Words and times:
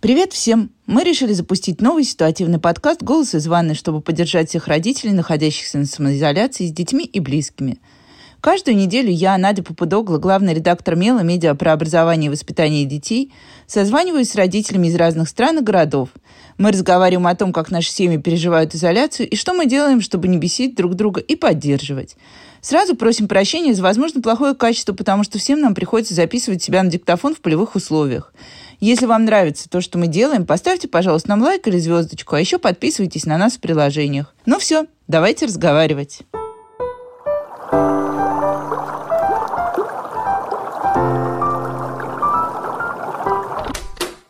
Привет 0.00 0.32
всем! 0.32 0.70
Мы 0.86 1.04
решили 1.04 1.34
запустить 1.34 1.82
новый 1.82 2.04
ситуативный 2.04 2.58
подкаст 2.58 3.02
«Голос 3.02 3.34
из 3.34 3.46
ванной», 3.46 3.74
чтобы 3.74 4.00
поддержать 4.00 4.48
всех 4.48 4.66
родителей, 4.66 5.12
находящихся 5.12 5.76
на 5.76 5.84
самоизоляции 5.84 6.68
с 6.68 6.72
детьми 6.72 7.04
и 7.04 7.20
близкими. 7.20 7.78
Каждую 8.40 8.78
неделю 8.78 9.10
я, 9.10 9.36
Надя 9.36 9.62
Попудогла, 9.62 10.16
главный 10.16 10.54
редактор 10.54 10.96
МЕЛа, 10.96 11.20
медиа 11.20 11.54
про 11.54 11.74
образование 11.74 12.28
и 12.28 12.30
воспитание 12.30 12.86
детей, 12.86 13.30
созваниваюсь 13.66 14.30
с 14.30 14.34
родителями 14.36 14.86
из 14.86 14.94
разных 14.94 15.28
стран 15.28 15.58
и 15.58 15.62
городов. 15.62 16.08
Мы 16.56 16.72
разговариваем 16.72 17.26
о 17.26 17.34
том, 17.34 17.52
как 17.52 17.70
наши 17.70 17.90
семьи 17.90 18.16
переживают 18.16 18.74
изоляцию 18.74 19.28
и 19.28 19.36
что 19.36 19.52
мы 19.52 19.66
делаем, 19.66 20.00
чтобы 20.00 20.28
не 20.28 20.38
бесить 20.38 20.74
друг 20.74 20.94
друга 20.94 21.20
и 21.20 21.36
поддерживать. 21.36 22.16
Сразу 22.62 22.96
просим 22.96 23.28
прощения 23.28 23.74
за, 23.74 23.82
возможно, 23.82 24.22
плохое 24.22 24.54
качество, 24.54 24.94
потому 24.94 25.24
что 25.24 25.38
всем 25.38 25.60
нам 25.60 25.74
приходится 25.74 26.14
записывать 26.14 26.62
себя 26.62 26.82
на 26.82 26.90
диктофон 26.90 27.34
в 27.34 27.42
полевых 27.42 27.74
условиях. 27.74 28.32
Если 28.80 29.04
вам 29.04 29.26
нравится 29.26 29.68
то, 29.68 29.82
что 29.82 29.98
мы 29.98 30.06
делаем, 30.06 30.46
поставьте, 30.46 30.88
пожалуйста, 30.88 31.28
нам 31.28 31.42
лайк 31.42 31.68
или 31.68 31.78
звездочку, 31.78 32.34
а 32.34 32.40
еще 32.40 32.58
подписывайтесь 32.58 33.26
на 33.26 33.36
нас 33.36 33.56
в 33.56 33.60
приложениях. 33.60 34.34
Ну 34.46 34.58
все, 34.58 34.86
давайте 35.06 35.44
разговаривать. 35.44 36.20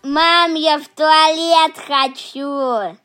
Мам, 0.02 0.54
я 0.54 0.80
в 0.80 0.88
туалет 0.96 1.76
хочу. 1.86 2.96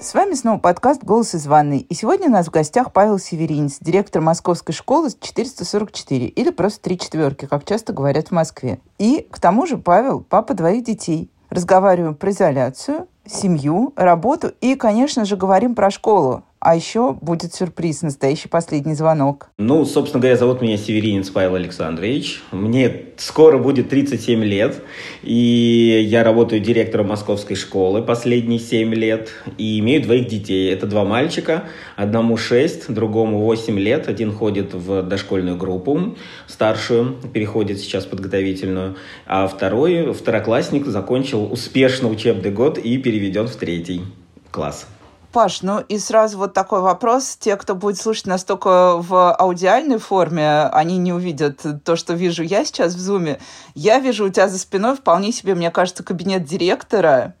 С 0.00 0.14
вами 0.14 0.32
снова 0.32 0.58
подкаст 0.58 1.04
«Голос 1.04 1.34
из 1.34 1.46
ванной». 1.46 1.80
И 1.80 1.92
сегодня 1.92 2.28
у 2.28 2.30
нас 2.30 2.46
в 2.46 2.50
гостях 2.50 2.90
Павел 2.90 3.18
Северинец, 3.18 3.76
директор 3.82 4.22
Московской 4.22 4.74
школы 4.74 5.10
444, 5.10 6.24
или 6.24 6.50
просто 6.50 6.80
три 6.80 6.98
четверки, 6.98 7.44
как 7.44 7.66
часто 7.66 7.92
говорят 7.92 8.28
в 8.28 8.30
Москве. 8.30 8.80
И, 8.98 9.28
к 9.30 9.38
тому 9.38 9.66
же, 9.66 9.76
Павел– 9.76 10.20
папа 10.28 10.54
двоих 10.54 10.84
детей. 10.84 11.30
Разговариваем 11.50 12.14
про 12.14 12.30
изоляцию, 12.30 13.08
семью, 13.26 13.92
работу 13.94 14.50
и, 14.62 14.74
конечно 14.74 15.26
же, 15.26 15.36
говорим 15.36 15.74
про 15.74 15.90
школу. 15.90 16.44
А 16.62 16.76
еще 16.76 17.14
будет 17.14 17.54
сюрприз, 17.54 18.02
настоящий 18.02 18.48
последний 18.48 18.92
звонок. 18.92 19.48
Ну, 19.56 19.86
собственно 19.86 20.20
говоря, 20.20 20.36
зовут 20.36 20.60
меня 20.60 20.76
Северинец 20.76 21.30
Павел 21.30 21.54
Александрович. 21.54 22.42
Мне 22.52 23.04
скоро 23.16 23.56
будет 23.56 23.88
37 23.88 24.44
лет, 24.44 24.82
и 25.22 26.06
я 26.06 26.22
работаю 26.22 26.60
директором 26.60 27.08
московской 27.08 27.56
школы 27.56 28.02
последние 28.02 28.58
7 28.58 28.92
лет, 28.92 29.30
и 29.56 29.78
имею 29.78 30.02
двоих 30.02 30.28
детей. 30.28 30.70
Это 30.70 30.86
два 30.86 31.06
мальчика, 31.06 31.64
одному 31.96 32.36
6, 32.36 32.92
другому 32.92 33.38
8 33.38 33.78
лет. 33.78 34.08
Один 34.08 34.30
ходит 34.30 34.74
в 34.74 35.02
дошкольную 35.02 35.56
группу, 35.56 36.14
старшую, 36.46 37.16
переходит 37.32 37.78
сейчас 37.78 38.04
в 38.04 38.10
подготовительную, 38.10 38.96
а 39.24 39.48
второй, 39.48 40.12
второклассник, 40.12 40.84
закончил 40.84 41.50
успешно 41.50 42.08
учебный 42.08 42.50
год 42.50 42.76
и 42.76 42.98
переведен 42.98 43.46
в 43.46 43.56
третий 43.56 44.02
класс. 44.50 44.86
Паш, 45.32 45.62
ну 45.62 45.78
и 45.78 45.96
сразу 45.98 46.38
вот 46.38 46.54
такой 46.54 46.80
вопрос. 46.80 47.36
Те, 47.38 47.56
кто 47.56 47.76
будет 47.76 47.98
слушать 47.98 48.26
нас 48.26 48.42
только 48.42 48.96
в 48.96 49.32
аудиальной 49.32 49.98
форме, 49.98 50.62
они 50.72 50.98
не 50.98 51.12
увидят 51.12 51.64
то, 51.84 51.94
что 51.94 52.14
вижу 52.14 52.42
я 52.42 52.64
сейчас 52.64 52.94
в 52.94 53.00
зуме. 53.00 53.38
Я 53.74 54.00
вижу 54.00 54.26
у 54.26 54.28
тебя 54.28 54.48
за 54.48 54.58
спиной 54.58 54.96
вполне 54.96 55.30
себе, 55.30 55.54
мне 55.54 55.70
кажется, 55.70 56.02
кабинет 56.02 56.44
директора. 56.44 57.34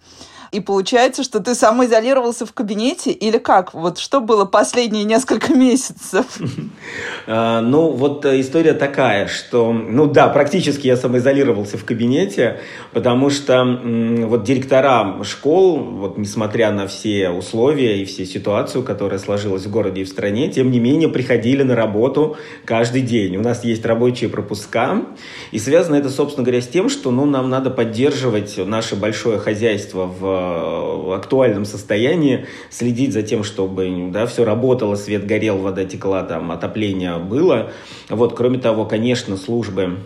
И 0.52 0.60
получается, 0.60 1.22
что 1.22 1.40
ты 1.40 1.54
самоизолировался 1.54 2.44
в 2.44 2.52
кабинете 2.52 3.12
или 3.12 3.38
как? 3.38 3.72
Вот 3.72 3.98
что 3.98 4.20
было 4.20 4.44
последние 4.44 5.04
несколько 5.04 5.52
месяцев? 5.54 6.26
А, 7.26 7.60
ну, 7.60 7.90
вот 7.90 8.24
э, 8.24 8.40
история 8.40 8.72
такая, 8.72 9.28
что, 9.28 9.72
ну 9.72 10.06
да, 10.06 10.28
практически 10.28 10.88
я 10.88 10.96
самоизолировался 10.96 11.78
в 11.78 11.84
кабинете, 11.84 12.60
потому 12.92 13.30
что 13.30 13.64
вот 13.64 14.42
директора 14.42 15.22
школ, 15.22 15.78
вот 15.78 16.18
несмотря 16.18 16.72
на 16.72 16.88
все 16.88 17.30
условия 17.30 18.02
и 18.02 18.04
все 18.04 18.26
ситуацию, 18.26 18.82
которая 18.82 19.20
сложилась 19.20 19.66
в 19.66 19.70
городе 19.70 20.00
и 20.00 20.04
в 20.04 20.08
стране, 20.08 20.50
тем 20.50 20.70
не 20.70 20.80
менее 20.80 21.08
приходили 21.08 21.62
на 21.62 21.76
работу 21.76 22.36
каждый 22.64 23.02
день. 23.02 23.36
У 23.36 23.42
нас 23.42 23.62
есть 23.64 23.84
рабочие 23.86 24.28
пропуска, 24.28 25.02
и 25.52 25.58
связано 25.58 25.94
это, 25.96 26.10
собственно 26.10 26.44
говоря, 26.44 26.60
с 26.60 26.66
тем, 26.66 26.88
что 26.88 27.10
ну, 27.10 27.24
нам 27.24 27.48
надо 27.50 27.70
поддерживать 27.70 28.56
наше 28.58 28.96
большое 28.96 29.38
хозяйство 29.38 30.06
в 30.06 30.39
актуальном 31.14 31.64
состоянии, 31.64 32.46
следить 32.70 33.12
за 33.12 33.22
тем, 33.22 33.44
чтобы 33.44 34.10
да, 34.12 34.26
все 34.26 34.44
работало, 34.44 34.94
свет 34.96 35.26
горел, 35.26 35.58
вода 35.58 35.84
текла, 35.84 36.22
там, 36.22 36.50
отопление 36.50 37.18
было. 37.18 37.72
Вот, 38.08 38.34
кроме 38.34 38.58
того, 38.58 38.84
конечно, 38.84 39.36
службы 39.36 39.98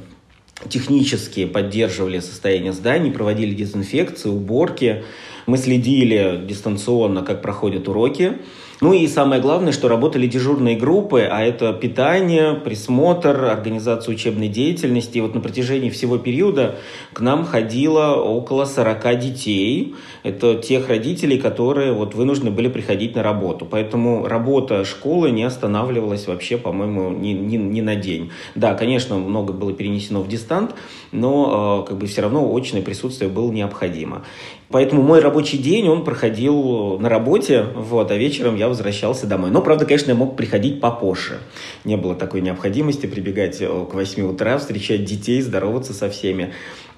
технически 0.68 1.46
поддерживали 1.46 2.20
состояние 2.20 2.72
зданий, 2.72 3.10
проводили 3.10 3.54
дезинфекцию, 3.54 4.34
уборки. 4.34 5.04
Мы 5.46 5.58
следили 5.58 6.42
дистанционно, 6.46 7.22
как 7.22 7.42
проходят 7.42 7.88
уроки. 7.88 8.38
Ну 8.80 8.92
и 8.92 9.06
самое 9.06 9.40
главное, 9.40 9.72
что 9.72 9.88
работали 9.88 10.26
дежурные 10.26 10.76
группы, 10.76 11.22
а 11.22 11.42
это 11.42 11.72
питание, 11.72 12.54
присмотр, 12.54 13.44
организация 13.44 14.12
учебной 14.12 14.48
деятельности. 14.48 15.18
И 15.18 15.20
вот 15.20 15.34
на 15.34 15.40
протяжении 15.40 15.90
всего 15.90 16.18
периода 16.18 16.76
к 17.12 17.20
нам 17.20 17.44
ходило 17.44 18.16
около 18.16 18.64
40 18.64 19.18
детей. 19.18 19.94
Это 20.22 20.56
тех 20.56 20.88
родителей, 20.88 21.38
которые 21.38 21.92
вот 21.92 22.14
вынуждены 22.14 22.50
были 22.50 22.68
приходить 22.68 23.14
на 23.14 23.22
работу. 23.22 23.64
Поэтому 23.64 24.26
работа 24.26 24.84
школы 24.84 25.30
не 25.30 25.44
останавливалась 25.44 26.26
вообще, 26.26 26.58
по-моему, 26.58 27.10
ни, 27.10 27.28
ни, 27.28 27.56
ни 27.56 27.80
на 27.80 27.94
день. 27.94 28.32
Да, 28.54 28.74
конечно, 28.74 29.16
много 29.16 29.52
было 29.52 29.72
перенесено 29.72 30.20
в 30.20 30.28
дистант, 30.28 30.74
но 31.12 31.84
э, 31.84 31.88
как 31.88 31.98
бы 31.98 32.06
все 32.06 32.22
равно 32.22 32.54
очное 32.54 32.82
присутствие 32.82 33.30
было 33.30 33.50
необходимо. 33.52 34.24
Поэтому 34.70 35.02
мой 35.02 35.20
рабочий 35.20 35.58
день, 35.58 35.88
он 35.88 36.04
проходил 36.04 36.98
на 36.98 37.08
работе, 37.08 37.62
вот, 37.74 38.10
а 38.10 38.16
вечером 38.16 38.56
я 38.56 38.68
возвращался 38.68 39.26
домой. 39.26 39.50
Но, 39.50 39.62
правда, 39.62 39.84
конечно, 39.84 40.10
я 40.10 40.16
мог 40.16 40.36
приходить 40.36 40.80
попозже. 40.80 41.38
Не 41.84 41.96
было 41.96 42.14
такой 42.14 42.40
необходимости 42.40 43.06
прибегать 43.06 43.60
э, 43.60 43.66
к 43.66 43.94
8 43.94 44.22
утра, 44.22 44.58
встречать 44.58 45.04
детей, 45.04 45.40
здороваться 45.42 45.92
со 45.92 46.08
всеми. 46.08 46.54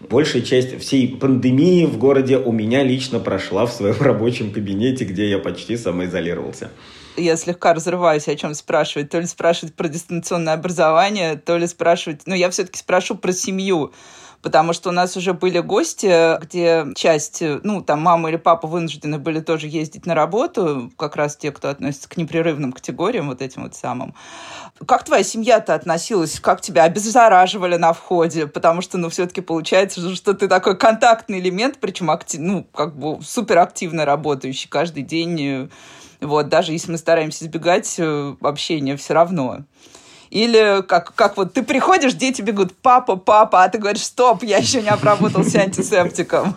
Большая 0.09 0.43
часть 0.43 0.79
всей 0.81 1.17
пандемии 1.17 1.87
в 1.87 1.99
городе 1.99 2.39
у 2.39 2.53
меня 2.53 2.83
лично 2.83 3.19
прошла 3.19 3.67
в 3.67 3.73
своем 3.73 3.97
рабочем 4.01 4.53
кабинете, 4.53 5.05
где 5.05 5.29
я 5.29 5.39
почти 5.39 5.77
самоизолировался 5.77 6.71
я 7.17 7.37
слегка 7.37 7.75
разрываюсь, 7.75 8.29
о 8.29 8.37
чем 8.37 8.55
спрашивать. 8.55 9.11
То 9.11 9.19
ли 9.19 9.27
спрашивать 9.27 9.75
про 9.75 9.89
дистанционное 9.89 10.55
образование, 10.55 11.37
то 11.37 11.57
ли 11.57 11.67
спрашивать... 11.67 12.23
Ну, 12.27 12.35
я 12.35 12.51
все-таки 12.51 12.79
спрошу 12.79 13.17
про 13.17 13.33
семью 13.33 13.93
потому 14.47 14.73
что 14.75 14.91
у 14.91 14.93
нас 14.93 15.17
уже 15.17 15.33
были 15.35 15.59
гости, 15.59 16.41
где 16.41 16.87
часть, 16.95 17.43
ну, 17.65 17.83
там, 17.83 18.01
мама 18.01 18.29
или 18.29 18.37
папа 18.37 18.69
вынуждены 18.69 19.19
были 19.19 19.41
тоже 19.41 19.67
ездить 19.67 20.07
на 20.07 20.15
работу, 20.15 20.93
как 20.97 21.17
раз 21.17 21.37
те, 21.37 21.51
кто 21.51 21.69
относится 21.69 22.09
к 22.09 22.17
непрерывным 22.17 22.73
категориям, 22.73 23.27
вот 23.27 23.43
этим 23.43 23.65
вот 23.65 23.75
самым. 23.75 24.15
Как 24.87 25.03
твоя 25.03 25.25
семья-то 25.25 25.75
относилась? 25.75 26.39
Как 26.39 26.61
тебя 26.61 26.85
обеззараживали 26.85 27.75
на 27.75 27.93
входе? 27.93 28.47
Потому 28.47 28.83
что, 28.83 28.99
ну, 28.99 29.09
все-таки 29.09 29.41
получается, 29.41 30.15
что 30.15 30.33
ты 30.33 30.47
такой 30.47 30.79
контактный 30.79 31.41
элемент, 31.41 31.79
причем 31.81 32.13
актив, 32.13 32.39
ну, 32.41 32.63
как 32.73 32.97
бы 32.97 33.21
суперактивно 33.25 34.05
работающий 34.05 34.69
каждый 34.69 35.03
день. 35.03 35.73
Вот, 36.21 36.49
даже 36.49 36.71
если 36.71 36.93
мы 36.93 36.99
стараемся 36.99 37.45
избегать 37.47 37.97
э, 37.99 38.37
общения, 38.41 38.97
все 38.97 39.13
равно. 39.13 39.65
Или 40.31 40.83
как, 40.83 41.15
как 41.15 41.37
вот 41.37 41.53
ты 41.53 41.63
приходишь, 41.63 42.15
дети 42.15 42.43
бегут, 42.43 42.73
папа, 42.83 43.17
папа, 43.17 43.65
а 43.65 43.69
ты 43.69 43.79
говоришь, 43.79 44.03
стоп, 44.03 44.43
я 44.43 44.59
еще 44.59 44.83
не 44.83 44.89
обработался 44.89 45.61
антисептиком. 45.61 46.57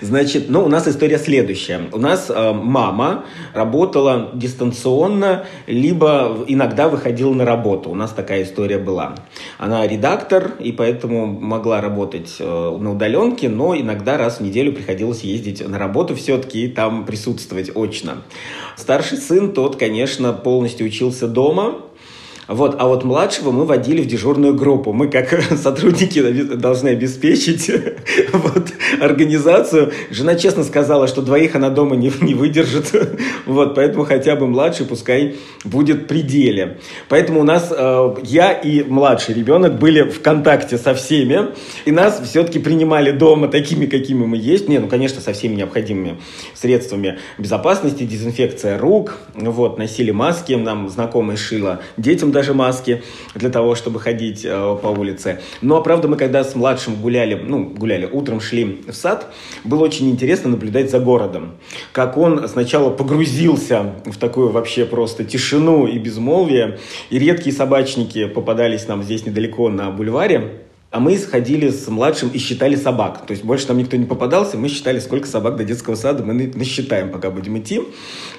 Значит, 0.00 0.48
ну, 0.48 0.64
у 0.64 0.68
нас 0.68 0.88
история 0.88 1.18
следующая. 1.18 1.88
У 1.92 1.98
нас 1.98 2.26
э, 2.28 2.52
мама 2.52 3.24
работала 3.54 4.30
дистанционно, 4.34 5.44
либо 5.66 6.44
иногда 6.46 6.88
выходила 6.88 7.32
на 7.32 7.44
работу. 7.44 7.90
У 7.90 7.94
нас 7.94 8.10
такая 8.12 8.42
история 8.42 8.78
была. 8.78 9.14
Она 9.58 9.86
редактор, 9.86 10.52
и 10.58 10.72
поэтому 10.72 11.26
могла 11.26 11.80
работать 11.80 12.36
э, 12.38 12.44
на 12.44 12.92
удаленке, 12.92 13.48
но 13.48 13.76
иногда 13.76 14.16
раз 14.16 14.38
в 14.38 14.40
неделю 14.40 14.72
приходилось 14.72 15.22
ездить 15.22 15.66
на 15.66 15.78
работу 15.78 16.14
все-таки 16.14 16.64
и 16.64 16.68
там 16.68 17.04
присутствовать 17.04 17.70
очно. 17.74 18.22
Старший 18.76 19.18
сын, 19.18 19.52
тот, 19.52 19.76
конечно, 19.76 20.32
полностью 20.32 20.86
учился 20.86 21.28
дома, 21.28 21.76
вот, 22.52 22.76
а 22.78 22.86
вот 22.86 23.04
младшего 23.04 23.50
мы 23.50 23.64
водили 23.64 24.02
в 24.02 24.06
дежурную 24.06 24.54
группу. 24.54 24.92
Мы 24.92 25.08
как 25.08 25.30
сотрудники 25.56 26.20
должны 26.20 26.90
обеспечить 26.90 27.70
вот, 28.32 28.68
организацию. 29.00 29.92
Жена 30.10 30.34
честно 30.34 30.62
сказала, 30.64 31.08
что 31.08 31.22
двоих 31.22 31.54
она 31.54 31.70
дома 31.70 31.96
не, 31.96 32.12
не 32.20 32.34
выдержит. 32.34 32.92
Вот, 33.44 33.74
поэтому 33.74 34.04
хотя 34.04 34.36
бы 34.36 34.46
младший 34.46 34.86
пускай 34.86 35.36
будет 35.64 36.06
при 36.06 36.22
деле. 36.22 36.78
Поэтому 37.08 37.40
у 37.40 37.44
нас 37.44 37.72
э, 37.76 38.14
я 38.22 38.52
и 38.52 38.82
младший 38.84 39.34
ребенок 39.34 39.78
были 39.78 40.02
в 40.02 40.22
контакте 40.22 40.78
со 40.78 40.94
всеми. 40.94 41.48
И 41.84 41.90
нас 41.90 42.20
все-таки 42.24 42.58
принимали 42.58 43.10
дома 43.10 43.48
такими, 43.48 43.86
какими 43.86 44.24
мы 44.24 44.36
есть. 44.36 44.68
Не, 44.68 44.78
ну, 44.78 44.86
конечно, 44.86 45.20
со 45.20 45.32
всеми 45.32 45.54
необходимыми 45.56 46.18
средствами 46.54 47.18
безопасности, 47.36 48.04
дезинфекция 48.04 48.78
рук. 48.78 49.18
Вот, 49.34 49.78
носили 49.78 50.12
маски, 50.12 50.52
нам 50.52 50.88
знакомые 50.88 51.36
шила. 51.36 51.80
Детям 51.96 52.30
даже 52.30 52.41
даже 52.42 52.54
маски 52.54 53.02
для 53.36 53.50
того, 53.50 53.76
чтобы 53.76 54.00
ходить 54.00 54.44
э, 54.44 54.78
по 54.82 54.88
улице. 54.88 55.40
А 55.62 55.80
правда, 55.80 56.08
мы 56.08 56.16
когда 56.16 56.42
с 56.42 56.56
младшим 56.56 56.96
гуляли, 56.96 57.34
ну, 57.34 57.64
гуляли, 57.64 58.08
утром 58.10 58.40
шли 58.40 58.82
в 58.88 58.92
сад, 58.92 59.32
было 59.62 59.84
очень 59.84 60.10
интересно 60.10 60.50
наблюдать 60.50 60.90
за 60.90 60.98
городом. 60.98 61.52
Как 61.92 62.16
он 62.18 62.48
сначала 62.48 62.90
погрузился 62.90 63.94
в 64.06 64.18
такую 64.18 64.50
вообще 64.50 64.84
просто 64.84 65.24
тишину 65.24 65.86
и 65.86 65.98
безмолвие, 65.98 66.80
и 67.10 67.18
редкие 67.20 67.54
собачники 67.54 68.26
попадались 68.26 68.88
нам 68.88 69.04
здесь 69.04 69.24
недалеко 69.24 69.68
на 69.68 69.90
бульваре, 69.92 70.62
а 70.92 71.00
мы 71.00 71.16
сходили 71.16 71.70
с 71.70 71.88
младшим 71.88 72.28
и 72.28 72.38
считали 72.38 72.76
собак. 72.76 73.24
То 73.26 73.32
есть 73.32 73.44
больше 73.44 73.66
там 73.66 73.78
никто 73.78 73.96
не 73.96 74.04
попадался, 74.04 74.58
мы 74.58 74.68
считали, 74.68 74.98
сколько 74.98 75.26
собак 75.26 75.56
до 75.56 75.64
детского 75.64 75.94
сада 75.94 76.22
мы 76.22 76.52
насчитаем, 76.54 77.10
пока 77.10 77.30
будем 77.30 77.58
идти. 77.58 77.80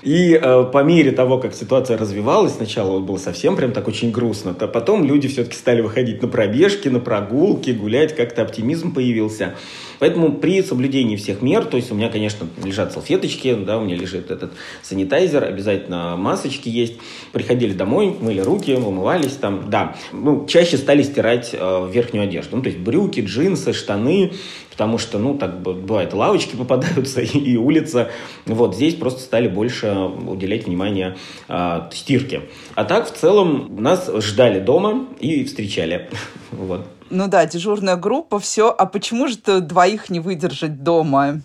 И 0.04 0.40
э, 0.40 0.64
по 0.72 0.84
мере 0.84 1.12
того, 1.12 1.40
как 1.40 1.56
ситуация 1.56 1.98
развивалась, 1.98 2.54
сначала 2.54 2.92
вот 2.92 3.04
было 3.04 3.18
совсем 3.18 3.56
прям 3.56 3.72
так 3.72 3.88
очень 3.88 4.12
грустно, 4.12 4.54
то 4.54 4.68
потом 4.68 5.04
люди 5.04 5.28
все-таки 5.28 5.58
стали 5.58 5.82
выходить 5.82 6.22
на 6.22 6.28
пробежки, 6.28 6.90
на 6.90 7.00
прогулки, 7.00 7.72
гулять, 7.72 8.16
как-то 8.16 8.44
оптимизм 8.44 8.94
появился. 8.94 9.56
Поэтому 10.04 10.34
при 10.34 10.62
соблюдении 10.62 11.16
всех 11.16 11.42
мер, 11.42 11.64
то 11.64 11.78
есть 11.78 11.90
у 11.90 11.96
меня, 11.96 12.10
конечно, 12.10 12.46
лежат 12.62 12.92
салфеточки, 12.92 13.56
да, 13.56 13.78
у 13.78 13.86
меня 13.86 13.96
лежит 13.96 14.32
этот 14.32 14.52
санитайзер, 14.82 15.46
обязательно 15.46 16.18
масочки 16.18 16.68
есть. 16.68 16.96
Приходили 17.32 17.72
домой, 17.72 18.14
мыли 18.20 18.42
руки, 18.42 18.74
умывались 18.74 19.38
там, 19.38 19.70
да. 19.70 19.96
Ну, 20.12 20.46
чаще 20.46 20.76
стали 20.76 21.04
стирать 21.04 21.52
э, 21.54 21.90
верхнюю 21.90 22.26
одежду, 22.26 22.58
ну, 22.58 22.62
то 22.64 22.68
есть 22.68 22.82
брюки, 22.82 23.22
джинсы, 23.22 23.72
штаны, 23.72 24.34
потому 24.74 24.98
что, 24.98 25.20
ну, 25.20 25.38
так 25.38 25.62
бывает, 25.62 26.14
лавочки 26.14 26.56
попадаются 26.58 27.22
и, 27.22 27.56
улица. 27.56 28.10
Вот 28.46 28.76
здесь 28.76 28.96
просто 28.96 29.22
стали 29.22 29.48
больше 29.48 29.94
уделять 29.94 30.66
внимание 30.66 31.16
э, 31.48 31.82
стирке. 31.92 32.42
А 32.76 32.84
так, 32.84 33.08
в 33.08 33.16
целом, 33.16 33.76
нас 33.78 34.10
ждали 34.18 34.60
дома 34.60 35.08
и 35.20 35.44
встречали. 35.46 36.10
Вот. 36.52 36.86
Ну 37.10 37.28
да, 37.28 37.48
дежурная 37.48 37.96
группа, 37.96 38.40
все. 38.40 38.70
А 38.70 38.86
почему 38.86 39.28
же 39.28 39.38
двоих 39.38 40.12
не 40.12 40.20
выдержать 40.20 40.84
дома? 40.84 41.42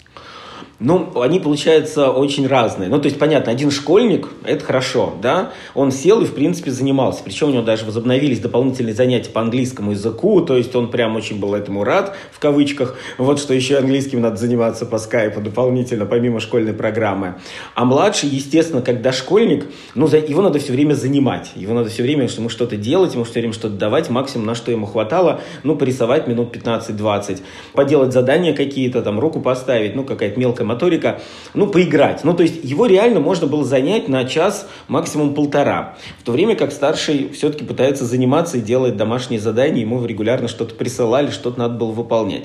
Ну, 0.80 1.20
они, 1.20 1.40
получаются 1.40 2.12
очень 2.12 2.46
разные. 2.46 2.88
Ну, 2.88 3.00
то 3.00 3.06
есть, 3.06 3.18
понятно, 3.18 3.50
один 3.50 3.72
школьник, 3.72 4.28
это 4.44 4.64
хорошо, 4.64 5.12
да, 5.20 5.50
он 5.74 5.90
сел 5.90 6.20
и, 6.20 6.24
в 6.24 6.34
принципе, 6.34 6.70
занимался. 6.70 7.24
Причем 7.24 7.48
у 7.48 7.50
него 7.50 7.62
даже 7.64 7.84
возобновились 7.84 8.38
дополнительные 8.38 8.94
занятия 8.94 9.30
по 9.30 9.40
английскому 9.40 9.90
языку, 9.90 10.40
то 10.40 10.56
есть 10.56 10.76
он 10.76 10.88
прям 10.92 11.16
очень 11.16 11.40
был 11.40 11.56
этому 11.56 11.82
рад, 11.82 12.14
в 12.30 12.38
кавычках. 12.38 12.96
Вот 13.16 13.40
что 13.40 13.54
еще 13.54 13.78
английским 13.78 14.20
надо 14.20 14.36
заниматься 14.36 14.86
по 14.86 14.98
скайпу 14.98 15.40
дополнительно, 15.40 16.06
помимо 16.06 16.38
школьной 16.38 16.74
программы. 16.74 17.40
А 17.74 17.84
младший, 17.84 18.28
естественно, 18.28 18.80
как 18.80 19.02
дошкольник, 19.02 19.66
ну, 19.96 20.06
его 20.06 20.42
надо 20.42 20.60
все 20.60 20.72
время 20.72 20.94
занимать. 20.94 21.50
Его 21.56 21.74
надо 21.74 21.90
все 21.90 22.04
время 22.04 22.28
ему 22.28 22.48
что-то 22.48 22.76
делать, 22.76 23.14
ему 23.14 23.24
все 23.24 23.40
время 23.40 23.52
что-то 23.52 23.74
давать, 23.74 24.10
максимум 24.10 24.46
на 24.46 24.54
что 24.54 24.70
ему 24.70 24.86
хватало, 24.86 25.40
ну, 25.64 25.74
порисовать 25.74 26.28
минут 26.28 26.56
15-20, 26.56 27.40
поделать 27.72 28.12
задания 28.12 28.54
какие-то, 28.54 29.02
там, 29.02 29.18
руку 29.18 29.40
поставить, 29.40 29.96
ну, 29.96 30.04
какая-то 30.04 30.38
мелкая 30.38 30.67
моторика, 30.68 31.20
ну, 31.54 31.66
поиграть. 31.66 32.22
Ну, 32.22 32.34
то 32.34 32.44
есть 32.44 32.62
его 32.62 32.86
реально 32.86 33.20
можно 33.20 33.46
было 33.46 33.64
занять 33.64 34.08
на 34.08 34.24
час, 34.24 34.68
максимум 34.86 35.34
полтора. 35.34 35.96
В 36.20 36.24
то 36.24 36.32
время 36.32 36.54
как 36.54 36.72
старший 36.72 37.30
все-таки 37.32 37.64
пытается 37.64 38.04
заниматься 38.04 38.58
и 38.58 38.60
делает 38.60 38.96
домашние 38.96 39.40
задания, 39.40 39.80
ему 39.80 40.04
регулярно 40.04 40.48
что-то 40.48 40.74
присылали, 40.74 41.30
что-то 41.30 41.58
надо 41.58 41.74
было 41.74 41.90
выполнять. 41.90 42.44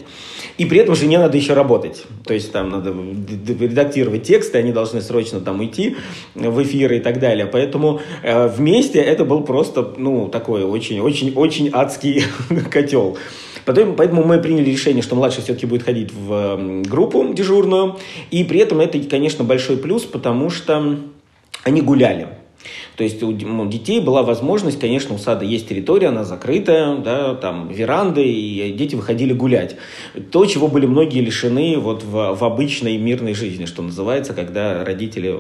И 0.58 0.66
при 0.66 0.80
этом 0.80 0.96
жене 0.96 1.20
надо 1.20 1.38
еще 1.38 1.54
работать. 1.54 2.04
То 2.26 2.34
есть 2.34 2.52
там 2.52 2.70
надо 2.70 2.90
редактировать 2.90 4.24
тексты, 4.24 4.58
они 4.58 4.72
должны 4.72 5.02
срочно 5.02 5.40
там 5.40 5.60
уйти 5.60 5.98
в 6.36 6.64
эфир 6.64 6.94
и 6.94 7.00
так 7.00 7.20
далее. 7.20 7.46
Поэтому 7.46 8.02
э, 8.22 8.48
вместе 8.48 9.00
это 9.00 9.26
был 9.26 9.42
просто, 9.42 9.94
ну, 9.98 10.28
такой 10.28 10.64
очень-очень-очень 10.64 11.70
адский 11.74 12.24
котел. 12.72 13.18
Потом, 13.66 13.96
поэтому 13.96 14.24
мы 14.24 14.40
приняли 14.40 14.70
решение, 14.70 15.02
что 15.02 15.16
младший 15.16 15.44
все-таки 15.44 15.66
будет 15.66 15.84
ходить 15.84 16.12
в 16.12 16.84
группу 16.84 17.34
дежурную. 17.34 17.98
И 18.32 18.44
при 18.44 18.60
этом 18.60 18.80
это, 18.82 19.00
конечно, 19.00 19.44
большой 19.44 19.78
плюс, 19.78 20.04
потому 20.04 20.50
что 20.50 21.00
они 21.64 21.82
гуляли. 21.82 22.28
То 22.96 23.04
есть 23.04 23.22
у 23.24 23.32
ну, 23.32 23.68
детей 23.68 24.00
была 24.00 24.24
возможность, 24.24 24.80
конечно, 24.80 25.16
у 25.16 25.18
сада 25.18 25.46
есть 25.46 25.68
территория, 25.68 26.08
она 26.08 26.24
закрытая, 26.24 26.98
да, 26.98 27.36
там 27.36 27.70
веранды, 27.70 28.24
и 28.24 28.72
дети 28.72 28.96
выходили 28.96 29.34
гулять. 29.34 29.76
То, 30.32 30.46
чего 30.46 30.68
были 30.68 30.86
многие 30.86 31.22
лишены 31.22 31.78
вот 31.78 32.04
в, 32.04 32.36
в 32.36 32.44
обычной 32.44 32.98
мирной 32.98 33.34
жизни, 33.34 33.66
что 33.66 33.82
называется, 33.82 34.34
когда 34.34 34.84
родители 34.84 35.40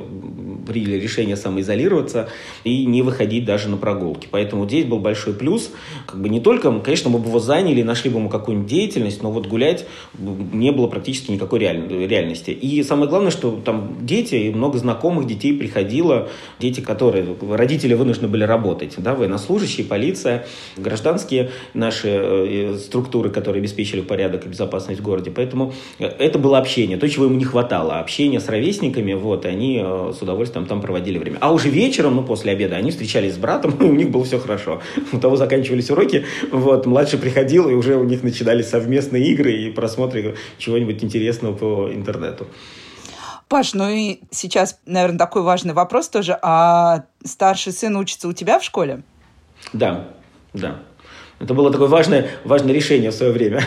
приняли 0.66 1.00
решение 1.00 1.36
самоизолироваться 1.36 2.30
и 2.64 2.86
не 2.86 3.02
выходить 3.02 3.46
даже 3.46 3.70
на 3.70 3.78
прогулки. 3.78 4.28
Поэтому 4.30 4.66
здесь 4.66 4.86
был 4.86 5.00
большой 5.00 5.34
плюс. 5.34 5.72
Как 6.08 6.22
бы 6.22 6.30
не 6.30 6.40
только, 6.40 6.72
конечно, 6.80 7.10
мы 7.10 7.20
бы 7.20 7.28
его 7.28 7.40
заняли, 7.40 7.84
нашли 7.84 8.10
бы 8.10 8.20
ему 8.20 8.30
какую-нибудь 8.30 8.70
деятельность, 8.70 9.22
но 9.22 9.32
вот 9.32 9.48
гулять 9.48 9.86
не 10.18 10.72
было 10.72 10.88
практически 10.88 11.32
никакой 11.32 11.60
реальности. 11.60 12.52
И 12.52 12.82
самое 12.84 13.10
главное, 13.10 13.32
что 13.32 13.60
там 13.64 13.98
дети, 14.02 14.36
и 14.36 14.52
много 14.52 14.78
знакомых 14.78 15.28
детей 15.28 15.54
приходило, 15.54 16.30
дети, 16.60 16.82
которые, 16.82 17.24
родители 17.52 17.94
вынуждены 17.94 18.28
были 18.28 18.44
работать, 18.44 18.96
да, 18.98 19.16
военнослужащие, 19.16 19.86
полиция, 19.86 20.46
гражданские 20.78 21.52
наши 21.74 22.10
э, 22.10 22.78
структуры, 22.78 23.30
которые 23.30 23.60
обеспечили 23.60 24.02
порядок 24.02 24.46
и 24.46 24.50
безопасность 24.50 25.00
в 25.00 25.04
городе. 25.04 25.32
Поэтому 25.32 25.74
э, 26.00 26.06
это 26.06 26.40
было 26.40 26.58
общение, 26.58 26.98
то, 26.98 27.08
чего 27.10 27.26
ему 27.26 27.36
не 27.36 27.46
хватало. 27.46 28.00
Общение 28.00 28.40
с 28.40 28.48
ровесниками, 28.48 29.14
вот, 29.14 29.46
и 29.46 29.48
они 29.48 29.82
э, 29.84 30.14
с 30.18 30.22
удовольствием 30.22 30.66
там, 30.66 30.82
проводили 30.82 31.18
время. 31.18 31.38
А 31.42 31.52
уже 31.54 31.70
вечером, 31.70 32.16
ну, 32.16 32.24
после 32.24 32.52
обеда, 32.52 32.76
они 32.76 32.92
встречались 32.92 33.36
с 33.36 33.38
братом, 33.38 33.72
и 33.80 33.84
у 33.84 33.94
них 33.94 34.10
было 34.10 34.24
все 34.24 34.40
хорошо. 34.40 34.82
У 35.12 35.20
того 35.20 35.36
заканчивались 35.36 35.90
уроки, 35.90 36.26
вот, 36.52 36.86
младший 36.86 37.20
приходил, 37.20 37.70
и 37.70 37.74
уже 37.74 37.96
у 37.96 38.04
них 38.04 38.24
начинались 38.24 38.68
совместные 38.68 39.26
игры 39.28 39.54
и 39.54 39.72
просмотры 39.72 40.36
чего-нибудь 40.58 41.04
интересного 41.04 41.54
по 41.54 41.90
интернету. 41.94 42.48
Паш, 43.54 43.76
ну 43.76 43.88
и 43.88 44.22
сейчас, 44.32 44.80
наверное, 44.88 45.20
такой 45.20 45.44
важный 45.44 45.76
вопрос 45.76 46.10
тоже. 46.10 46.40
А 46.42 47.04
старший 47.24 47.72
сын 47.72 47.96
учится 47.96 48.28
у 48.28 48.34
тебя 48.34 48.58
в 48.58 48.64
школе? 48.64 49.04
Да, 49.74 50.08
да. 50.54 50.80
Это 51.40 51.54
было 51.54 51.72
такое 51.72 51.88
важное, 51.88 52.32
важное 52.46 52.74
решение 52.74 53.12
в 53.12 53.14
свое 53.14 53.32
время. 53.32 53.62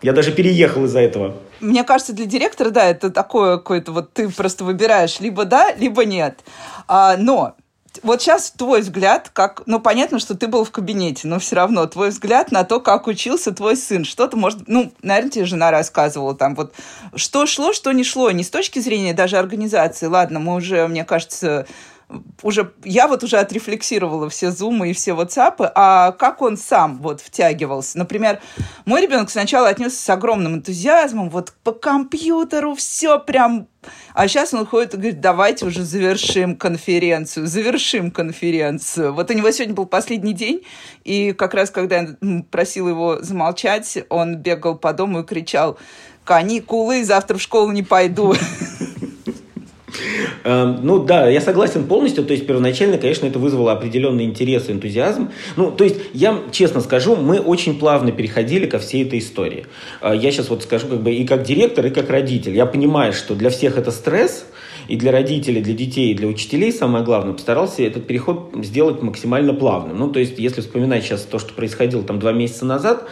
Я 0.00 0.14
даже 0.14 0.32
переехал 0.32 0.86
из-за 0.86 1.00
этого. 1.00 1.36
Мне 1.60 1.84
кажется, 1.84 2.14
для 2.14 2.24
директора, 2.24 2.70
да, 2.70 2.86
это 2.86 3.10
такое 3.10 3.58
какое-то 3.58 3.92
вот 3.92 4.14
ты 4.14 4.30
просто 4.30 4.64
выбираешь 4.64 5.20
либо 5.20 5.44
да, 5.44 5.74
либо 5.74 6.06
нет. 6.06 6.40
А, 6.88 7.18
но 7.18 7.56
вот 8.02 8.22
сейчас 8.22 8.50
твой 8.52 8.80
взгляд, 8.80 9.30
как, 9.32 9.62
ну, 9.66 9.80
понятно, 9.80 10.18
что 10.18 10.36
ты 10.36 10.46
был 10.46 10.64
в 10.64 10.70
кабинете, 10.70 11.26
но 11.26 11.38
все 11.38 11.56
равно 11.56 11.86
твой 11.86 12.10
взгляд 12.10 12.52
на 12.52 12.64
то, 12.64 12.80
как 12.80 13.06
учился 13.06 13.52
твой 13.52 13.76
сын, 13.76 14.04
что-то 14.04 14.36
может, 14.36 14.68
ну, 14.68 14.92
наверное, 15.02 15.30
тебе 15.30 15.44
жена 15.44 15.70
рассказывала 15.70 16.34
там 16.34 16.54
вот, 16.54 16.74
что 17.14 17.46
шло, 17.46 17.72
что 17.72 17.92
не 17.92 18.04
шло, 18.04 18.30
не 18.30 18.44
с 18.44 18.50
точки 18.50 18.78
зрения 18.78 19.14
даже 19.14 19.38
организации, 19.38 20.06
ладно, 20.06 20.38
мы 20.38 20.54
уже, 20.54 20.86
мне 20.88 21.04
кажется, 21.04 21.66
уже, 22.42 22.72
я 22.84 23.08
вот 23.08 23.22
уже 23.22 23.38
отрефлексировала 23.38 24.28
все 24.28 24.50
зумы 24.50 24.90
и 24.90 24.92
все 24.92 25.12
WhatsApp, 25.12 25.70
а 25.74 26.12
как 26.12 26.42
он 26.42 26.56
сам 26.56 26.98
вот 26.98 27.20
втягивался? 27.20 27.98
Например, 27.98 28.40
мой 28.84 29.02
ребенок 29.02 29.30
сначала 29.30 29.68
отнесся 29.68 30.02
с 30.02 30.08
огромным 30.10 30.56
энтузиазмом, 30.56 31.30
вот 31.30 31.52
по 31.62 31.72
компьютеру 31.72 32.74
все 32.74 33.18
прям... 33.18 33.68
А 34.12 34.28
сейчас 34.28 34.52
он 34.52 34.66
ходит 34.66 34.94
и 34.94 34.96
говорит, 34.98 35.20
давайте 35.20 35.64
уже 35.64 35.84
завершим 35.84 36.56
конференцию, 36.56 37.46
завершим 37.46 38.10
конференцию. 38.10 39.14
Вот 39.14 39.30
у 39.30 39.34
него 39.34 39.50
сегодня 39.50 39.74
был 39.74 39.86
последний 39.86 40.34
день, 40.34 40.62
и 41.04 41.32
как 41.32 41.54
раз 41.54 41.70
когда 41.70 42.00
я 42.00 42.42
просила 42.50 42.88
его 42.88 43.22
замолчать, 43.22 43.98
он 44.10 44.36
бегал 44.36 44.76
по 44.76 44.92
дому 44.92 45.20
и 45.20 45.24
кричал, 45.24 45.78
каникулы, 46.24 47.04
завтра 47.04 47.38
в 47.38 47.42
школу 47.42 47.70
не 47.72 47.82
пойду. 47.82 48.34
Эм, 50.44 50.80
ну 50.82 51.02
да, 51.04 51.28
я 51.28 51.40
согласен 51.40 51.84
полностью. 51.84 52.24
То 52.24 52.32
есть 52.32 52.46
первоначально, 52.46 52.98
конечно, 52.98 53.26
это 53.26 53.38
вызвало 53.38 53.72
определенный 53.72 54.24
интерес 54.24 54.68
и 54.68 54.72
энтузиазм. 54.72 55.30
Ну, 55.56 55.70
то 55.70 55.84
есть 55.84 55.96
я 56.12 56.38
честно 56.52 56.80
скажу, 56.80 57.16
мы 57.16 57.40
очень 57.40 57.78
плавно 57.78 58.12
переходили 58.12 58.66
ко 58.66 58.78
всей 58.78 59.04
этой 59.04 59.18
истории. 59.18 59.66
Э, 60.00 60.12
я 60.14 60.30
сейчас 60.30 60.50
вот 60.50 60.62
скажу 60.62 60.86
как 60.88 61.02
бы 61.02 61.12
и 61.12 61.26
как 61.26 61.42
директор, 61.42 61.84
и 61.86 61.90
как 61.90 62.10
родитель. 62.10 62.54
Я 62.54 62.66
понимаю, 62.66 63.12
что 63.12 63.34
для 63.34 63.50
всех 63.50 63.78
это 63.78 63.90
стресс, 63.90 64.46
и 64.90 64.96
для 64.96 65.12
родителей, 65.12 65.62
для 65.62 65.74
детей, 65.74 66.10
и 66.10 66.14
для 66.14 66.26
учителей 66.26 66.72
самое 66.72 67.04
главное, 67.04 67.32
постарался 67.32 67.84
этот 67.84 68.08
переход 68.08 68.50
сделать 68.56 69.02
максимально 69.02 69.54
плавным. 69.54 69.96
Ну, 69.96 70.10
то 70.10 70.18
есть, 70.18 70.38
если 70.38 70.62
вспоминать 70.62 71.04
сейчас 71.04 71.22
то, 71.22 71.38
что 71.38 71.54
происходило 71.54 72.02
там 72.02 72.18
два 72.18 72.32
месяца 72.32 72.64
назад, 72.64 73.08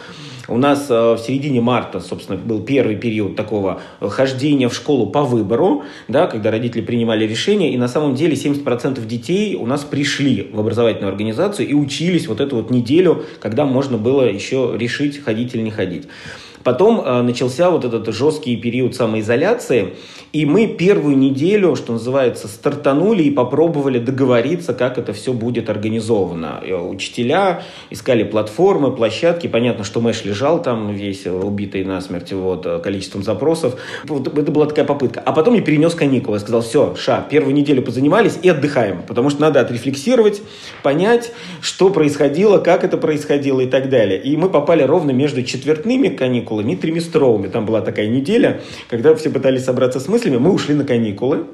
у 0.49 0.57
нас 0.57 0.87
э, 0.89 1.13
в 1.13 1.17
середине 1.19 1.61
марта, 1.61 1.99
собственно, 1.99 2.37
был 2.37 2.61
первый 2.61 2.95
период 2.95 3.35
такого 3.35 3.81
хождения 3.99 4.67
в 4.69 4.73
школу 4.73 5.07
по 5.07 5.23
выбору, 5.23 5.83
да, 6.07 6.27
когда 6.27 6.51
родители 6.51 6.81
принимали 6.81 7.25
решения, 7.25 7.73
и 7.73 7.77
на 7.77 7.87
самом 7.87 8.15
деле 8.15 8.33
70% 8.33 9.05
детей 9.05 9.55
у 9.55 9.65
нас 9.65 9.83
пришли 9.83 10.49
в 10.51 10.59
образовательную 10.59 11.11
организацию 11.11 11.67
и 11.67 11.73
учились 11.73 12.27
вот 12.27 12.41
эту 12.41 12.57
вот 12.57 12.71
неделю, 12.71 13.25
когда 13.39 13.65
можно 13.65 13.97
было 13.97 14.23
еще 14.23 14.73
решить, 14.77 15.23
ходить 15.23 15.53
или 15.55 15.61
не 15.61 15.71
ходить. 15.71 16.07
Потом 16.63 17.01
э, 17.01 17.21
начался 17.21 17.69
вот 17.69 17.85
этот 17.85 18.13
жесткий 18.13 18.57
период 18.57 18.95
самоизоляции, 18.95 19.93
и 20.33 20.45
мы 20.45 20.67
первую 20.67 21.17
неделю, 21.17 21.75
что 21.75 21.93
называется, 21.93 22.47
стартанули 22.47 23.23
и 23.23 23.31
попробовали 23.31 23.97
договориться, 23.97 24.73
как 24.73 24.97
это 24.97 25.13
все 25.13 25.33
будет 25.33 25.69
организовано. 25.69 26.61
И 26.65 26.73
учителя 26.73 27.63
искали 27.89 28.23
платформы, 28.23 28.91
площадки. 28.91 29.47
Понятно, 29.47 29.83
что 29.83 30.01
Мэш 30.01 30.25
лежал 30.25 30.61
там 30.61 30.93
весь 30.93 31.25
убитый 31.25 31.83
насмерть 31.83 32.31
вот, 32.33 32.67
количеством 32.83 33.23
запросов. 33.23 33.79
Вот, 34.05 34.27
это 34.37 34.51
была 34.51 34.67
такая 34.67 34.85
попытка. 34.85 35.19
А 35.25 35.31
потом 35.31 35.55
я 35.55 35.61
перенес 35.61 35.95
каникулы. 35.95 36.37
Я 36.37 36.41
сказал, 36.41 36.61
все, 36.61 36.95
ша, 36.95 37.25
первую 37.27 37.55
неделю 37.55 37.81
позанимались 37.81 38.37
и 38.41 38.49
отдыхаем. 38.49 39.01
Потому 39.07 39.31
что 39.31 39.41
надо 39.41 39.61
отрефлексировать, 39.61 40.43
понять, 40.83 41.31
что 41.61 41.89
происходило, 41.89 42.59
как 42.59 42.83
это 42.83 42.97
происходило 42.97 43.61
и 43.61 43.67
так 43.67 43.89
далее. 43.89 44.21
И 44.21 44.37
мы 44.37 44.49
попали 44.49 44.83
ровно 44.83 45.11
между 45.11 45.41
четвертными 45.41 46.09
каникулами 46.09 46.48
и 46.57 46.75
триместровыми. 46.75 47.47
Там 47.47 47.65
была 47.65 47.81
такая 47.81 48.07
неделя, 48.07 48.61
когда 48.89 49.13
все 49.15 49.29
пытались 49.29 49.65
собраться 49.65 49.99
с 49.99 50.07
мыслями. 50.07 50.37
Мы 50.37 50.51
ушли 50.51 50.75
на 50.75 50.85
каникулы 50.85 51.45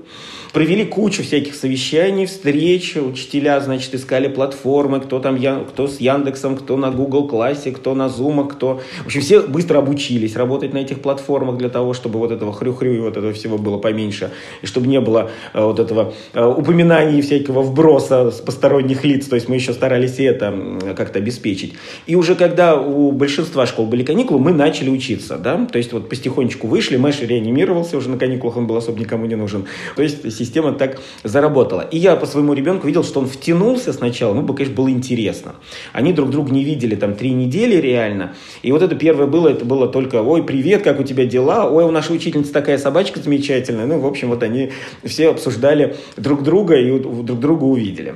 провели 0.55 0.85
кучу 0.85 1.21
всяких 1.21 1.53
совещаний, 1.53 2.25
встреч, 2.25 2.95
учителя, 2.95 3.59
значит, 3.59 3.93
искали 3.93 4.29
платформы, 4.29 5.01
кто 5.01 5.19
там, 5.19 5.37
кто 5.67 5.89
с 5.89 5.99
Яндексом, 5.99 6.55
кто 6.55 6.77
на 6.77 6.91
Google 6.91 7.27
классе, 7.27 7.71
кто 7.71 7.93
на 7.93 8.07
Zoom, 8.07 8.47
кто... 8.47 8.79
В 9.03 9.07
общем, 9.07 9.19
все 9.19 9.41
быстро 9.41 9.79
обучились 9.79 10.37
работать 10.37 10.73
на 10.73 10.77
этих 10.77 11.01
платформах 11.01 11.57
для 11.57 11.67
того, 11.67 11.93
чтобы 11.93 12.19
вот 12.19 12.31
этого 12.31 12.53
хрю-хрю 12.53 12.93
и 12.93 12.99
вот 12.99 13.17
этого 13.17 13.33
всего 13.33 13.57
было 13.57 13.77
поменьше, 13.79 14.31
и 14.61 14.65
чтобы 14.65 14.87
не 14.87 15.01
было 15.01 15.29
э, 15.53 15.61
вот 15.61 15.81
этого 15.81 16.13
э, 16.33 16.45
упоминаний 16.45 17.21
всякого 17.21 17.61
вброса 17.61 18.31
с 18.31 18.39
посторонних 18.39 19.03
лиц, 19.03 19.27
то 19.27 19.35
есть 19.35 19.49
мы 19.49 19.55
еще 19.55 19.73
старались 19.73 20.19
и 20.19 20.23
это 20.23 20.57
как-то 20.95 21.19
обеспечить. 21.19 21.73
И 22.07 22.15
уже 22.15 22.33
когда 22.35 22.79
у 22.79 23.11
большинства 23.11 23.65
школ 23.65 23.87
были 23.87 24.03
каникулы, 24.03 24.39
мы 24.39 24.53
начали 24.53 24.89
учиться, 24.89 25.37
да, 25.37 25.65
то 25.69 25.77
есть 25.77 25.91
вот 25.91 26.07
потихонечку 26.07 26.67
вышли, 26.67 26.95
Мэш 26.95 27.19
реанимировался 27.19 27.97
уже 27.97 28.09
на 28.09 28.17
каникулах, 28.17 28.55
он 28.55 28.67
был 28.67 28.77
особо 28.77 28.97
никому 28.97 29.25
не 29.25 29.35
нужен. 29.35 29.65
То 29.97 30.01
есть 30.01 30.23
система 30.45 30.73
так 30.73 30.99
заработала. 31.23 31.81
И 31.81 31.97
я 31.97 32.15
по 32.15 32.25
своему 32.25 32.53
ребенку 32.53 32.87
видел, 32.87 33.03
что 33.03 33.19
он 33.19 33.27
втянулся 33.27 33.93
сначала, 33.93 34.33
ну, 34.33 34.45
конечно, 34.53 34.75
было 34.75 34.89
интересно. 34.89 35.55
Они 35.93 36.13
друг 36.13 36.29
друга 36.29 36.51
не 36.51 36.63
видели 36.63 36.95
там 36.95 37.15
три 37.15 37.31
недели 37.31 37.75
реально. 37.75 38.35
И 38.61 38.71
вот 38.71 38.81
это 38.81 38.95
первое 38.95 39.27
было, 39.27 39.49
это 39.49 39.65
было 39.65 39.87
только, 39.87 40.21
ой, 40.21 40.43
привет, 40.43 40.83
как 40.83 40.99
у 40.99 41.03
тебя 41.03 41.25
дела? 41.25 41.69
Ой, 41.69 41.83
у 41.83 41.91
нашей 41.91 42.15
учительницы 42.15 42.53
такая 42.53 42.77
собачка 42.77 43.19
замечательная. 43.19 43.85
Ну, 43.85 43.99
в 43.99 44.05
общем, 44.05 44.29
вот 44.29 44.43
они 44.43 44.71
все 45.03 45.29
обсуждали 45.29 45.95
друг 46.17 46.43
друга 46.43 46.75
и 46.75 46.99
друг 46.99 47.39
друга 47.39 47.63
увидели. 47.63 48.15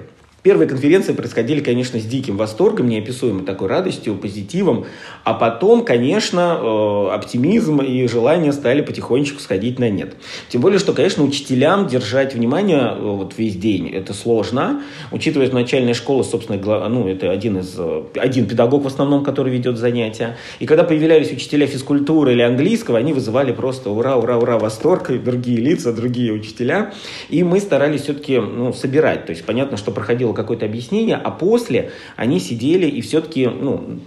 Первые 0.49 0.67
конференции 0.67 1.13
происходили, 1.13 1.59
конечно, 1.59 1.99
с 1.99 2.05
диким 2.05 2.35
восторгом, 2.35 2.87
неописуемой 2.87 3.45
такой 3.45 3.67
радостью, 3.67 4.15
позитивом, 4.15 4.85
а 5.23 5.35
потом, 5.35 5.85
конечно, 5.85 6.57
э, 6.59 7.09
оптимизм 7.13 7.81
и 7.81 8.07
желание 8.07 8.51
стали 8.51 8.81
потихонечку 8.81 9.39
сходить 9.39 9.77
на 9.77 9.91
нет. 9.91 10.15
Тем 10.47 10.61
более, 10.61 10.79
что, 10.79 10.93
конечно, 10.93 11.23
учителям 11.23 11.85
держать 11.85 12.33
внимание 12.33 12.95
э, 12.95 12.99
вот 12.99 13.35
весь 13.37 13.57
день 13.57 13.89
это 13.89 14.15
сложно, 14.15 14.81
учитывая, 15.11 15.45
что 15.45 15.55
начальная 15.55 15.93
школа, 15.93 16.23
собственно, 16.23 16.89
ну, 16.89 17.07
это 17.07 17.29
один 17.29 17.59
из, 17.59 17.75
э, 17.77 18.05
один 18.15 18.47
педагог 18.47 18.85
в 18.85 18.87
основном, 18.87 19.23
который 19.23 19.53
ведет 19.53 19.77
занятия. 19.77 20.35
И 20.59 20.65
когда 20.65 20.83
появлялись 20.83 21.31
учителя 21.31 21.67
физкультуры 21.67 22.31
или 22.31 22.41
английского, 22.41 22.97
они 22.97 23.13
вызывали 23.13 23.51
просто 23.51 23.91
ура, 23.91 24.15
ура, 24.15 24.39
ура, 24.39 24.57
восторг, 24.57 25.11
и 25.11 25.19
другие 25.19 25.59
лица, 25.59 25.93
другие 25.93 26.33
учителя. 26.33 26.91
И 27.29 27.43
мы 27.43 27.59
старались 27.59 28.01
все-таки 28.01 28.39
ну, 28.39 28.73
собирать. 28.73 29.27
То 29.27 29.29
есть, 29.29 29.45
понятно, 29.45 29.77
что 29.77 29.91
проходил 29.91 30.29
было 30.29 30.33
какое-то 30.39 30.65
объяснение, 30.65 31.15
а 31.15 31.31
после 31.31 31.91
они 32.15 32.39
сидели 32.39 32.87
и 32.87 33.01
все-таки 33.01 33.47
ну, 33.47 33.99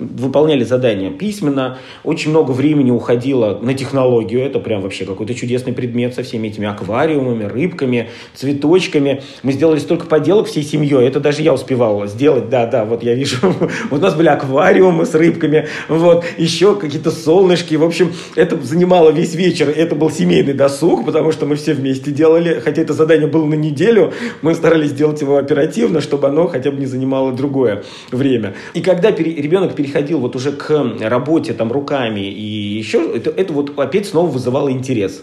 выполняли 0.00 0.64
задания 0.64 1.10
письменно. 1.10 1.78
Очень 2.02 2.30
много 2.30 2.52
времени 2.52 2.90
уходило 2.90 3.58
на 3.60 3.74
технологию. 3.74 4.40
Это 4.40 4.58
прям 4.58 4.80
вообще 4.80 5.04
какой-то 5.04 5.34
чудесный 5.34 5.72
предмет 5.72 6.14
со 6.14 6.22
всеми 6.22 6.48
этими 6.48 6.66
аквариумами, 6.66 7.44
рыбками, 7.44 8.08
цветочками. 8.34 9.22
Мы 9.42 9.52
сделали 9.52 9.78
столько 9.78 10.06
поделок 10.06 10.46
всей 10.46 10.62
семьей. 10.62 11.06
Это 11.06 11.20
даже 11.20 11.42
я 11.42 11.52
успевал 11.52 12.06
сделать. 12.06 12.48
Да, 12.48 12.66
да, 12.66 12.84
вот 12.84 13.02
я 13.02 13.14
вижу. 13.14 13.36
Вот 13.90 14.00
у 14.00 14.02
нас 14.02 14.14
были 14.14 14.28
аквариумы 14.28 15.04
с 15.04 15.14
рыбками. 15.14 15.68
Вот, 15.88 16.24
еще 16.38 16.74
какие-то 16.76 17.10
солнышки. 17.10 17.74
В 17.74 17.84
общем, 17.84 18.12
это 18.34 18.56
занимало 18.62 19.10
весь 19.10 19.34
вечер. 19.34 19.68
Это 19.68 19.94
был 19.94 20.10
семейный 20.10 20.54
досуг, 20.54 21.04
потому 21.04 21.32
что 21.32 21.46
мы 21.46 21.56
все 21.56 21.74
вместе 21.74 22.10
делали. 22.10 22.60
Хотя 22.64 22.82
это 22.82 22.92
задание 22.92 23.26
было 23.26 23.44
на 23.44 23.54
неделю, 23.54 24.12
мы 24.42 24.54
старались 24.54 24.90
сделать 24.90 25.20
его 25.20 25.36
оперативно 25.36 25.63
оперативно, 25.64 26.00
чтобы 26.00 26.28
оно 26.28 26.46
хотя 26.46 26.70
бы 26.70 26.78
не 26.78 26.86
занимало 26.86 27.32
другое 27.32 27.84
время. 28.10 28.54
И 28.74 28.80
когда 28.80 29.12
пере, 29.12 29.34
ребенок 29.34 29.74
переходил 29.74 30.20
вот 30.20 30.36
уже 30.36 30.52
к 30.52 30.68
работе 31.00 31.54
там 31.54 31.72
руками 31.72 32.20
и 32.20 32.78
еще, 32.78 33.16
это, 33.16 33.30
это 33.30 33.52
вот 33.52 33.78
опять 33.78 34.06
снова 34.06 34.30
вызывало 34.30 34.70
интерес. 34.70 35.22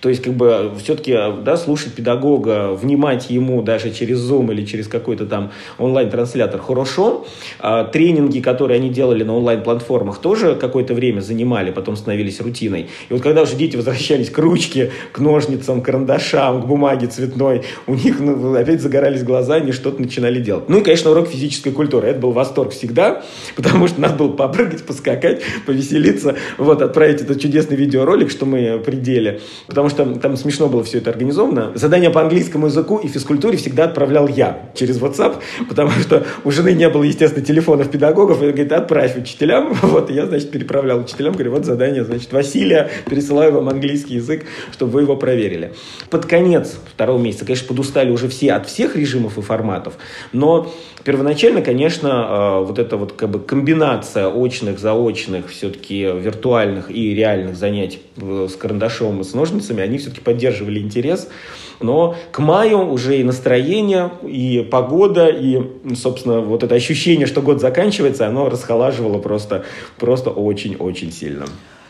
То 0.00 0.08
есть, 0.08 0.22
как 0.22 0.34
бы, 0.34 0.72
все-таки, 0.82 1.16
да, 1.42 1.56
слушать 1.56 1.94
педагога, 1.94 2.72
внимать 2.72 3.30
ему 3.30 3.62
даже 3.62 3.90
через 3.90 4.18
Zoom 4.20 4.52
или 4.52 4.64
через 4.64 4.88
какой-то 4.88 5.26
там 5.26 5.52
онлайн-транслятор 5.78 6.60
хорошо. 6.60 7.26
А, 7.58 7.84
тренинги, 7.84 8.40
которые 8.40 8.76
они 8.76 8.90
делали 8.90 9.24
на 9.24 9.36
онлайн-платформах, 9.36 10.18
тоже 10.18 10.54
какое-то 10.54 10.94
время 10.94 11.20
занимали, 11.20 11.70
потом 11.70 11.96
становились 11.96 12.40
рутиной. 12.40 12.88
И 13.08 13.12
вот 13.12 13.22
когда 13.22 13.42
уже 13.42 13.56
дети 13.56 13.76
возвращались 13.76 14.30
к 14.30 14.38
ручке, 14.38 14.90
к 15.12 15.18
ножницам, 15.18 15.82
к 15.82 15.86
карандашам, 15.86 16.62
к 16.62 16.66
бумаге 16.66 17.06
цветной, 17.06 17.62
у 17.86 17.94
них 17.94 18.20
ну, 18.20 18.54
опять 18.54 18.80
загорались 18.80 19.22
глаза, 19.22 19.56
они 19.56 19.72
что-то 19.72 20.00
начинали 20.00 20.40
делать. 20.40 20.68
Ну 20.68 20.78
и, 20.78 20.82
конечно, 20.82 21.10
урок 21.10 21.28
физической 21.28 21.70
культуры. 21.70 22.08
Это 22.08 22.20
был 22.20 22.32
восторг 22.32 22.72
всегда, 22.72 23.22
потому 23.56 23.88
что 23.88 24.00
надо 24.00 24.14
было 24.14 24.32
попрыгать, 24.32 24.84
поскакать, 24.84 25.42
повеселиться, 25.66 26.36
вот, 26.58 26.82
отправить 26.82 27.20
этот 27.20 27.40
чудесный 27.40 27.76
видеоролик, 27.76 28.30
что 28.30 28.46
мы 28.46 28.78
пределе. 28.78 29.40
Потому 29.66 29.85
потому 29.88 30.14
что 30.14 30.20
там 30.20 30.36
смешно 30.36 30.68
было 30.68 30.82
все 30.82 30.98
это 30.98 31.10
организовано. 31.10 31.72
Задания 31.74 32.10
по 32.10 32.20
английскому 32.20 32.66
языку 32.66 32.98
и 32.98 33.08
физкультуре 33.08 33.56
всегда 33.56 33.84
отправлял 33.84 34.26
я 34.28 34.70
через 34.74 35.00
WhatsApp, 35.00 35.36
потому 35.68 35.90
что 35.90 36.26
у 36.44 36.50
жены 36.50 36.72
не 36.72 36.88
было, 36.88 37.04
естественно, 37.04 37.44
телефонов 37.44 37.90
педагогов, 37.90 38.42
и 38.42 38.46
говорит, 38.46 38.72
отправь 38.72 39.16
учителям. 39.16 39.74
Вот, 39.96 40.10
и 40.10 40.14
я, 40.14 40.26
значит, 40.26 40.50
переправлял 40.50 40.98
учителям, 41.00 41.32
говорю, 41.32 41.52
вот 41.52 41.64
задание, 41.64 42.04
значит, 42.04 42.32
Василия, 42.32 42.90
пересылаю 43.08 43.52
вам 43.52 43.68
английский 43.68 44.14
язык, 44.14 44.44
чтобы 44.72 44.92
вы 44.92 45.02
его 45.02 45.16
проверили. 45.16 45.72
Под 46.10 46.26
конец 46.26 46.76
второго 46.92 47.18
месяца, 47.18 47.44
конечно, 47.44 47.68
подустали 47.68 48.10
уже 48.10 48.28
все 48.28 48.52
от 48.52 48.66
всех 48.66 48.96
режимов 48.96 49.38
и 49.38 49.42
форматов, 49.42 49.94
но 50.32 50.70
первоначально, 51.06 51.62
конечно, 51.62 52.08
э, 52.08 52.64
вот 52.64 52.78
эта 52.80 52.96
вот 52.96 53.12
как 53.12 53.30
бы 53.30 53.38
комбинация 53.38 54.28
очных, 54.28 54.80
заочных, 54.80 55.48
все-таки 55.50 56.02
виртуальных 56.02 56.90
и 56.90 57.14
реальных 57.14 57.56
занятий 57.56 58.00
э, 58.16 58.48
с 58.50 58.56
карандашом 58.56 59.20
и 59.20 59.24
с 59.24 59.32
ножницами, 59.32 59.75
они 59.82 59.98
все-таки 59.98 60.20
поддерживали 60.20 60.80
интерес. 60.80 61.28
Но 61.80 62.16
к 62.32 62.38
маю 62.38 62.88
уже 62.88 63.18
и 63.18 63.24
настроение, 63.24 64.10
и 64.22 64.66
погода, 64.70 65.28
и, 65.28 65.60
собственно, 65.94 66.40
вот 66.40 66.62
это 66.62 66.74
ощущение, 66.74 67.26
что 67.26 67.42
год 67.42 67.60
заканчивается, 67.60 68.26
оно 68.26 68.48
расхолаживало 68.48 69.18
просто, 69.18 69.64
просто 69.98 70.30
очень-очень 70.30 71.12
сильно. 71.12 71.46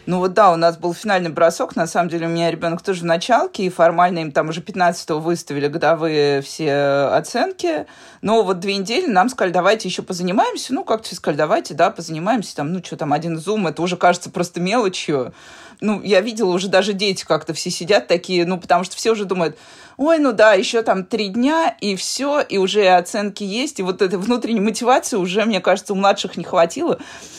Ну 0.06 0.20
вот 0.20 0.34
да, 0.34 0.52
у 0.52 0.56
нас 0.56 0.78
был 0.78 0.94
финальный 0.94 1.30
бросок. 1.30 1.74
На 1.74 1.88
самом 1.88 2.08
деле 2.08 2.26
у 2.26 2.30
меня 2.30 2.48
ребенок 2.48 2.80
тоже 2.80 3.00
в 3.00 3.04
началке, 3.04 3.64
и 3.64 3.68
формально 3.68 4.20
им 4.20 4.30
там 4.30 4.48
уже 4.48 4.60
15-го 4.60 5.18
выставили 5.18 5.66
годовые 5.66 6.42
все 6.42 7.08
оценки. 7.12 7.86
Но 8.22 8.44
вот 8.44 8.60
две 8.60 8.76
недели 8.76 9.08
нам 9.08 9.28
сказали, 9.28 9.52
давайте 9.52 9.88
еще 9.88 10.02
позанимаемся. 10.02 10.72
Ну, 10.74 10.84
как-то 10.84 11.12
сказали, 11.12 11.38
давайте, 11.38 11.74
да, 11.74 11.90
позанимаемся. 11.90 12.54
Там, 12.54 12.72
ну, 12.72 12.80
что 12.84 12.96
там, 12.96 13.12
один 13.12 13.36
зум, 13.36 13.66
это 13.66 13.82
уже 13.82 13.96
кажется 13.96 14.30
просто 14.30 14.60
мелочью 14.60 15.34
ну, 15.80 16.00
я 16.02 16.20
видела 16.20 16.52
уже 16.52 16.68
даже 16.68 16.92
дети 16.92 17.24
как-то 17.24 17.54
все 17.54 17.70
сидят 17.70 18.06
такие, 18.06 18.46
ну, 18.46 18.58
потому 18.58 18.84
что 18.84 18.96
все 18.96 19.12
уже 19.12 19.24
думают, 19.24 19.56
ой, 19.96 20.18
ну 20.18 20.32
да, 20.32 20.52
еще 20.52 20.82
там 20.82 21.04
три 21.04 21.28
дня, 21.28 21.74
и 21.80 21.96
все, 21.96 22.40
и 22.40 22.58
уже 22.58 22.86
оценки 22.88 23.42
есть, 23.42 23.78
и 23.78 23.82
вот 23.82 24.02
этой 24.02 24.18
внутренней 24.18 24.60
мотивации 24.60 25.16
уже, 25.16 25.44
мне 25.44 25.60
кажется, 25.60 25.92
у 25.92 25.96
младших 25.96 26.36
не 26.36 26.44
хватило. 26.44 26.98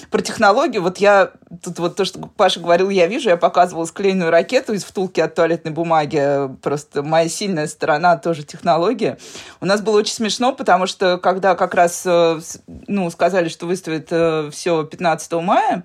Про 0.09 0.21
технологию, 0.21 0.81
вот 0.81 0.97
я, 0.97 1.31
тут 1.61 1.79
вот 1.79 1.95
то, 1.95 2.05
что 2.05 2.19
Паша 2.19 2.59
говорил, 2.59 2.89
я 2.89 3.07
вижу, 3.07 3.29
я 3.29 3.37
показывала 3.37 3.85
склеенную 3.85 4.31
ракету 4.31 4.73
из 4.73 4.83
втулки 4.83 5.19
от 5.19 5.35
туалетной 5.35 5.71
бумаги, 5.71 6.49
просто 6.61 7.03
моя 7.03 7.27
сильная 7.27 7.67
сторона 7.67 8.17
тоже 8.17 8.43
технология. 8.43 9.17
У 9.59 9.65
нас 9.65 9.81
было 9.81 9.97
очень 9.97 10.13
смешно, 10.13 10.53
потому 10.53 10.87
что 10.87 11.17
когда 11.17 11.55
как 11.55 11.73
раз, 11.73 12.03
э, 12.05 12.39
ну, 12.87 13.09
сказали, 13.09 13.49
что 13.49 13.65
выставят 13.65 14.07
э, 14.11 14.49
все 14.51 14.83
15 14.83 15.33
мая, 15.33 15.83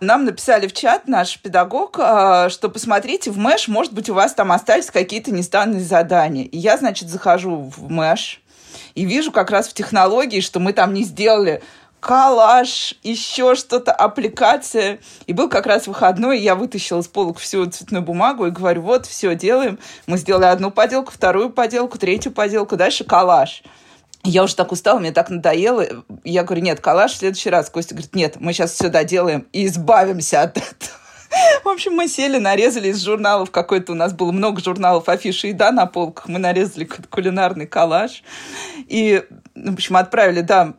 нам 0.00 0.24
написали 0.24 0.66
в 0.66 0.72
чат 0.72 1.08
наш 1.08 1.38
педагог, 1.38 1.98
а, 1.98 2.48
что 2.48 2.68
посмотрите 2.68 3.30
в 3.30 3.38
Мэш, 3.38 3.68
может 3.68 3.92
быть, 3.92 4.08
у 4.08 4.14
вас 4.14 4.34
там 4.34 4.52
остались 4.52 4.90
какие-то 4.90 5.32
нестанные 5.32 5.80
задания. 5.80 6.44
И 6.44 6.56
я, 6.58 6.76
значит, 6.76 7.08
захожу 7.08 7.56
в 7.56 7.90
Мэш 7.90 8.40
и 8.94 9.04
вижу 9.04 9.32
как 9.32 9.50
раз 9.50 9.68
в 9.68 9.74
технологии, 9.74 10.40
что 10.40 10.60
мы 10.60 10.72
там 10.72 10.92
не 10.92 11.04
сделали 11.04 11.62
коллаж, 12.00 12.94
еще 13.02 13.54
что-то, 13.54 13.92
аппликация. 13.92 15.00
И 15.26 15.32
был 15.32 15.48
как 15.48 15.66
раз 15.66 15.86
выходной, 15.86 16.38
и 16.38 16.42
я 16.42 16.54
вытащила 16.54 17.02
с 17.02 17.08
полок 17.08 17.38
всю 17.38 17.66
цветную 17.66 18.02
бумагу 18.02 18.46
и 18.46 18.50
говорю, 18.50 18.82
вот, 18.82 19.06
все 19.06 19.34
делаем. 19.34 19.78
Мы 20.06 20.18
сделали 20.18 20.44
одну 20.44 20.70
поделку, 20.70 21.12
вторую 21.12 21.50
поделку, 21.50 21.98
третью 21.98 22.32
поделку, 22.32 22.76
дальше 22.76 23.04
коллаж. 23.04 23.62
Я 24.24 24.42
уже 24.42 24.56
так 24.56 24.72
устала, 24.72 24.98
мне 24.98 25.12
так 25.12 25.30
надоело. 25.30 25.84
Я 26.24 26.44
говорю, 26.44 26.62
нет, 26.62 26.80
коллаж 26.80 27.12
в 27.12 27.18
следующий 27.18 27.50
раз. 27.50 27.70
Костя 27.70 27.94
говорит, 27.94 28.14
нет, 28.14 28.36
мы 28.40 28.52
сейчас 28.52 28.72
все 28.72 28.88
доделаем 28.88 29.46
и 29.52 29.66
избавимся 29.66 30.42
от 30.42 30.56
этого. 30.56 30.98
В 31.64 31.68
общем, 31.68 31.92
мы 31.92 32.08
сели, 32.08 32.38
нарезали 32.38 32.88
из 32.88 33.02
журналов 33.02 33.50
какой-то, 33.50 33.92
у 33.92 33.94
нас 33.94 34.12
было 34.12 34.32
много 34.32 34.62
журналов 34.62 35.08
афиши 35.08 35.48
еда 35.48 35.72
на 35.72 35.86
полках, 35.86 36.28
мы 36.28 36.38
нарезали 36.38 36.84
какой-то 36.84 37.08
кулинарный 37.08 37.66
коллаж. 37.66 38.22
И 38.88 39.22
в 39.64 39.74
общем, 39.74 39.96
отправили, 39.96 40.40
да. 40.40 40.74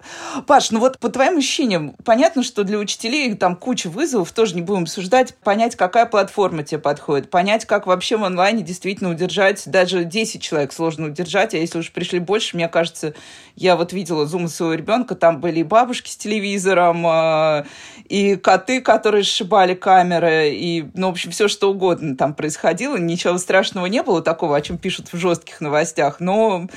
Паш, 0.47 0.71
ну 0.71 0.79
вот 0.79 0.99
по 0.99 1.09
твоим 1.09 1.37
ощущениям, 1.37 1.95
понятно, 2.03 2.43
что 2.43 2.63
для 2.63 2.77
учителей 2.77 3.33
там 3.35 3.55
куча 3.55 3.89
вызовов, 3.89 4.31
тоже 4.31 4.55
не 4.55 4.61
будем 4.61 4.83
обсуждать, 4.83 5.35
понять, 5.35 5.75
какая 5.75 6.05
платформа 6.05 6.63
тебе 6.63 6.79
подходит, 6.79 7.29
понять, 7.29 7.65
как 7.65 7.87
вообще 7.87 8.17
в 8.17 8.23
онлайне 8.23 8.63
действительно 8.63 9.09
удержать, 9.09 9.63
даже 9.65 10.03
10 10.03 10.41
человек 10.41 10.73
сложно 10.73 11.07
удержать, 11.07 11.53
а 11.53 11.57
если 11.57 11.79
уж 11.79 11.91
пришли 11.91 12.19
больше, 12.19 12.55
мне 12.55 12.67
кажется, 12.67 13.13
я 13.55 13.75
вот 13.75 13.93
видела 13.93 14.25
зум 14.25 14.47
своего 14.47 14.73
ребенка, 14.73 15.15
там 15.15 15.39
были 15.39 15.59
и 15.59 15.63
бабушки 15.63 16.09
с 16.09 16.17
телевизором, 16.17 17.05
а, 17.05 17.65
и 18.07 18.35
коты, 18.35 18.81
которые 18.81 19.23
сшибали 19.23 19.75
камеры, 19.75 20.49
и, 20.51 20.85
ну, 20.93 21.07
в 21.07 21.11
общем, 21.11 21.31
все 21.31 21.47
что 21.47 21.71
угодно 21.71 22.15
там 22.15 22.33
происходило, 22.33 22.97
ничего 22.97 23.37
страшного 23.37 23.85
не 23.85 24.03
было 24.03 24.21
такого, 24.21 24.55
о 24.55 24.61
чем 24.61 24.77
пишут 24.77 25.11
в 25.11 25.17
жестких 25.17 25.61
новостях, 25.61 26.19
но 26.19 26.67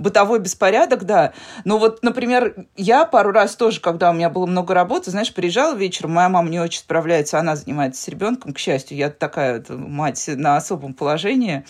бытовой 0.00 0.40
беспорядок, 0.40 1.04
да. 1.04 1.32
Но 1.64 1.78
вот, 1.78 2.02
например, 2.02 2.66
я 2.76 3.04
пару 3.04 3.30
раз 3.30 3.54
тоже, 3.54 3.80
когда 3.80 4.10
у 4.10 4.12
меня 4.12 4.30
было 4.30 4.46
много 4.46 4.74
работы, 4.74 5.10
знаешь, 5.10 5.32
приезжала 5.32 5.74
вечером, 5.74 6.12
моя 6.12 6.28
мама 6.28 6.48
не 6.48 6.58
очень 6.58 6.80
справляется, 6.80 7.38
она 7.38 7.56
занимается 7.56 8.02
с 8.02 8.08
ребенком, 8.08 8.52
к 8.52 8.58
счастью, 8.58 8.96
я 8.96 9.10
такая 9.10 9.64
мать 9.68 10.28
на 10.28 10.56
особом 10.56 10.94
положении. 10.94 11.64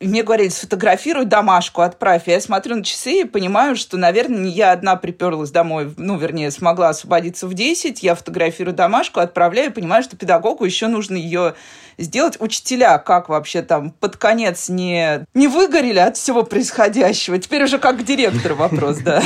И 0.00 0.08
мне 0.08 0.22
говорили, 0.22 0.48
сфотографируй 0.48 1.26
домашку, 1.26 1.82
отправь. 1.82 2.22
Я 2.26 2.40
смотрю 2.40 2.76
на 2.76 2.84
часы 2.84 3.20
и 3.20 3.24
понимаю, 3.24 3.76
что, 3.76 3.98
наверное, 3.98 4.46
я 4.46 4.72
одна 4.72 4.96
приперлась 4.96 5.50
домой, 5.50 5.92
ну, 5.98 6.16
вернее, 6.16 6.50
смогла 6.50 6.88
освободиться 6.88 7.46
в 7.46 7.52
10, 7.52 8.02
я 8.02 8.14
фотографирую 8.14 8.74
домашку, 8.74 9.20
отправляю, 9.20 9.70
понимаю, 9.70 10.02
что 10.02 10.16
педагогу 10.16 10.64
еще 10.64 10.86
нужно 10.86 11.16
ее 11.16 11.54
сделать. 11.98 12.40
Учителя 12.40 12.96
как 12.96 13.28
вообще 13.28 13.60
там 13.60 13.90
под 13.90 14.16
конец 14.16 14.70
не, 14.70 15.26
не 15.34 15.48
выгорели 15.48 15.98
от 15.98 16.16
всего 16.16 16.44
происходящего? 16.44 17.38
Теперь 17.50 17.64
уже 17.64 17.78
как 17.80 18.04
директор 18.04 18.54
вопрос, 18.54 18.98
да. 18.98 19.24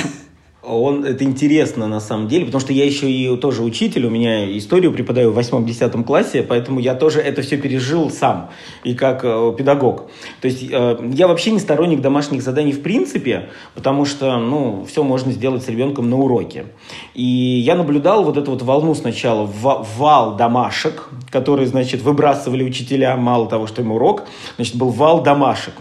Он, 0.67 1.05
это 1.05 1.25
интересно 1.25 1.87
на 1.87 2.01
самом 2.01 2.29
деле, 2.29 2.47
потому 2.47 2.61
что 2.61 2.73
я 2.73 2.85
еще 2.85 3.11
и 3.11 3.37
тоже 3.37 3.63
учитель, 3.63 4.07
у 4.07 4.11
меня 4.11 4.57
историю 4.57 4.93
преподаю 4.93 5.31
в 5.31 5.35
восьмом-десятом 5.35 6.05
классе, 6.05 6.43
поэтому 6.43 6.81
я 6.81 6.95
тоже 6.95 7.21
это 7.21 7.43
все 7.43 7.57
пережил 7.57 8.11
сам 8.11 8.51
и 8.83 8.95
как 8.95 9.25
э, 9.25 9.55
педагог. 9.57 10.11
То 10.41 10.49
есть 10.49 10.65
э, 10.71 11.11
я 11.13 11.29
вообще 11.29 11.51
не 11.51 11.59
сторонник 11.59 12.01
домашних 12.01 12.43
заданий 12.43 12.73
в 12.73 12.83
принципе, 12.83 13.51
потому 13.75 14.05
что 14.05 14.39
ну, 14.39 14.87
все 14.89 15.03
можно 15.03 15.33
сделать 15.33 15.63
с 15.63 15.69
ребенком 15.69 16.09
на 16.09 16.17
уроке. 16.17 16.67
И 17.15 17.23
я 17.25 17.75
наблюдал 17.75 18.25
вот 18.25 18.37
эту 18.37 18.53
вот 18.53 18.63
волну 18.63 18.95
сначала, 18.95 19.45
вал 19.47 20.37
домашек, 20.37 21.09
которые, 21.31 21.67
значит, 21.67 22.03
выбрасывали 22.03 22.63
учителя, 22.63 23.17
мало 23.17 23.49
того, 23.49 23.67
что 23.67 23.83
им 23.83 23.93
урок, 23.93 24.25
значит, 24.57 24.77
был 24.77 24.91
вал 24.91 25.23
домашек. 25.23 25.75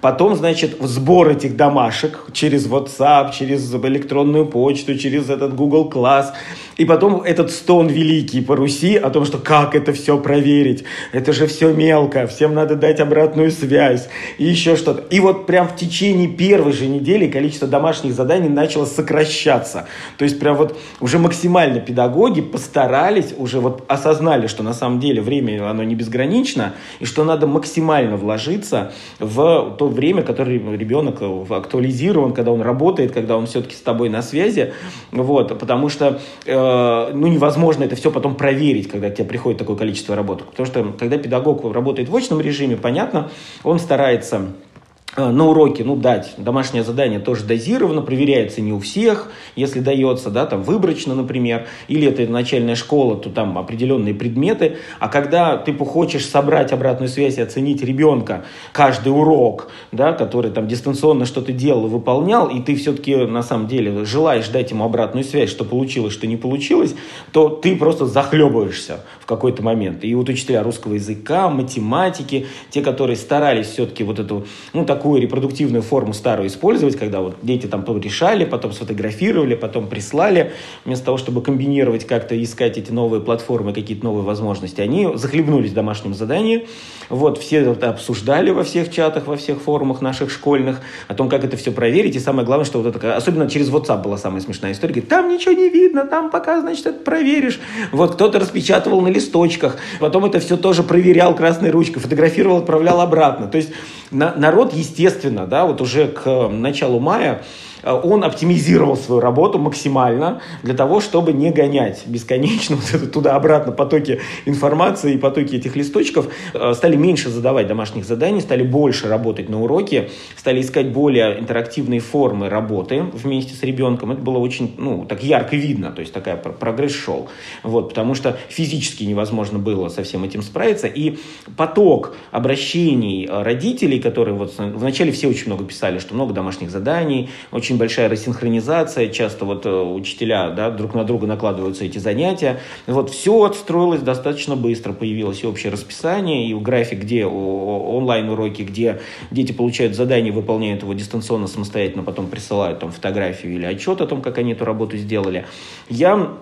Потом, 0.00 0.36
значит, 0.36 0.76
сбор 0.80 1.30
этих 1.30 1.56
домашек 1.56 2.26
через 2.32 2.66
WhatsApp, 2.66 3.32
через 3.32 3.72
электронную 3.74 4.25
почту, 4.44 4.98
через 4.98 5.30
этот 5.30 5.54
Google 5.54 5.88
Class. 5.90 6.32
И 6.76 6.84
потом 6.84 7.22
этот 7.22 7.50
стон 7.50 7.88
великий 7.88 8.42
по 8.42 8.54
Руси 8.54 8.96
о 8.96 9.08
том, 9.10 9.24
что 9.24 9.38
как 9.38 9.74
это 9.74 9.92
все 9.94 10.18
проверить. 10.18 10.84
Это 11.12 11.32
же 11.32 11.46
все 11.46 11.72
мелко, 11.72 12.26
всем 12.26 12.54
надо 12.54 12.76
дать 12.76 13.00
обратную 13.00 13.50
связь 13.50 14.08
и 14.36 14.44
еще 14.44 14.76
что-то. 14.76 15.02
И 15.08 15.20
вот 15.20 15.46
прям 15.46 15.68
в 15.68 15.76
течение 15.76 16.28
первой 16.28 16.72
же 16.72 16.86
недели 16.86 17.28
количество 17.28 17.66
домашних 17.66 18.12
заданий 18.12 18.48
начало 18.48 18.84
сокращаться. 18.84 19.86
То 20.18 20.24
есть 20.24 20.38
прям 20.38 20.56
вот 20.56 20.78
уже 21.00 21.18
максимально 21.18 21.80
педагоги 21.80 22.42
постарались, 22.42 23.32
уже 23.36 23.60
вот 23.60 23.84
осознали, 23.88 24.46
что 24.46 24.62
на 24.62 24.74
самом 24.74 25.00
деле 25.00 25.22
время 25.22 25.68
оно 25.68 25.82
не 25.82 25.94
безгранично, 25.94 26.74
и 27.00 27.06
что 27.06 27.24
надо 27.24 27.46
максимально 27.46 28.16
вложиться 28.16 28.92
в 29.18 29.76
то 29.78 29.88
время, 29.88 30.22
которое 30.22 30.58
ребенок 30.76 31.22
актуализирован, 31.50 32.34
когда 32.34 32.52
он 32.52 32.60
работает, 32.60 33.12
когда 33.12 33.38
он 33.38 33.46
все-таки 33.46 33.74
с 33.74 33.80
тобой 33.80 34.10
на 34.10 34.20
связи. 34.20 34.74
Вот, 35.10 35.58
потому 35.58 35.88
что 35.88 36.20
э, 36.44 36.65
ну, 37.12 37.26
невозможно 37.26 37.84
это 37.84 37.96
все 37.96 38.10
потом 38.10 38.34
проверить, 38.34 38.88
когда 38.88 39.10
тебе 39.10 39.26
приходит 39.26 39.58
такое 39.58 39.76
количество 39.76 40.14
работы. 40.16 40.44
Потому 40.44 40.66
что 40.66 40.92
когда 40.98 41.18
педагог 41.18 41.64
работает 41.72 42.08
в 42.08 42.16
очном 42.16 42.40
режиме, 42.40 42.76
понятно, 42.76 43.30
он 43.64 43.78
старается 43.78 44.48
Э, 44.75 44.75
на 45.16 45.48
уроке, 45.48 45.82
ну, 45.84 45.96
дать. 45.96 46.34
Домашнее 46.36 46.84
задание 46.84 47.20
тоже 47.20 47.44
дозировано, 47.44 48.02
проверяется 48.02 48.60
не 48.60 48.72
у 48.72 48.78
всех, 48.78 49.30
если 49.54 49.80
дается, 49.80 50.30
да, 50.30 50.46
там, 50.46 50.62
выборочно, 50.62 51.14
например, 51.14 51.66
или 51.88 52.06
это 52.06 52.30
начальная 52.30 52.74
школа, 52.74 53.16
то 53.16 53.30
там 53.30 53.56
определенные 53.56 54.14
предметы, 54.14 54.76
а 54.98 55.08
когда 55.08 55.56
ты 55.56 55.72
хочешь 55.72 56.26
собрать 56.26 56.72
обратную 56.72 57.08
связь 57.08 57.38
и 57.38 57.40
оценить 57.40 57.82
ребенка 57.82 58.44
каждый 58.72 59.08
урок, 59.08 59.70
да, 59.92 60.12
который 60.12 60.50
там 60.50 60.68
дистанционно 60.68 61.24
что-то 61.24 61.52
делал 61.52 61.86
и 61.86 61.90
выполнял, 61.90 62.48
и 62.48 62.60
ты 62.60 62.76
все-таки 62.76 63.16
на 63.16 63.42
самом 63.42 63.68
деле 63.68 64.04
желаешь 64.04 64.48
дать 64.48 64.70
ему 64.70 64.84
обратную 64.84 65.24
связь, 65.24 65.50
что 65.50 65.64
получилось, 65.64 66.12
что 66.12 66.26
не 66.26 66.36
получилось, 66.36 66.94
то 67.32 67.48
ты 67.48 67.76
просто 67.76 68.06
захлебываешься 68.06 69.00
какой-то 69.26 69.62
момент. 69.62 70.04
И 70.04 70.14
вот 70.14 70.28
учителя 70.28 70.62
русского 70.62 70.94
языка, 70.94 71.48
математики, 71.48 72.46
те, 72.70 72.82
которые 72.82 73.16
старались 73.16 73.66
все-таки 73.66 74.04
вот 74.04 74.18
эту, 74.18 74.46
ну, 74.72 74.84
такую 74.84 75.20
репродуктивную 75.20 75.82
форму 75.82 76.12
старую 76.12 76.48
использовать, 76.48 76.96
когда 76.96 77.20
вот 77.20 77.36
дети 77.42 77.66
там 77.66 77.84
решали, 78.00 78.44
потом 78.44 78.72
сфотографировали, 78.72 79.54
потом 79.54 79.88
прислали, 79.88 80.52
вместо 80.84 81.06
того, 81.06 81.16
чтобы 81.16 81.42
комбинировать 81.42 82.06
как-то, 82.06 82.40
искать 82.42 82.78
эти 82.78 82.92
новые 82.92 83.20
платформы, 83.20 83.72
какие-то 83.72 84.04
новые 84.04 84.24
возможности, 84.24 84.80
они 84.80 85.08
захлебнулись 85.14 85.70
в 85.70 85.74
домашнем 85.74 86.14
задании. 86.14 86.68
Вот, 87.08 87.38
все 87.38 87.58
это 87.58 87.90
обсуждали 87.90 88.50
во 88.50 88.64
всех 88.64 88.92
чатах, 88.92 89.26
во 89.26 89.36
всех 89.36 89.60
форумах 89.60 90.00
наших 90.00 90.30
школьных, 90.30 90.80
о 91.08 91.14
том, 91.14 91.28
как 91.28 91.44
это 91.44 91.56
все 91.56 91.72
проверить. 91.72 92.16
И 92.16 92.18
самое 92.18 92.46
главное, 92.46 92.66
что 92.66 92.80
вот 92.80 92.94
это, 92.94 93.16
особенно 93.16 93.48
через 93.48 93.70
WhatsApp 93.70 94.02
была 94.02 94.18
самая 94.18 94.40
смешная 94.40 94.72
история, 94.72 94.94
говорит, 94.94 95.10
там 95.10 95.28
ничего 95.28 95.52
не 95.52 95.68
видно, 95.68 96.04
там 96.04 96.30
пока, 96.30 96.60
значит, 96.60 96.86
это 96.86 96.98
проверишь. 97.02 97.60
Вот 97.92 98.14
кто-то 98.14 98.38
распечатывал 98.38 99.00
на 99.00 99.08
листочках, 99.16 99.76
потом 100.00 100.24
это 100.24 100.40
все 100.40 100.56
тоже 100.56 100.82
проверял 100.82 101.34
красной 101.34 101.70
ручкой, 101.70 102.00
фотографировал, 102.00 102.58
отправлял 102.58 103.00
обратно. 103.00 103.48
То 103.48 103.56
есть 103.56 103.70
на, 104.10 104.34
народ, 104.36 104.72
естественно, 104.72 105.46
да, 105.46 105.66
вот 105.66 105.80
уже 105.80 106.08
к 106.08 106.48
началу 106.48 107.00
мая 107.00 107.42
Э, 107.75 107.75
он 107.92 108.24
оптимизировал 108.24 108.96
свою 108.96 109.20
работу 109.20 109.58
максимально 109.58 110.40
для 110.62 110.74
того, 110.74 111.00
чтобы 111.00 111.32
не 111.32 111.50
гонять 111.50 112.02
бесконечно 112.06 112.76
вот 112.92 113.12
туда-обратно 113.12 113.72
потоки 113.72 114.20
информации 114.44 115.14
и 115.14 115.18
потоки 115.18 115.56
этих 115.56 115.76
листочков. 115.76 116.28
Э, 116.54 116.74
стали 116.74 116.96
меньше 116.96 117.30
задавать 117.30 117.66
домашних 117.66 118.04
заданий, 118.04 118.40
стали 118.40 118.62
больше 118.62 119.08
работать 119.08 119.48
на 119.48 119.62
уроке, 119.62 120.10
стали 120.36 120.60
искать 120.60 120.92
более 120.92 121.38
интерактивные 121.38 122.00
формы 122.00 122.48
работы 122.48 123.02
вместе 123.12 123.54
с 123.54 123.62
ребенком. 123.62 124.12
Это 124.12 124.20
было 124.20 124.38
очень, 124.38 124.74
ну, 124.78 125.04
так 125.04 125.22
ярко 125.22 125.56
видно, 125.56 125.92
то 125.92 126.00
есть 126.00 126.12
такая 126.12 126.36
прогресс 126.36 126.92
шел. 126.92 127.28
Вот, 127.62 127.90
потому 127.90 128.14
что 128.14 128.38
физически 128.48 129.04
невозможно 129.04 129.58
было 129.58 129.88
со 129.88 130.02
всем 130.02 130.24
этим 130.24 130.42
справиться. 130.42 130.86
И 130.86 131.18
поток 131.56 132.16
обращений 132.30 133.26
э, 133.26 133.42
родителей, 133.42 134.00
которые 134.00 134.34
вот 134.34 134.54
вначале 134.58 135.12
все 135.12 135.28
очень 135.28 135.46
много 135.46 135.64
писали, 135.64 135.98
что 135.98 136.14
много 136.14 136.34
домашних 136.34 136.70
заданий, 136.70 137.30
очень 137.52 137.75
очень 137.76 137.78
большая 137.78 138.08
рассинхронизация, 138.08 139.08
часто 139.08 139.44
вот 139.44 139.66
э, 139.66 139.70
учителя 139.70 140.50
да, 140.50 140.70
друг 140.70 140.94
на 140.94 141.04
друга 141.04 141.26
накладываются 141.26 141.84
эти 141.84 141.98
занятия. 141.98 142.58
Вот 142.86 143.10
все 143.10 143.44
отстроилось 143.44 144.00
достаточно 144.00 144.56
быстро, 144.56 144.92
появилось 144.92 145.44
общее 145.44 145.70
расписание, 145.70 146.48
и 146.48 146.54
график, 146.54 147.00
где 147.00 147.26
онлайн-уроки, 147.26 148.62
где 148.62 149.00
дети 149.30 149.52
получают 149.52 149.94
задание, 149.94 150.32
выполняют 150.32 150.82
его 150.82 150.94
дистанционно, 150.94 151.48
самостоятельно, 151.48 152.02
потом 152.02 152.28
присылают 152.28 152.78
там 152.78 152.90
фотографию 152.90 153.54
или 153.54 153.66
отчет 153.66 154.00
о 154.00 154.06
том, 154.06 154.22
как 154.22 154.38
они 154.38 154.52
эту 154.52 154.64
работу 154.64 154.96
сделали. 154.96 155.44
Я 155.90 156.32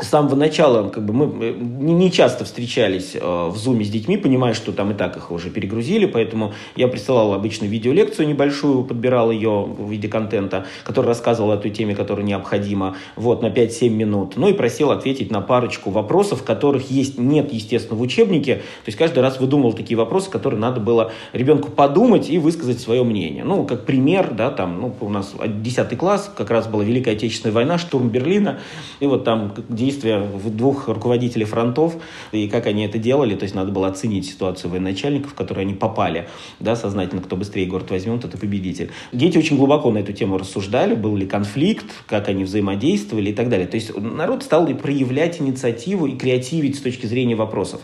с 0.00 0.08
самого 0.08 0.34
начала 0.34 0.88
как 0.88 1.04
бы 1.04 1.12
мы 1.12 1.52
не 1.52 2.10
часто 2.10 2.44
встречались 2.44 3.14
э, 3.14 3.20
в 3.20 3.56
зуме 3.56 3.84
с 3.84 3.88
детьми, 3.88 4.16
понимая, 4.16 4.52
что 4.52 4.72
там 4.72 4.90
и 4.90 4.94
так 4.94 5.16
их 5.16 5.30
уже 5.30 5.50
перегрузили, 5.50 6.06
поэтому 6.06 6.52
я 6.74 6.88
присылал 6.88 7.32
обычно 7.32 7.66
видеолекцию 7.66 8.26
небольшую, 8.26 8.84
подбирал 8.84 9.30
ее 9.30 9.62
в 9.64 9.88
виде 9.88 10.08
контента, 10.08 10.66
который 10.82 11.06
рассказывал 11.06 11.52
о 11.52 11.58
той 11.58 11.70
теме, 11.70 11.94
которая 11.94 12.26
необходима, 12.26 12.96
вот, 13.14 13.40
на 13.42 13.46
5-7 13.46 13.88
минут, 13.90 14.32
ну 14.36 14.48
и 14.48 14.52
просил 14.52 14.90
ответить 14.90 15.30
на 15.30 15.40
парочку 15.40 15.90
вопросов, 15.90 16.42
которых 16.42 16.90
есть, 16.90 17.16
нет, 17.16 17.52
естественно, 17.52 17.96
в 17.96 18.02
учебнике, 18.02 18.56
то 18.56 18.86
есть 18.86 18.98
каждый 18.98 19.20
раз 19.20 19.38
выдумывал 19.38 19.74
такие 19.74 19.96
вопросы, 19.96 20.28
которые 20.28 20.58
надо 20.58 20.80
было 20.80 21.12
ребенку 21.32 21.70
подумать 21.70 22.28
и 22.30 22.38
высказать 22.38 22.80
свое 22.80 23.04
мнение. 23.04 23.44
Ну, 23.44 23.64
как 23.64 23.86
пример, 23.86 24.32
да, 24.32 24.50
там, 24.50 24.80
ну, 24.80 24.94
у 25.00 25.08
нас 25.08 25.34
10 25.46 25.96
класс, 25.96 26.32
как 26.36 26.50
раз 26.50 26.66
была 26.66 26.82
Великая 26.82 27.12
Отечественная 27.12 27.54
война, 27.54 27.78
штурм 27.78 28.08
Берлина, 28.08 28.58
и 28.98 29.06
вот 29.06 29.22
там, 29.22 29.54
где 29.68 29.83
действия 29.84 30.28
двух 30.46 30.88
руководителей 30.88 31.44
фронтов 31.44 31.94
и 32.32 32.48
как 32.48 32.66
они 32.66 32.84
это 32.84 32.98
делали. 32.98 33.34
То 33.36 33.44
есть 33.44 33.54
надо 33.54 33.70
было 33.72 33.88
оценить 33.88 34.26
ситуацию 34.26 34.70
военачальников, 34.70 35.32
в 35.32 35.34
которую 35.34 35.62
они 35.62 35.74
попали. 35.74 36.28
Да, 36.60 36.76
сознательно, 36.76 37.22
кто 37.22 37.36
быстрее 37.36 37.66
город 37.66 37.90
возьмет, 37.90 38.22
тот 38.22 38.34
и 38.34 38.36
победитель. 38.36 38.90
Дети 39.12 39.38
очень 39.38 39.56
глубоко 39.56 39.90
на 39.90 39.98
эту 39.98 40.12
тему 40.12 40.38
рассуждали, 40.38 40.94
был 40.94 41.16
ли 41.16 41.26
конфликт, 41.26 41.86
как 42.06 42.28
они 42.28 42.44
взаимодействовали 42.44 43.30
и 43.30 43.34
так 43.34 43.48
далее. 43.48 43.66
То 43.66 43.76
есть 43.76 43.96
народ 43.96 44.42
стал 44.42 44.64
проявлять 44.74 45.40
инициативу 45.40 46.06
и 46.06 46.16
креативить 46.16 46.76
с 46.76 46.80
точки 46.80 47.06
зрения 47.06 47.34
вопросов. 47.34 47.80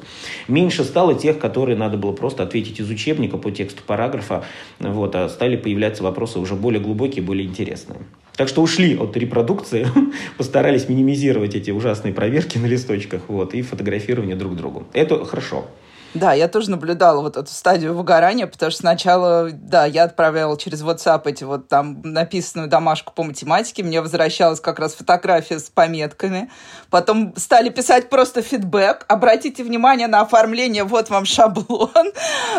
Меньше 0.48 0.84
стало 0.84 1.14
тех, 1.14 1.38
которые 1.38 1.76
надо 1.76 1.98
было 1.98 2.12
просто 2.12 2.42
ответить 2.42 2.80
из 2.80 2.88
учебника 2.88 3.36
по 3.36 3.50
тексту 3.50 3.82
параграфа, 3.86 4.44
вот, 4.78 5.14
а 5.14 5.28
стали 5.28 5.56
появляться 5.56 6.02
вопросы 6.02 6.38
уже 6.38 6.54
более 6.54 6.80
глубокие, 6.80 7.22
более 7.22 7.46
интересные. 7.46 8.00
Так 8.36 8.48
что 8.48 8.62
ушли 8.62 8.96
от 8.96 9.16
репродукции, 9.16 9.86
постарались 10.38 10.88
минимизировать 10.88 11.54
эти 11.54 11.70
ужасные 11.70 12.14
проверки 12.14 12.58
на 12.58 12.66
листочках 12.66 13.22
вот, 13.28 13.54
и 13.54 13.62
фотографирование 13.62 14.36
друг 14.36 14.56
другу. 14.56 14.86
Это 14.92 15.24
хорошо. 15.24 15.66
Да, 16.12 16.32
я 16.32 16.48
тоже 16.48 16.70
наблюдала 16.70 17.20
вот 17.20 17.36
эту 17.36 17.50
стадию 17.50 17.94
выгорания, 17.94 18.48
потому 18.48 18.72
что 18.72 18.80
сначала, 18.80 19.50
да, 19.52 19.84
я 19.84 20.04
отправляла 20.04 20.58
через 20.58 20.82
WhatsApp 20.82 21.22
эти 21.26 21.44
вот 21.44 21.68
там 21.68 22.00
написанную 22.02 22.68
домашку 22.68 23.12
по 23.12 23.22
математике, 23.22 23.84
мне 23.84 24.00
возвращалась 24.00 24.58
как 24.58 24.80
раз 24.80 24.94
фотография 24.94 25.60
с 25.60 25.70
пометками, 25.70 26.50
потом 26.90 27.32
стали 27.36 27.68
писать 27.68 28.10
просто 28.10 28.42
фидбэк, 28.42 29.04
обратите 29.06 29.62
внимание 29.62 30.08
на 30.08 30.22
оформление, 30.22 30.82
вот 30.82 31.10
вам 31.10 31.26
шаблон, 31.26 31.90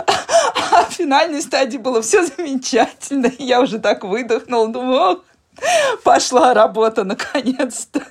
а 0.07 0.85
в 0.89 0.93
финальной 0.93 1.41
стадии 1.41 1.77
было 1.77 2.01
все 2.01 2.25
замечательно, 2.25 3.29
я 3.37 3.59
уже 3.59 3.79
так 3.79 4.05
выдохнула, 4.05 4.69
думаю, 4.69 5.23
пошла 6.03 6.53
работа 6.53 7.03
наконец-то. 7.03 8.05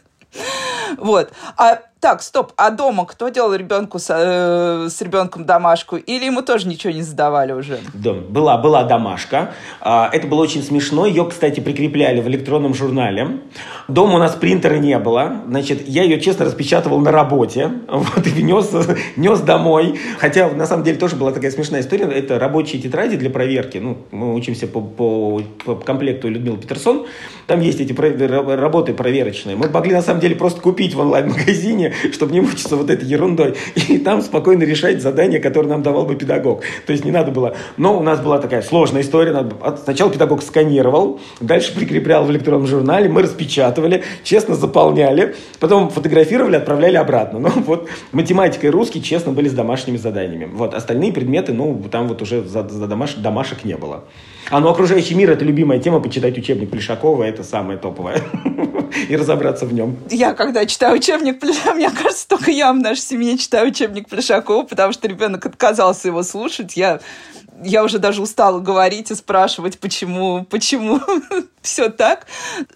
Вот. 0.97 1.33
А 1.57 1.83
так, 2.01 2.23
стоп, 2.23 2.53
а 2.57 2.71
дома 2.71 3.05
кто 3.05 3.29
делал 3.29 3.55
ребенку 3.55 3.99
с, 3.99 4.07
э, 4.09 4.89
с 4.89 5.03
ребенком 5.03 5.45
домашку? 5.45 5.97
Или 5.97 6.25
ему 6.25 6.41
тоже 6.41 6.67
ничего 6.67 6.93
не 6.93 7.03
задавали 7.03 7.53
уже? 7.53 7.79
Да, 7.93 8.15
была, 8.15 8.57
была 8.57 8.85
домашка. 8.85 9.53
А, 9.83 10.09
это 10.11 10.27
было 10.27 10.41
очень 10.41 10.63
смешно. 10.63 11.05
Ее, 11.05 11.27
кстати, 11.27 11.61
прикрепляли 11.61 12.23
в 12.23 12.29
электронном 12.29 12.73
журнале. 12.75 13.41
Дома 13.87 14.15
у 14.15 14.19
нас 14.19 14.35
принтера 14.35 14.77
не 14.77 14.99
было. 14.99 15.43
Значит, 15.47 15.87
я 15.89 16.05
ее, 16.05 16.21
честно, 16.21 16.47
распечатывал 16.47 17.01
на 17.01 17.13
работе. 17.13 17.71
Вот, 18.01 18.27
и 18.27 18.31
внес, 18.31 18.71
нес 19.17 19.41
домой. 19.41 20.01
Хотя, 20.19 20.49
на 20.49 20.67
самом 20.67 20.85
деле, 20.85 20.97
тоже 20.97 21.17
была 21.17 21.33
такая 21.33 21.51
смешная 21.51 21.83
история. 21.83 22.07
Это 22.07 22.39
рабочие 22.39 22.81
тетради 22.81 23.17
для 23.17 23.29
проверки. 23.29 23.77
Ну, 23.77 23.99
мы 24.11 24.35
учимся 24.35 24.67
по, 24.67 24.81
по, 24.81 25.43
по 25.65 25.75
комплекту 25.75 26.29
Людмилы 26.29 26.57
Петерсон. 26.57 27.07
Там 27.47 27.61
есть 27.61 27.79
эти 27.79 27.93
работы 27.93 28.95
проверочные. 28.95 29.55
Мы 29.55 29.69
могли, 29.69 29.93
на 29.93 30.03
самом 30.03 30.21
деле, 30.21 30.35
просто 30.35 30.63
купить 30.63 30.95
в 30.95 31.01
онлайн-магазине 31.01 31.90
чтобы 32.13 32.33
не 32.33 32.41
мучиться 32.41 32.77
вот 32.77 32.91
этой 32.91 33.07
ерундой. 33.07 33.55
И 33.89 33.99
там 33.99 34.23
спокойно 34.23 34.63
решать 34.65 35.03
задания, 35.03 35.41
которые 35.41 35.71
нам 35.71 35.83
давал 35.83 36.05
бы 36.05 36.17
педагог. 36.17 36.63
То 36.87 36.93
есть 36.93 37.05
не 37.05 37.11
надо 37.11 37.31
было... 37.31 37.57
Но 37.77 37.99
у 37.99 38.03
нас 38.03 38.21
была 38.21 38.39
такая 38.39 38.63
сложная 38.63 39.03
история. 39.03 39.33
Надо... 39.33 39.77
Сначала 39.83 40.11
педагог 40.11 40.43
сканировал, 40.43 41.21
дальше 41.41 41.75
прикреплял 41.75 42.25
в 42.25 42.31
электронном 42.31 42.67
журнале, 42.67 43.09
мы 43.09 43.23
распечатывали, 43.23 44.03
честно 44.23 44.55
заполняли, 44.55 45.35
потом 45.59 45.91
фотографировали, 45.91 46.57
отправляли 46.57 46.97
обратно. 46.97 47.41
Ну 47.51 47.63
вот 47.67 47.89
математика 48.13 48.67
и 48.67 48.71
русский, 48.71 49.03
честно, 49.03 49.33
были 49.33 49.49
с 49.49 49.53
домашними 49.53 49.97
заданиями. 49.97 50.49
Вот 50.53 50.75
остальные 50.75 51.13
предметы, 51.13 51.53
ну 51.53 51.83
там 51.91 52.07
вот 52.07 52.23
уже 52.23 52.43
за, 52.43 52.69
за 52.69 52.87
домаш... 52.87 53.15
домашек 53.15 53.65
не 53.65 53.77
было. 53.77 54.05
А 54.51 54.61
ну 54.61 54.69
окружающий 54.69 55.15
мир– 55.15 55.31
это 55.33 55.45
любимая 55.45 55.79
тема, 55.79 56.01
почитать 56.01 56.37
учебник 56.39 56.71
Плешакова– 56.71 57.23
это 57.25 57.45
самое 57.45 57.79
топовое. 57.79 58.21
И 59.11 59.17
разобраться 59.17 59.67
в 59.67 59.73
нем. 59.73 59.99
Я 60.09 60.35
когда 60.35 60.65
читаю 60.67 60.95
учебник 60.95 61.41
Плешакова, 61.41 61.75
мне 61.75 61.91
кажется, 61.91 62.29
только 62.29 62.53
я 62.53 62.73
в 62.73 62.77
нашей 62.77 63.01
семье 63.01 63.37
читаю 63.37 63.67
учебник 63.67 64.09
Плешакова, 64.09 64.63
потому 64.63 64.93
что 64.93 65.09
ребенок 65.09 65.45
отказался 65.45 66.07
его 66.07 66.23
слушать. 66.23 66.77
Я 66.77 67.01
я 67.63 67.85
уже 67.85 67.99
даже 67.99 68.23
устала 68.23 68.61
говорить 68.61 69.11
и 69.11 69.15
спрашивать, 69.15 69.79
почему, 69.81 70.45
почему 70.45 71.01
все 71.63 71.91
так. 71.91 72.27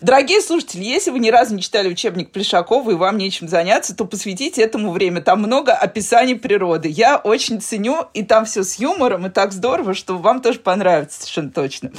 Дорогие 0.01 0.41
слушатели, 0.41 0.83
если 0.83 1.11
вы 1.11 1.21
ни 1.21 1.31
разу 1.31 1.55
не 1.55 1.63
читали 1.63 1.89
учебник 1.89 2.33
Плешакова 2.33 2.91
и 2.91 2.95
вам 2.95 3.17
нечем 3.17 3.49
заняться, 3.49 3.97
то 3.97 4.05
посвятите 4.05 4.63
этому 4.63 4.91
время. 4.91 5.23
Там 5.23 5.39
много 5.41 5.73
описаний 5.73 6.37
природы. 6.37 6.89
Я 6.89 7.17
очень 7.17 7.61
ценю, 7.61 8.07
и 8.13 8.23
там 8.23 8.45
все 8.45 8.65
с 8.65 8.79
юмором, 8.79 9.27
и 9.27 9.31
так 9.31 9.53
здорово, 9.53 9.95
что 9.95 10.19
вам 10.19 10.43
тоже 10.43 10.59
понравится 10.59 11.21
совершенно 11.21 11.51
точно. 11.51 11.93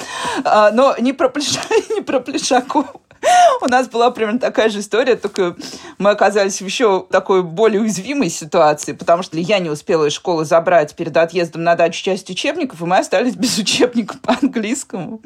А, 0.43 0.71
но 0.71 0.95
не 0.99 1.13
про, 1.13 1.29
Плеша... 1.29 1.61
не 1.95 2.01
про 2.01 2.19
Плешакова. 2.19 3.01
У 3.61 3.67
нас 3.67 3.87
была 3.87 4.11
примерно 4.11 4.39
такая 4.39 4.69
же 4.69 4.79
история, 4.79 5.15
только 5.15 5.55
мы 5.97 6.09
оказались 6.09 6.61
в 6.61 6.65
еще 6.65 7.05
такой 7.09 7.43
более 7.43 7.81
уязвимой 7.81 8.29
ситуации, 8.29 8.93
потому 8.93 9.23
что 9.23 9.37
я 9.37 9.59
не 9.59 9.69
успела 9.69 10.05
из 10.05 10.13
школы 10.13 10.45
забрать 10.45 10.95
перед 10.95 11.15
отъездом 11.17 11.63
на 11.63 11.75
дачу 11.75 12.03
часть 12.03 12.29
учебников, 12.29 12.81
и 12.81 12.85
мы 12.85 12.97
остались 12.97 13.35
без 13.35 13.57
учебника 13.57 14.17
по 14.21 14.37
английскому. 14.41 15.21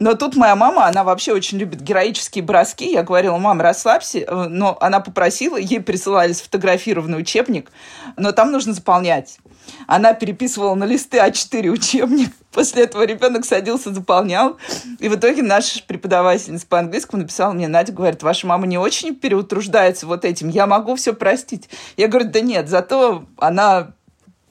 Но 0.00 0.14
тут 0.14 0.36
моя 0.36 0.56
мама, 0.56 0.86
она 0.86 1.04
вообще 1.04 1.32
очень 1.32 1.58
любит 1.58 1.80
героические 1.80 2.44
броски. 2.44 2.92
Я 2.92 3.02
говорила, 3.02 3.36
мам, 3.36 3.60
расслабься. 3.60 4.26
Но 4.48 4.76
она 4.80 5.00
попросила, 5.00 5.56
ей 5.56 5.80
присылали 5.80 6.32
сфотографированный 6.32 7.18
учебник, 7.18 7.70
но 8.16 8.32
там 8.32 8.52
нужно 8.52 8.72
заполнять. 8.72 9.38
Она 9.86 10.12
переписывала 10.12 10.74
на 10.74 10.84
листы 10.84 11.18
А4 11.18 11.68
учебник. 11.68 12.30
После 12.56 12.84
этого 12.84 13.04
ребенок 13.04 13.44
садился, 13.44 13.92
заполнял. 13.92 14.56
И 14.98 15.10
в 15.10 15.16
итоге 15.16 15.42
наша 15.42 15.82
преподавательница 15.86 16.66
по 16.66 16.78
английскому 16.78 17.20
написала 17.20 17.52
мне, 17.52 17.68
Надя 17.68 17.92
говорит, 17.92 18.22
ваша 18.22 18.46
мама 18.46 18.66
не 18.66 18.78
очень 18.78 19.14
переутруждается 19.14 20.06
вот 20.06 20.24
этим, 20.24 20.48
я 20.48 20.66
могу 20.66 20.96
все 20.96 21.12
простить. 21.12 21.68
Я 21.98 22.08
говорю, 22.08 22.30
да 22.30 22.40
нет, 22.40 22.70
зато 22.70 23.26
она 23.36 23.92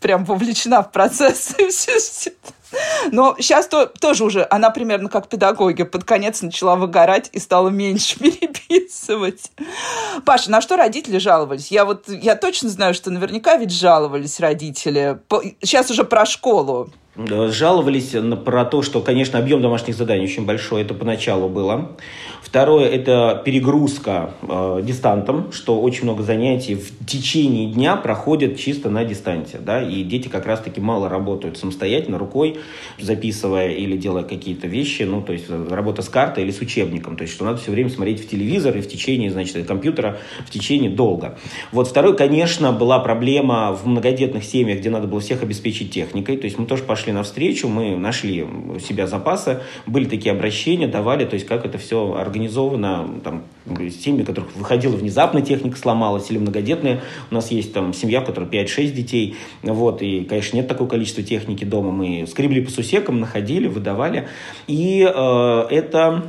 прям 0.01 0.23
вовлечена 0.23 0.83
в 0.83 0.91
процесс. 0.91 1.55
И 1.57 1.67
все. 1.69 2.31
Но 3.11 3.35
сейчас 3.39 3.65
то, 3.67 3.87
тоже 3.87 4.23
уже, 4.23 4.45
она 4.51 4.69
примерно 4.69 5.09
как 5.09 5.27
педагоги, 5.27 5.81
под 5.81 6.03
конец 6.03 6.43
начала 6.43 6.75
выгорать 6.75 7.29
и 7.31 7.39
стала 7.39 7.69
меньше 7.69 8.19
переписывать. 8.19 9.51
Паша, 10.25 10.51
на 10.51 10.61
что 10.61 10.77
родители 10.77 11.17
жаловались? 11.17 11.71
Я 11.71 11.85
вот, 11.85 12.07
я 12.07 12.35
точно 12.35 12.69
знаю, 12.69 12.93
что 12.93 13.09
наверняка 13.09 13.57
ведь 13.57 13.71
жаловались 13.71 14.39
родители. 14.39 15.17
Сейчас 15.63 15.89
уже 15.89 16.03
про 16.03 16.27
школу. 16.27 16.91
Жаловались 17.17 18.11
на, 18.13 18.35
про 18.35 18.65
то, 18.65 18.81
что, 18.81 18.99
конечно, 18.99 19.39
объем 19.39 19.61
домашних 19.61 19.95
заданий 19.95 20.25
очень 20.25 20.45
большой, 20.45 20.81
это 20.81 20.93
поначалу 20.93 21.47
было. 21.47 21.91
Второе– 22.41 22.87
это 22.91 23.41
перегрузка 23.43 24.31
э, 24.41 24.81
дистантом, 24.83 25.51
что 25.51 25.81
очень 25.81 26.03
много 26.03 26.23
занятий 26.23 26.75
в 26.75 27.05
течение 27.05 27.67
дня 27.67 27.95
проходят 27.95 28.57
чисто 28.57 28.89
на 28.89 29.03
дистанте. 29.03 29.59
Да? 29.59 29.81
И 29.81 30.03
дети 30.03 30.27
как 30.27 30.45
раз-таки 30.45 30.79
мало 30.79 31.09
работают 31.09 31.57
самостоятельно, 31.57 32.17
рукой, 32.17 32.59
записывая 32.99 33.69
или 33.69 33.97
делая 33.97 34.23
какие-то 34.23 34.67
вещи, 34.67 35.03
ну, 35.03 35.21
то 35.21 35.33
есть 35.33 35.49
работа 35.49 36.01
с 36.01 36.09
картой 36.09 36.43
или 36.43 36.51
с 36.51 36.59
учебником. 36.59 37.17
То 37.17 37.23
есть, 37.23 37.33
что 37.33 37.45
надо 37.45 37.57
все 37.57 37.71
время 37.71 37.89
смотреть 37.89 38.23
в 38.23 38.29
телевизор 38.29 38.77
и 38.77 38.81
в 38.81 38.87
течение, 38.87 39.31
значит, 39.31 39.65
компьютера 39.65 40.17
в 40.45 40.49
течение 40.49 40.89
долго. 40.89 41.37
Вот 41.71 41.87
второе, 41.87 42.13
конечно, 42.13 42.71
была 42.71 42.99
проблема 42.99 43.73
в 43.73 43.87
многодетных 43.87 44.43
семьях, 44.43 44.79
где 44.79 44.89
надо 44.89 45.07
было 45.07 45.19
всех 45.19 45.43
обеспечить 45.43 45.91
техникой. 45.91 46.37
То 46.37 46.45
есть, 46.45 46.57
мы 46.59 46.65
тоже 46.65 46.83
пошли 46.83 47.04
навстречу, 47.13 47.67
мы 47.67 47.95
нашли 47.97 48.43
у 48.43 48.79
себя 48.79 49.07
запасы, 49.07 49.61
были 49.85 50.05
такие 50.05 50.31
обращения, 50.31 50.87
давали, 50.87 51.25
то 51.25 51.35
есть, 51.35 51.45
как 51.45 51.65
это 51.65 51.77
все 51.77 52.15
организовано, 52.15 53.21
там, 53.23 53.43
семьи, 53.89 54.23
у 54.23 54.25
которых 54.25 54.55
выходила 54.55 54.95
внезапно 54.95 55.41
техника 55.41 55.77
сломалась, 55.77 56.29
или 56.31 56.37
многодетные. 56.37 57.01
У 57.31 57.35
нас 57.35 57.51
есть 57.51 57.73
там 57.73 57.93
семья, 57.93 58.21
у 58.21 58.25
которой 58.25 58.47
5-6 58.49 58.91
детей, 58.91 59.35
вот, 59.63 60.01
и, 60.01 60.23
конечно, 60.23 60.57
нет 60.57 60.67
такого 60.67 60.87
количества 60.87 61.23
техники 61.23 61.63
дома. 61.63 61.91
Мы 61.91 62.25
скребли 62.27 62.61
по 62.61 62.71
сусекам, 62.71 63.19
находили, 63.19 63.67
выдавали. 63.67 64.27
И 64.67 65.01
э, 65.01 65.67
это 65.69 66.23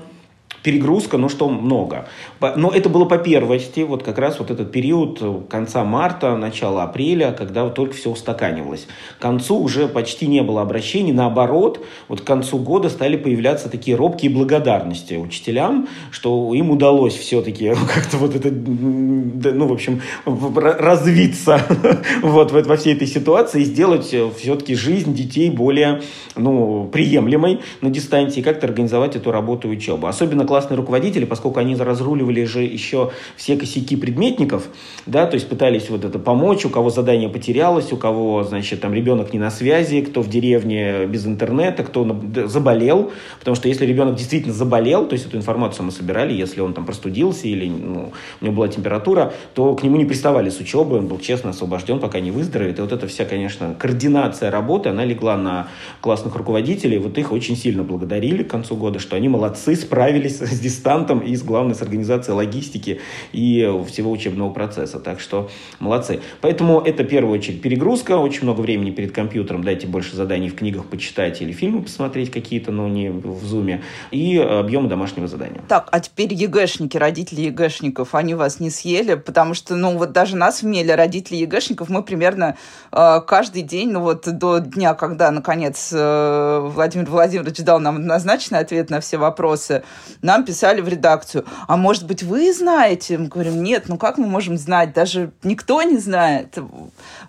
перегрузка, 0.67 1.17
ну 1.17 1.29
что 1.29 1.49
много. 1.49 2.09
Но 2.57 2.73
это 2.73 2.89
было 2.89 3.05
по 3.05 3.19
первости, 3.19 3.81
вот 3.81 4.03
как 4.03 4.19
раз 4.19 4.41
вот 4.41 4.51
этот 4.51 4.73
период 4.73 5.23
конца 5.49 5.85
марта, 5.85 6.37
начала 6.37 6.83
апреля, 6.83 7.31
когда 7.31 7.63
вот 7.63 7.77
только 7.77 7.95
все 7.95 8.11
устаканивалось. 8.11 8.89
К 9.21 9.23
концу 9.23 9.61
уже 9.61 9.87
почти 9.87 10.27
не 10.27 10.43
было 10.43 10.63
обращений, 10.63 11.13
наоборот, 11.13 11.87
вот 12.09 12.23
к 12.23 12.25
концу 12.25 12.59
года 12.59 12.91
стали 12.91 13.17
появляться 13.17 13.69
такие 13.69 13.97
робкие 13.97 14.33
благодарности 14.33 15.15
учителям, 15.15 15.87
что 16.11 16.53
им 16.53 16.73
удалось 16.73 17.15
все-таки 17.15 17.73
как-то 17.95 18.17
вот 18.17 18.35
это, 18.35 18.51
ну, 18.51 19.67
в 19.69 19.73
общем, 19.73 20.03
развиться 20.25 21.61
вот 22.23 22.51
во 22.51 22.77
всей 22.77 22.95
этой 22.95 23.07
ситуации 23.07 23.63
и 23.63 23.65
сделать 23.65 24.07
все-таки 24.07 24.75
жизнь 24.75 25.15
детей 25.15 25.49
более, 25.49 26.03
ну, 26.35 26.91
приемлемой 26.93 27.61
на 27.83 27.91
дистанции, 27.91 28.43
как-то 28.43 28.67
организовать 28.67 29.15
эту 29.15 29.31
работу 29.31 29.69
и 29.69 29.77
учебу. 29.77 30.09
Особенно 30.09 30.45
класс 30.45 30.56
классные 30.57 30.79
руководители, 30.79 31.27
поскольку 31.27 31.61
они 31.61 31.77
разруливали 31.77 32.45
же 32.45 32.63
еще 32.63 33.11
все 33.37 33.59
косяки 33.59 33.95
предметников, 33.95 34.69
да, 35.05 35.27
то 35.27 35.35
есть 35.35 35.51
пытались 35.51 35.91
вот 35.91 36.03
это 36.07 36.19
помочь, 36.19 36.65
у 36.65 36.71
кого 36.71 36.89
задание 36.89 37.29
потерялось, 37.29 37.93
у 37.93 37.99
кого, 37.99 38.43
значит, 38.43 38.81
там 38.81 38.95
ребенок 38.95 39.35
не 39.35 39.39
на 39.39 39.51
связи, 39.51 40.01
кто 40.01 40.23
в 40.23 40.31
деревне 40.31 41.05
без 41.05 41.27
интернета, 41.27 41.85
кто 41.85 42.07
заболел, 42.47 43.13
потому 43.39 43.55
что 43.55 43.69
если 43.69 43.85
ребенок 43.85 44.15
действительно 44.15 44.55
заболел, 44.55 45.07
то 45.07 45.13
есть 45.13 45.27
эту 45.27 45.37
информацию 45.37 45.85
мы 45.85 45.93
собирали, 45.93 46.33
если 46.33 46.63
он 46.63 46.73
там 46.73 46.87
простудился 46.87 47.49
или 47.49 47.69
ну, 47.69 48.13
у 48.41 48.45
него 48.45 48.57
была 48.57 48.69
температура, 48.69 49.35
то 49.53 49.75
к 49.75 49.83
нему 49.83 49.99
не 49.99 50.07
приставали 50.07 50.49
с 50.49 50.59
учебы, 50.59 50.97
он 50.97 51.07
был 51.07 51.19
честно 51.19 51.51
освобожден, 51.51 52.01
пока 52.01 52.21
не 52.21 52.31
выздоровеет. 52.31 52.79
И 52.79 52.81
вот 52.83 52.93
эта 52.93 53.07
вся, 53.07 53.27
конечно, 53.27 53.77
координация 53.79 54.51
работы, 54.51 54.89
она 54.89 55.05
легла 55.05 55.37
на 55.37 55.69
классных 56.01 56.35
руководителей, 56.35 56.97
вот 56.97 57.19
их 57.19 57.31
очень 57.31 57.57
сильно 57.57 57.83
благодарили 57.83 58.43
к 58.43 58.49
концу 58.49 58.75
года, 58.77 59.01
что 59.01 59.17
они 59.17 59.29
молодцы, 59.29 59.77
справились 59.77 60.46
с 60.51 60.59
дистантом 60.59 61.21
и 61.21 61.35
с 61.35 61.43
главной 61.43 61.75
с 61.75 61.83
организацией 61.83 62.37
логистики 62.37 63.01
и 63.33 63.61
всего 63.89 64.11
учебного 64.11 64.51
процесса. 64.51 64.99
Так 64.99 65.21
что 65.21 65.51
молодцы. 65.79 66.21
Поэтому 66.41 66.81
это 66.81 67.03
в 67.03 67.07
первую 67.07 67.39
очередь 67.39 67.63
перегрузка, 67.63 68.17
очень 68.19 68.43
много 68.45 68.61
времени 68.61 68.91
перед 68.91 69.13
компьютером, 69.13 69.65
дайте 69.65 69.87
больше 69.87 70.17
заданий 70.17 70.49
в 70.49 70.55
книгах 70.55 70.87
почитать 70.87 71.41
или 71.43 71.53
фильмы 71.53 71.83
посмотреть 71.83 72.31
какие-то, 72.31 72.73
но 72.73 72.89
не 72.89 73.11
в 73.11 73.45
зуме, 73.45 73.83
и 74.11 74.37
объемы 74.39 74.89
домашнего 74.89 75.27
задания. 75.27 75.61
Так, 75.69 75.89
а 75.93 76.01
теперь 76.01 76.33
ЕГЭшники, 76.33 76.97
родители 76.97 77.43
ЕГЭшников, 77.43 78.15
они 78.15 78.35
вас 78.35 78.61
не 78.61 78.71
съели, 78.71 79.15
потому 79.15 79.55
что, 79.55 79.75
ну, 79.75 79.97
вот 79.97 80.13
даже 80.13 80.37
нас 80.37 80.63
в 80.63 80.67
Меле, 80.67 80.95
родители 80.95 81.37
ЕГЭшников, 81.37 81.89
мы 81.89 82.03
примерно 82.03 82.57
э, 82.93 83.21
каждый 83.27 83.63
день, 83.63 83.91
ну, 83.91 84.01
вот 84.01 84.27
до 84.27 84.59
дня, 84.59 84.95
когда, 84.95 85.31
наконец, 85.31 85.91
э, 85.93 86.61
Владимир 86.63 87.07
Владимирович 87.09 87.59
дал 87.59 87.81
нам 87.81 87.97
однозначный 87.97 88.59
ответ 88.59 88.91
на 88.91 89.01
все 89.01 89.17
вопросы, 89.17 89.83
нам 90.27 90.45
писали 90.45 90.81
в 90.81 90.89
редакцию, 90.89 91.47
а 91.67 91.77
может 91.77 92.07
быть, 92.07 92.23
вы 92.23 92.53
знаете? 92.53 93.17
Мы 93.17 93.29
говорим, 93.29 93.63
нет, 93.63 93.85
ну 93.89 93.97
как 93.97 94.19
мы 94.19 94.27
можем 94.27 94.59
знать? 94.59 94.93
Даже 94.93 95.31
никто 95.43 95.81
не 95.83 95.97
знает. 95.99 96.59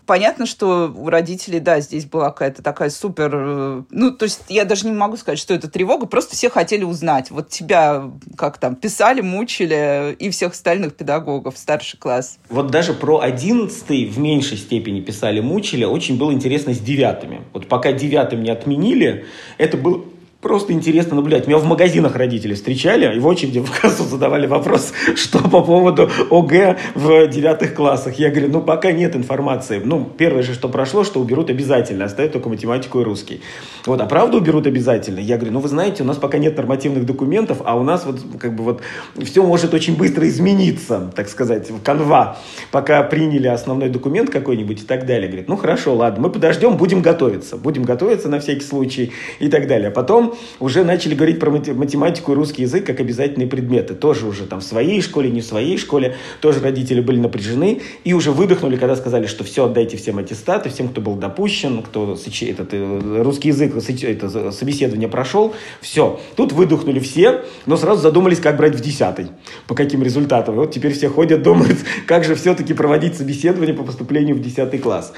Понятно, 0.06 0.46
что 0.46 0.92
у 0.94 1.10
родителей, 1.10 1.60
да, 1.60 1.80
здесь 1.80 2.06
была 2.06 2.32
какая-то 2.32 2.64
такая 2.64 2.90
супер... 2.90 3.32
Э, 3.34 3.84
ну, 3.90 4.12
то 4.12 4.24
есть 4.24 4.42
я 4.50 4.66
даже 4.66 4.86
не 4.86 4.94
могу 4.94 5.18
сказать, 5.18 5.38
что 5.38 5.54
это 5.54 5.70
тревога, 5.70 6.08
просто 6.08 6.36
все 6.36 6.50
хотели 6.50 6.84
узнать. 6.84 7.30
Вот 7.30 7.50
тебя 7.50 8.10
как 8.38 8.58
там 8.58 8.76
писали, 8.76 9.22
мучили 9.22 10.16
и 10.18 10.30
всех 10.30 10.54
остальных 10.54 10.96
педагогов, 10.96 11.58
старший 11.58 12.00
класс. 12.00 12.40
Вот 12.50 12.72
даже 12.72 12.94
про 12.94 13.20
одиннадцатый 13.20 14.06
в 14.06 14.18
меньшей 14.18 14.58
степени 14.58 15.02
писали, 15.02 15.40
мучили. 15.40 15.86
Очень 15.86 16.18
было 16.18 16.32
интересно 16.32 16.74
с 16.74 16.80
девятыми. 16.80 17.44
Вот 17.54 17.68
пока 17.68 17.92
девятым 17.92 18.42
не 18.42 18.50
отменили, 18.50 19.26
это 19.58 19.78
был 19.78 20.17
Просто 20.48 20.72
интересно 20.72 21.18
наблюдать. 21.18 21.46
Меня 21.46 21.58
в 21.58 21.66
магазинах 21.66 22.16
родители 22.16 22.54
встречали 22.54 23.14
и 23.14 23.20
в 23.20 23.28
очереди 23.28 23.60
в 23.60 23.70
кассу 23.70 24.06
задавали 24.06 24.48
вопрос, 24.48 24.94
что 25.16 25.40
по 25.40 25.62
поводу 25.62 26.10
ОГЭ 26.32 26.78
в 26.96 27.28
девятых 27.28 27.74
классах. 27.74 28.18
Я 28.18 28.30
говорю, 28.30 28.48
ну 28.48 28.62
пока 28.62 28.94
нет 28.94 29.14
информации. 29.18 29.82
Ну, 29.84 30.10
первое 30.18 30.44
же, 30.44 30.54
что 30.54 30.70
прошло, 30.70 31.04
что 31.04 31.20
уберут 31.20 31.50
обязательно, 31.50 32.06
оставят 32.06 32.32
только 32.32 32.48
математику 32.48 33.02
и 33.02 33.04
русский. 33.04 33.42
Вот, 33.86 34.00
а 34.00 34.06
правда 34.06 34.38
уберут 34.38 34.68
обязательно? 34.68 35.20
Я 35.20 35.36
говорю, 35.36 35.52
ну 35.52 35.60
вы 35.60 35.68
знаете, 35.68 36.04
у 36.04 36.06
нас 36.06 36.16
пока 36.16 36.38
нет 36.38 36.56
нормативных 36.56 37.06
документов, 37.06 37.58
а 37.66 37.78
у 37.78 37.84
нас 37.84 38.06
вот 38.06 38.22
как 38.40 38.56
бы 38.56 38.64
вот 38.64 38.82
все 39.22 39.44
может 39.44 39.74
очень 39.74 39.98
быстро 39.98 40.30
измениться, 40.30 41.12
так 41.14 41.28
сказать, 41.28 41.70
в 41.70 41.82
канва, 41.82 42.38
пока 42.72 43.04
приняли 43.04 43.48
основной 43.48 43.90
документ 43.90 44.30
какой-нибудь 44.30 44.84
и 44.84 44.86
так 44.86 45.06
далее. 45.06 45.28
Говорит, 45.28 45.50
ну 45.50 45.58
хорошо, 45.58 45.94
ладно, 45.94 46.22
мы 46.22 46.30
подождем, 46.30 46.78
будем 46.78 47.02
готовиться, 47.02 47.58
будем 47.58 47.84
готовиться 47.84 48.30
на 48.30 48.40
всякий 48.40 48.64
случай 48.64 49.12
и 49.40 49.50
так 49.50 49.68
далее. 49.68 49.90
А 49.90 49.92
потом 49.92 50.37
уже 50.60 50.84
начали 50.84 51.16
говорить 51.16 51.40
про 51.40 51.52
математику 51.52 52.32
и 52.32 52.36
русский 52.36 52.64
язык 52.64 52.86
как 52.86 53.00
обязательные 53.00 53.48
предметы. 53.48 53.94
Тоже 53.96 54.26
уже 54.28 54.46
там 54.46 54.60
в 54.60 54.64
своей 54.64 55.02
школе, 55.02 55.30
не 55.30 55.42
в 55.42 55.46
своей 55.46 55.78
школе. 55.78 56.16
Тоже 56.42 56.60
родители 56.60 57.02
были 57.02 57.20
напряжены 57.20 57.82
и 58.04 58.14
уже 58.14 58.32
выдохнули, 58.32 58.76
когда 58.76 58.96
сказали, 58.96 59.28
что 59.28 59.44
все, 59.44 59.66
отдайте 59.66 59.98
всем 59.98 60.18
аттестаты, 60.18 60.70
всем, 60.70 60.90
кто 60.90 61.02
был 61.02 61.16
допущен, 61.16 61.82
кто 61.84 62.18
этот, 62.42 62.70
э, 62.74 63.22
русский 63.24 63.50
язык, 63.50 63.74
это 63.76 64.52
собеседование 64.52 65.10
прошел. 65.10 65.54
Все. 65.82 66.20
Тут 66.36 66.52
выдохнули 66.52 67.00
все, 67.00 67.44
но 67.66 67.78
сразу 67.78 68.02
задумались, 68.02 68.40
как 68.40 68.58
брать 68.58 68.76
в 68.76 68.82
десятый, 68.82 69.28
по 69.68 69.76
каким 69.76 70.04
результатам. 70.04 70.56
И 70.56 70.58
вот 70.60 70.72
теперь 70.72 70.94
все 70.94 71.10
ходят, 71.10 71.44
думают, 71.44 71.78
как 72.08 72.24
же 72.24 72.36
все-таки 72.36 72.74
проводить 72.74 73.16
собеседование 73.18 73.74
по 73.74 73.84
поступлению 73.84 74.36
в 74.36 74.42
десятый 74.42 74.80
класс. 74.80 75.14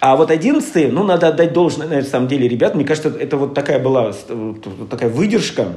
А 0.00 0.16
вот 0.16 0.30
одиннадцатый, 0.30 0.90
ну, 0.90 1.04
надо 1.04 1.28
отдать 1.28 1.52
должное, 1.52 1.86
на 1.86 2.02
самом 2.02 2.28
деле, 2.28 2.48
ребят, 2.48 2.74
мне 2.74 2.84
кажется, 2.84 3.08
это 3.08 3.36
вот 3.36 3.54
такая 3.54 3.78
была 3.78 4.12
такая 4.54 5.08
выдержка, 5.10 5.74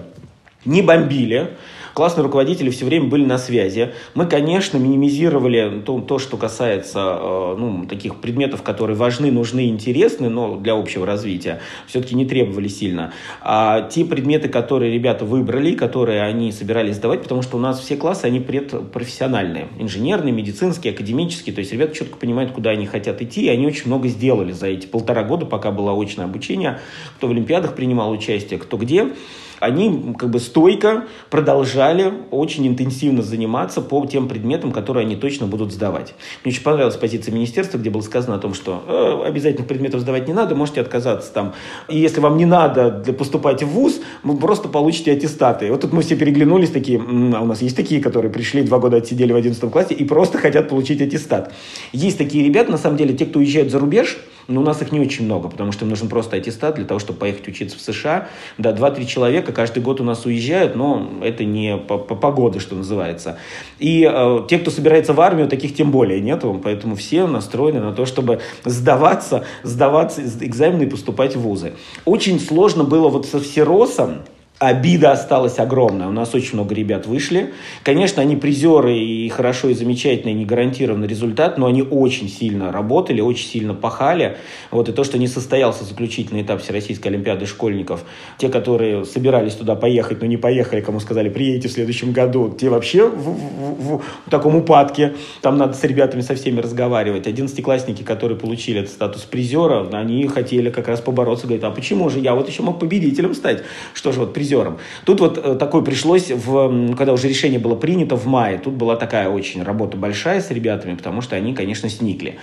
не 0.66 0.82
бомбили, 0.82 1.58
Классные 1.96 2.26
руководители 2.26 2.70
все 2.72 2.84
время 2.84 3.06
были 3.06 3.24
на 3.24 3.38
связи. 3.38 3.94
Мы, 4.16 4.26
конечно, 4.26 4.78
минимизировали 4.78 5.82
то, 5.86 6.02
то 6.02 6.20
что 6.20 6.36
касается 6.36 7.00
э, 7.00 7.56
ну, 7.58 7.86
таких 7.86 8.18
предметов, 8.18 8.64
которые 8.64 8.98
важны, 8.98 9.32
нужны, 9.32 9.70
интересны, 9.70 10.28
но 10.28 10.58
для 10.58 10.74
общего 10.74 11.06
развития, 11.06 11.62
все-таки 11.88 12.14
не 12.16 12.26
требовали 12.26 12.68
сильно. 12.68 13.14
А 13.40 13.84
те 13.84 14.04
предметы, 14.04 14.50
которые 14.50 14.94
ребята 14.94 15.24
выбрали, 15.24 15.74
которые 15.74 16.22
они 16.24 16.52
собирались 16.52 16.98
сдавать, 16.98 17.24
потому 17.24 17.42
что 17.42 17.56
у 17.56 17.62
нас 17.62 17.80
все 17.80 17.96
классы, 17.96 18.26
они 18.26 18.42
предпрофессиональные. 18.42 19.70
Инженерные, 19.80 20.34
медицинские, 20.34 20.92
академические. 20.92 21.56
То 21.56 21.60
есть 21.60 21.72
ребята 21.72 21.96
четко 21.96 22.18
понимают, 22.18 22.52
куда 22.52 22.72
они 22.72 22.88
хотят 22.88 23.22
идти, 23.22 23.46
и 23.46 23.48
они 23.48 23.66
очень 23.66 23.88
много 23.88 24.10
сделали 24.10 24.52
за 24.52 24.68
эти 24.68 24.86
полтора 24.86 25.24
года, 25.24 25.46
пока 25.46 25.72
было 25.72 25.94
очное 25.94 26.26
обучение. 26.26 26.82
Кто 27.16 27.28
в 27.28 27.32
Олимпиадах 27.32 27.74
принимал 27.74 28.12
участие, 28.12 28.60
кто 28.60 28.76
где 28.76 29.14
они 29.60 30.16
как 30.18 30.30
бы 30.30 30.40
стойко 30.40 31.06
продолжали 31.30 32.14
очень 32.32 32.68
интенсивно 32.68 33.22
заниматься 33.22 33.82
по 33.82 34.06
тем 34.06 34.28
предметам, 34.28 34.72
которые 34.72 35.06
они 35.06 35.16
точно 35.16 35.48
будут 35.48 35.72
сдавать. 35.72 36.14
Мне 36.44 36.54
очень 36.54 36.64
понравилась 36.64 36.96
позиция 36.96 37.34
министерства, 37.34 37.78
где 37.78 37.90
было 37.90 38.02
сказано 38.02 38.36
о 38.36 38.40
том, 38.40 38.54
что 38.54 38.84
э, 38.88 39.28
обязательных 39.28 39.68
предметов 39.68 40.02
сдавать 40.02 40.28
не 40.28 40.34
надо, 40.34 40.56
можете 40.56 40.82
отказаться 40.82 41.32
там. 41.34 41.54
И 41.90 41.98
если 41.98 42.20
вам 42.20 42.38
не 42.38 42.46
надо 42.46 42.92
для 42.92 43.14
поступать 43.14 43.64
в 43.64 43.68
ВУЗ, 43.68 44.02
вы 44.24 44.38
просто 44.38 44.70
получите 44.70 45.12
аттестаты. 45.12 45.72
Вот 45.72 45.82
тут 45.82 45.94
мы 45.94 46.02
все 46.02 46.16
переглянулись 46.16 46.70
такие, 46.70 47.00
а 47.00 47.42
у 47.42 47.46
нас 47.46 47.62
есть 47.62 47.76
такие, 47.76 48.02
которые 48.02 48.32
пришли, 48.32 48.64
два 48.64 48.80
года 48.80 48.98
отсидели 48.98 49.34
в 49.34 49.36
11 49.36 49.72
классе 49.72 49.94
и 49.94 50.04
просто 50.06 50.38
хотят 50.38 50.70
получить 50.70 51.02
аттестат. 51.02 51.54
Есть 51.92 52.18
такие 52.18 52.44
ребята, 52.44 52.72
на 52.72 52.78
самом 52.78 52.98
деле, 52.98 53.16
те, 53.16 53.26
кто 53.26 53.40
уезжают 53.40 53.72
за 53.72 53.80
рубеж, 53.80 54.18
но 54.48 54.62
у 54.62 54.64
нас 54.64 54.82
их 54.82 54.92
не 54.92 55.00
очень 55.00 55.26
много, 55.26 55.50
потому 55.50 55.72
что 55.72 55.86
им 55.86 55.90
нужен 55.90 56.08
просто 56.08 56.38
аттестат 56.38 56.76
для 56.76 56.86
того, 56.86 57.00
чтобы 57.00 57.20
поехать 57.20 57.48
учиться 57.48 57.78
в 57.78 57.82
США. 57.82 58.28
Да, 58.58 58.72
2-3 58.72 59.06
человека 59.06 59.52
каждый 59.52 59.82
год 59.82 60.02
у 60.02 60.04
нас 60.04 60.26
уезжают, 60.26 60.76
но 60.76 61.10
это 61.24 61.44
не 61.44 61.78
по, 61.78 61.98
по 61.98 62.16
погоде, 62.16 62.60
что 62.60 62.76
называется. 62.76 63.38
И 63.80 64.10
э, 64.12 64.40
те, 64.48 64.60
кто 64.60 64.72
собирается 64.72 65.14
в 65.14 65.22
армию, 65.22 65.48
таких 65.48 65.76
тем 65.76 65.92
более 65.92 66.22
нету, 66.22 66.60
поэтому 66.64 66.96
все 66.96 67.28
настроены 67.28 67.80
на 67.80 67.94
то, 67.94 68.06
чтобы 68.06 68.42
сдаваться, 68.64 69.46
сдаваться 69.64 70.22
экзамены 70.22 70.84
и 70.84 70.90
поступать 70.90 71.36
в 71.36 71.42
вузы. 71.42 71.74
Очень 72.06 72.40
сложно 72.40 72.84
было 72.84 73.10
вот 73.10 73.26
со 73.26 73.40
всеросом, 73.40 74.20
Обида 74.58 75.12
осталась 75.12 75.60
огромная. 75.60 76.08
У 76.08 76.12
нас 76.12 76.34
очень 76.34 76.54
много 76.54 76.74
ребят 76.74 77.06
вышли. 77.08 77.54
Конечно, 77.84 78.22
они 78.22 78.38
призеры 78.38 78.98
и 78.98 79.28
хорошо, 79.28 79.68
и 79.68 79.74
замечательно, 79.74 80.32
и 80.32 80.34
не 80.34 80.46
гарантированный 80.46 81.08
результат, 81.08 81.58
но 81.58 81.66
они 81.66 81.82
очень 81.82 82.30
сильно 82.30 82.72
работали, 82.72 83.20
очень 83.20 83.48
сильно 83.48 83.74
пахали. 83.74 84.38
Вот, 84.72 84.88
и 84.88 84.94
то, 84.94 85.04
что 85.04 85.18
не 85.18 85.28
состоялся 85.28 85.84
заключительный 85.84 86.42
этап 86.42 86.62
Всероссийской 86.62 87.12
Олимпиады 87.12 87.46
школьников, 87.48 88.06
те, 88.38 88.48
которые 88.48 89.04
собирались 89.04 89.56
туда 89.56 89.76
поехать, 89.76 90.22
но 90.22 90.26
не 90.26 90.38
поехали, 90.38 90.80
кому 90.80 91.02
сказали, 91.02 91.28
приедете 91.28 91.68
в 91.68 91.72
следующем 91.74 92.14
году, 92.14 92.56
те 92.58 92.70
вообще 92.70 93.10
в, 93.10 93.14
в, 93.14 93.98
в, 93.98 94.04
в 94.26 94.30
таком 94.30 94.56
упадке. 94.56 95.16
Там 95.42 95.58
надо 95.58 95.74
с 95.74 95.84
ребятами 95.84 96.22
со 96.22 96.34
всеми 96.34 96.62
разговаривать. 96.62 97.28
Одиннадцатиклассники, 97.28 98.04
которые 98.04 98.38
получили 98.38 98.80
этот 98.80 98.94
статус 98.94 99.24
призера, 99.24 99.86
они 99.92 100.26
хотели 100.28 100.70
как 100.70 100.88
раз 100.88 101.02
побороться, 101.02 101.46
говорят, 101.46 101.66
а 101.66 101.72
почему 101.72 102.10
же 102.10 102.20
я 102.20 102.34
вот 102.34 102.48
еще 102.48 102.64
мог 102.64 102.80
победителем 102.80 103.36
стать? 103.36 103.64
Что 103.94 104.14
же 104.14 104.22
вот 104.22 104.34
призером. 104.46 104.78
Тут 105.06 105.20
вот 105.20 105.38
э, 105.38 105.56
такой 105.56 105.84
пришлось, 105.84 106.30
в, 106.30 106.96
когда 106.96 107.14
уже 107.14 107.28
решение 107.28 107.60
было 107.60 107.76
принято 107.76 108.16
в 108.16 108.26
мае, 108.26 108.60
тут 108.60 108.74
была 108.74 108.96
такая 108.96 109.30
очень 109.30 109.64
работа 109.64 109.98
большая 109.98 110.42
с 110.42 110.52
ребятами, 110.52 110.96
потому 110.96 111.22
что 111.22 111.36
они, 111.36 111.54
конечно, 111.54 111.90
сникли. 111.90 112.38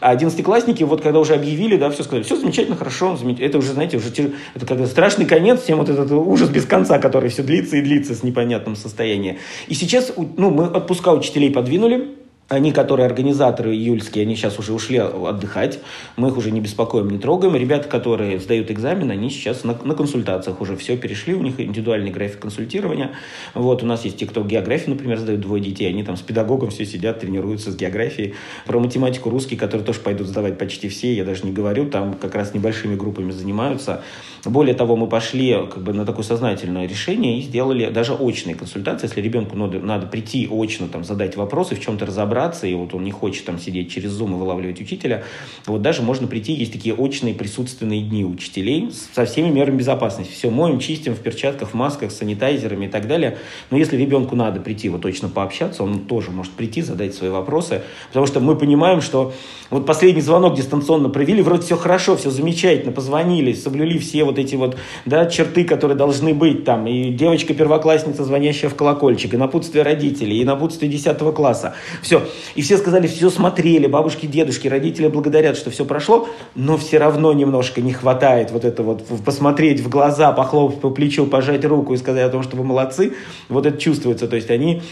А 0.00 0.10
одиннадцатиклассники, 0.10 0.84
вот 0.84 1.00
когда 1.02 1.18
уже 1.18 1.34
объявили, 1.34 1.76
да, 1.76 1.90
все 1.90 2.04
сказали, 2.04 2.22
все 2.22 2.36
замечательно, 2.36 2.76
хорошо, 2.76 3.18
это 3.40 3.58
уже, 3.58 3.72
знаете, 3.72 3.96
уже 3.96 4.08
это 4.54 4.66
когда 4.66 4.86
страшный 4.86 5.26
конец, 5.26 5.62
всем 5.62 5.78
вот 5.78 5.88
этот 5.88 6.10
ужас 6.12 6.48
без 6.48 6.64
конца, 6.64 6.98
который 6.98 7.30
все 7.30 7.42
длится 7.42 7.76
и 7.76 7.82
длится 7.82 8.14
с 8.14 8.22
непонятным 8.22 8.76
состоянием. 8.76 9.36
И 9.66 9.74
сейчас, 9.74 10.12
ну, 10.16 10.50
мы 10.50 10.64
отпуска 10.66 11.12
учителей 11.12 11.50
подвинули, 11.50 12.08
Они, 12.48 12.72
которые 12.72 13.04
организаторы 13.04 13.74
июльские, 13.74 14.22
они 14.22 14.34
сейчас 14.34 14.58
уже 14.58 14.72
ушли 14.72 14.96
отдыхать. 14.96 15.80
Мы 16.16 16.28
их 16.28 16.38
уже 16.38 16.50
не 16.50 16.62
беспокоим, 16.62 17.10
не 17.10 17.18
трогаем. 17.18 17.54
Ребята, 17.54 17.90
которые 17.90 18.40
сдают 18.40 18.70
экзамен, 18.70 19.10
они 19.10 19.28
сейчас 19.28 19.64
на, 19.64 19.78
на 19.84 19.94
консультациях 19.94 20.62
уже 20.62 20.74
все 20.74 20.96
перешли. 20.96 21.34
У 21.34 21.42
них 21.42 21.60
индивидуальный 21.60 22.10
график 22.10 22.40
консультирования. 22.40 23.10
Вот 23.52 23.82
у 23.82 23.86
нас 23.86 24.06
есть 24.06 24.16
те, 24.16 24.24
кто 24.24 24.42
географию, 24.42 24.90
например, 24.90 25.18
сдают 25.18 25.42
двое 25.42 25.62
детей. 25.62 25.90
Они 25.90 26.02
там 26.02 26.16
с 26.16 26.22
педагогом 26.22 26.70
все 26.70 26.86
сидят, 26.86 27.20
тренируются 27.20 27.70
с 27.70 27.76
географией. 27.76 28.34
Про 28.64 28.80
математику 28.80 29.28
русский, 29.28 29.56
которые 29.56 29.84
тоже 29.84 30.00
пойдут 30.00 30.26
сдавать 30.26 30.56
почти 30.56 30.88
все, 30.88 31.12
я 31.12 31.26
даже 31.26 31.44
не 31.44 31.52
говорю. 31.52 31.90
Там 31.90 32.14
как 32.14 32.34
раз 32.34 32.54
небольшими 32.54 32.96
группами 32.96 33.30
занимаются. 33.30 34.02
Более 34.46 34.74
того, 34.74 34.96
мы 34.96 35.06
пошли 35.06 35.52
как 35.70 35.82
бы 35.82 35.92
на 35.92 36.06
такое 36.06 36.24
сознательное 36.24 36.86
решение 36.86 37.40
и 37.40 37.42
сделали 37.42 37.90
даже 37.90 38.14
очные 38.14 38.54
консультации. 38.54 39.06
Если 39.06 39.20
ребенку 39.20 39.54
надо, 39.54 39.80
надо 39.80 40.06
прийти 40.06 40.48
очно, 40.50 40.88
там, 40.88 41.04
задать 41.04 41.36
вопросы, 41.36 41.74
в 41.74 41.80
чем-то 41.80 42.06
разобраться, 42.06 42.37
и 42.66 42.74
вот 42.74 42.94
он 42.94 43.04
не 43.04 43.10
хочет 43.10 43.44
там 43.44 43.58
сидеть 43.58 43.90
через 43.90 44.18
Zoom 44.18 44.30
и 44.30 44.34
вылавливать 44.34 44.80
учителя, 44.80 45.24
вот 45.66 45.82
даже 45.82 46.02
можно 46.02 46.26
прийти, 46.26 46.52
есть 46.52 46.72
такие 46.72 46.94
очные 46.94 47.34
присутственные 47.34 48.02
дни 48.02 48.24
учителей 48.24 48.90
со 49.14 49.24
всеми 49.24 49.48
мерами 49.48 49.78
безопасности. 49.78 50.32
Все 50.32 50.50
моем, 50.50 50.78
чистим 50.78 51.14
в 51.14 51.18
перчатках, 51.18 51.70
в 51.70 51.74
масках, 51.74 52.10
санитайзерами 52.10 52.86
и 52.86 52.88
так 52.88 53.06
далее. 53.06 53.38
Но 53.70 53.76
если 53.76 53.96
ребенку 53.96 54.36
надо 54.36 54.60
прийти 54.60 54.88
вот 54.88 55.02
точно 55.02 55.28
пообщаться, 55.28 55.82
он 55.82 56.00
тоже 56.00 56.30
может 56.30 56.52
прийти, 56.52 56.82
задать 56.82 57.14
свои 57.14 57.30
вопросы, 57.30 57.82
потому 58.08 58.26
что 58.26 58.40
мы 58.40 58.56
понимаем, 58.56 59.00
что 59.00 59.32
вот 59.70 59.86
последний 59.86 60.22
звонок 60.22 60.54
дистанционно 60.56 61.08
провели, 61.08 61.42
вроде 61.42 61.62
все 61.62 61.76
хорошо, 61.76 62.16
все 62.16 62.30
замечательно, 62.30 62.92
позвонили, 62.92 63.52
соблюли 63.52 63.98
все 63.98 64.24
вот 64.24 64.38
эти 64.38 64.54
вот 64.54 64.76
да, 65.04 65.26
черты, 65.26 65.64
которые 65.64 65.96
должны 65.96 66.34
быть 66.34 66.64
там, 66.64 66.86
и 66.86 67.10
девочка-первоклассница, 67.10 68.24
звонящая 68.24 68.70
в 68.70 68.74
колокольчик, 68.74 69.34
и 69.34 69.36
напутствие 69.36 69.84
родителей, 69.84 70.40
и 70.40 70.44
напутствие 70.44 70.90
10 70.90 71.18
класса. 71.34 71.74
Все. 72.02 72.27
И 72.54 72.62
все 72.62 72.78
сказали, 72.78 73.06
все 73.06 73.30
смотрели, 73.30 73.86
бабушки, 73.86 74.26
дедушки, 74.26 74.68
родители 74.68 75.08
благодарят, 75.08 75.56
что 75.56 75.70
все 75.70 75.84
прошло, 75.84 76.28
но 76.54 76.76
все 76.76 76.98
равно 76.98 77.32
немножко 77.32 77.80
не 77.80 77.92
хватает 77.92 78.50
вот 78.50 78.64
это 78.64 78.82
вот 78.82 79.04
посмотреть 79.24 79.80
в 79.80 79.88
глаза, 79.88 80.32
похлопать 80.32 80.80
по 80.80 80.90
плечу, 80.90 81.26
пожать 81.26 81.64
руку 81.64 81.94
и 81.94 81.96
сказать 81.96 82.26
о 82.26 82.30
том, 82.30 82.42
что 82.42 82.56
вы 82.56 82.64
молодцы. 82.64 83.14
Вот 83.48 83.66
это 83.66 83.78
чувствуется. 83.78 84.28
То 84.28 84.36
есть 84.36 84.50
они 84.50 84.82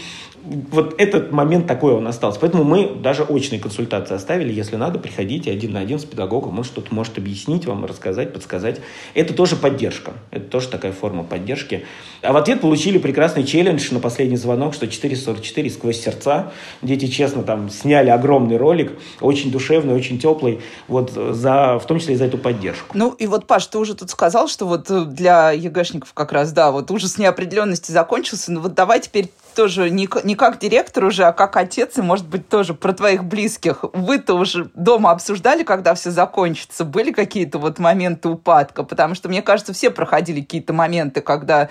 вот 0.71 0.95
этот 0.97 1.31
момент 1.31 1.67
такой 1.67 1.93
он 1.93 2.07
остался. 2.07 2.39
Поэтому 2.39 2.63
мы 2.63 2.95
даже 2.95 3.23
очные 3.23 3.59
консультации 3.59 4.15
оставили. 4.15 4.53
Если 4.53 4.75
надо, 4.75 4.99
приходите 4.99 5.51
один 5.51 5.73
на 5.73 5.79
один 5.79 5.99
с 5.99 6.05
педагогом. 6.05 6.57
Он 6.57 6.63
что-то 6.63 6.93
может 6.93 7.17
объяснить 7.17 7.65
вам, 7.65 7.85
рассказать, 7.85 8.33
подсказать. 8.33 8.79
Это 9.13 9.33
тоже 9.33 9.55
поддержка. 9.55 10.13
Это 10.31 10.45
тоже 10.45 10.67
такая 10.69 10.91
форма 10.91 11.23
поддержки. 11.23 11.85
А 12.21 12.33
в 12.33 12.37
ответ 12.37 12.61
получили 12.61 12.97
прекрасный 12.97 13.43
челлендж 13.43 13.91
на 13.91 13.99
последний 13.99 14.37
звонок, 14.37 14.73
что 14.73 14.87
444 14.87 15.69
сквозь 15.69 15.99
сердца. 15.99 16.51
Дети 16.81 17.07
честно 17.07 17.43
там 17.43 17.69
сняли 17.69 18.09
огромный 18.09 18.57
ролик, 18.57 18.93
очень 19.21 19.51
душевный, 19.51 19.93
очень 19.93 20.19
теплый, 20.19 20.61
вот 20.87 21.11
за, 21.11 21.79
в 21.79 21.85
том 21.85 21.99
числе 21.99 22.15
и 22.15 22.17
за 22.17 22.25
эту 22.25 22.37
поддержку. 22.37 22.97
Ну 22.97 23.11
и 23.11 23.27
вот, 23.27 23.47
Паш, 23.47 23.67
ты 23.67 23.77
уже 23.77 23.95
тут 23.95 24.09
сказал, 24.09 24.47
что 24.47 24.65
вот 24.65 25.13
для 25.13 25.51
ЕГЭшников 25.51 26.13
как 26.13 26.31
раз, 26.31 26.51
да, 26.51 26.71
вот 26.71 26.89
ужас 26.91 27.17
неопределенности 27.17 27.91
закончился, 27.91 28.51
ну 28.51 28.61
вот 28.61 28.73
давай 28.73 28.99
теперь 28.99 29.29
тоже 29.57 29.89
не, 29.89 30.07
не 30.23 30.35
как 30.35 30.59
директор 30.59 31.03
уже, 31.03 31.23
а 31.23 31.33
как 31.33 31.57
отец, 31.57 31.97
и, 31.97 32.03
может 32.03 32.27
быть, 32.27 32.47
тоже 32.47 32.75
про 32.75 32.93
твоих 32.93 33.23
близких. 33.23 33.83
Вы-то 33.91 34.35
уже 34.35 34.69
дома 34.75 35.09
обсуждали, 35.09 35.63
когда 35.63 35.95
все 35.95 36.11
закончится? 36.11 36.85
Были 36.85 37.11
какие-то 37.11 37.57
вот 37.57 37.79
моменты 37.79 38.29
упадка? 38.29 38.83
Потому 38.83 39.15
что, 39.15 39.29
мне 39.29 39.41
кажется, 39.41 39.73
все 39.73 39.89
проходили 39.89 40.41
какие-то 40.41 40.73
моменты, 40.73 41.21
когда... 41.21 41.69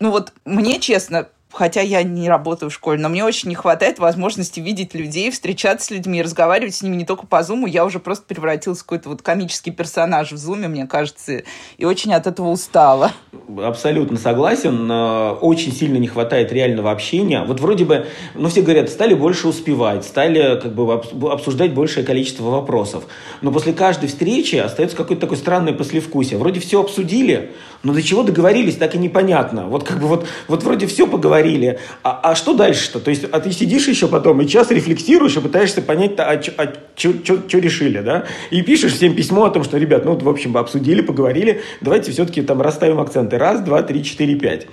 Ну 0.00 0.10
вот 0.10 0.34
мне, 0.44 0.78
честно, 0.80 1.28
хотя 1.52 1.80
я 1.80 2.02
не 2.02 2.28
работаю 2.28 2.70
в 2.70 2.74
школе, 2.74 3.00
но 3.00 3.08
мне 3.08 3.24
очень 3.24 3.48
не 3.48 3.54
хватает 3.54 3.98
возможности 3.98 4.60
видеть 4.60 4.94
людей, 4.94 5.30
встречаться 5.30 5.86
с 5.86 5.90
людьми, 5.90 6.22
разговаривать 6.22 6.74
с 6.74 6.82
ними 6.82 6.96
не 6.96 7.04
только 7.04 7.26
по 7.26 7.42
зуму. 7.42 7.66
Я 7.66 7.84
уже 7.84 7.98
просто 7.98 8.24
превратилась 8.26 8.80
в 8.80 8.82
какой-то 8.82 9.08
вот 9.08 9.22
комический 9.22 9.70
персонаж 9.70 10.32
в 10.32 10.36
зуме, 10.36 10.68
мне 10.68 10.86
кажется, 10.86 11.42
и 11.78 11.84
очень 11.84 12.12
от 12.12 12.26
этого 12.26 12.48
устала. 12.48 13.12
Абсолютно 13.62 14.18
согласен. 14.18 14.90
Очень 14.90 15.72
сильно 15.72 15.96
не 15.96 16.06
хватает 16.06 16.52
реального 16.52 16.90
общения. 16.90 17.44
Вот 17.44 17.60
вроде 17.60 17.84
бы, 17.84 18.06
ну 18.34 18.48
все 18.48 18.62
говорят, 18.62 18.90
стали 18.90 19.14
больше 19.14 19.48
успевать, 19.48 20.04
стали 20.04 20.60
как 20.60 20.74
бы 20.74 20.92
обсуждать 21.32 21.72
большее 21.72 22.04
количество 22.04 22.44
вопросов. 22.44 23.04
Но 23.40 23.50
после 23.52 23.72
каждой 23.72 24.08
встречи 24.08 24.56
остается 24.56 24.96
какое-то 24.96 25.22
такое 25.22 25.38
странное 25.38 25.72
послевкусие. 25.72 26.38
Вроде 26.38 26.60
все 26.60 26.80
обсудили, 26.80 27.52
но 27.82 27.94
до 27.94 28.02
чего 28.02 28.22
договорились, 28.22 28.76
так 28.76 28.94
и 28.94 28.98
непонятно. 28.98 29.66
Вот 29.66 29.84
как 29.84 29.98
бы 30.00 30.08
вот, 30.08 30.26
вот 30.46 30.62
вроде 30.62 30.86
все 30.86 31.06
поговорили, 31.06 31.37
говорили. 31.38 31.78
А, 32.02 32.20
а 32.22 32.34
что 32.34 32.54
дальше-то? 32.54 33.00
То 33.00 33.10
есть, 33.10 33.24
а 33.24 33.40
ты 33.40 33.52
сидишь 33.52 33.88
еще 33.88 34.08
потом 34.08 34.40
и 34.40 34.46
час 34.46 34.70
рефлексируешь 34.70 35.36
и 35.36 35.40
пытаешься 35.40 35.82
понять, 35.82 36.12
а, 36.18 36.40
а 36.56 36.72
что 36.96 37.58
решили, 37.58 38.00
да? 38.00 38.24
И 38.50 38.62
пишешь 38.62 38.94
всем 38.94 39.14
письмо 39.14 39.44
о 39.44 39.50
том, 39.50 39.64
что, 39.64 39.78
ребят, 39.78 40.04
ну, 40.04 40.16
в 40.16 40.28
общем, 40.28 40.56
обсудили, 40.56 41.00
поговорили, 41.00 41.62
давайте 41.80 42.12
все-таки 42.12 42.42
там 42.42 42.60
расставим 42.60 43.00
акценты. 43.00 43.38
Раз, 43.38 43.60
два, 43.60 43.82
три, 43.82 44.02
четыре, 44.02 44.34
пять. 44.34 44.66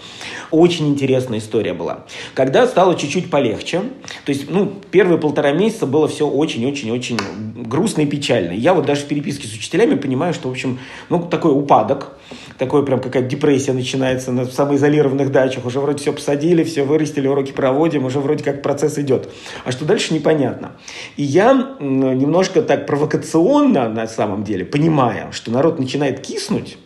Очень 0.51 0.89
интересная 0.89 1.39
история 1.39 1.73
была. 1.73 2.05
Когда 2.33 2.67
стало 2.67 2.95
чуть-чуть 2.95 3.29
полегче, 3.29 3.81
то 4.25 4.31
есть, 4.31 4.49
ну, 4.49 4.73
первые 4.91 5.19
полтора 5.19 5.51
месяца 5.51 5.85
было 5.85 6.07
все 6.07 6.27
очень-очень-очень 6.27 7.19
грустно 7.67 8.01
и 8.01 8.05
печально. 8.05 8.51
Я 8.53 8.73
вот 8.73 8.85
даже 8.85 9.01
в 9.01 9.05
переписке 9.05 9.47
с 9.47 9.53
учителями 9.53 9.95
понимаю, 9.95 10.33
что, 10.33 10.49
в 10.49 10.51
общем, 10.51 10.79
ну, 11.09 11.23
такой 11.23 11.51
упадок, 11.51 12.17
такой 12.57 12.85
прям 12.85 13.01
какая-то 13.01 13.27
депрессия 13.27 13.73
начинается 13.73 14.31
на 14.31 14.45
самоизолированных 14.45 15.31
дачах. 15.31 15.65
Уже 15.65 15.79
вроде 15.79 15.99
все 15.99 16.13
посадили, 16.13 16.54
все 16.63 16.83
вырастили, 16.83 17.27
уроки 17.27 17.51
проводим, 17.51 18.05
уже 18.05 18.19
вроде 18.19 18.43
как 18.43 18.61
процесс 18.61 18.97
идет. 18.97 19.29
А 19.63 19.71
что 19.71 19.85
дальше, 19.85 20.13
непонятно. 20.13 20.73
И 21.17 21.23
я 21.23 21.75
немножко 21.79 22.61
так 22.61 22.87
провокационно, 22.87 23.89
на 23.89 24.07
самом 24.07 24.43
деле, 24.43 24.65
понимая, 24.65 25.31
что 25.31 25.51
народ 25.51 25.79
начинает 25.79 26.21
киснуть, 26.21 26.77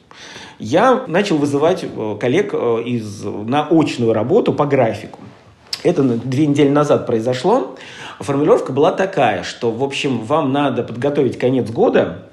я 0.60 1.06
начал 1.08 1.38
вызывать 1.38 1.84
э, 1.84 2.18
коллег 2.20 2.50
э, 2.54 2.84
из, 2.86 3.24
на 3.24 3.68
очную 3.70 4.12
работу 4.12 4.54
по 4.54 4.66
графику. 4.66 5.20
Это 5.84 6.04
две 6.04 6.46
недели 6.46 6.68
назад 6.68 7.06
произошло. 7.06 7.78
Формулировка 8.20 8.74
была 8.74 8.92
такая, 8.92 9.44
что, 9.44 9.72
в 9.72 9.82
общем, 9.82 10.20
вам 10.20 10.52
надо 10.52 10.84
подготовить 10.84 11.40
конец 11.40 11.70
года, 11.70 12.29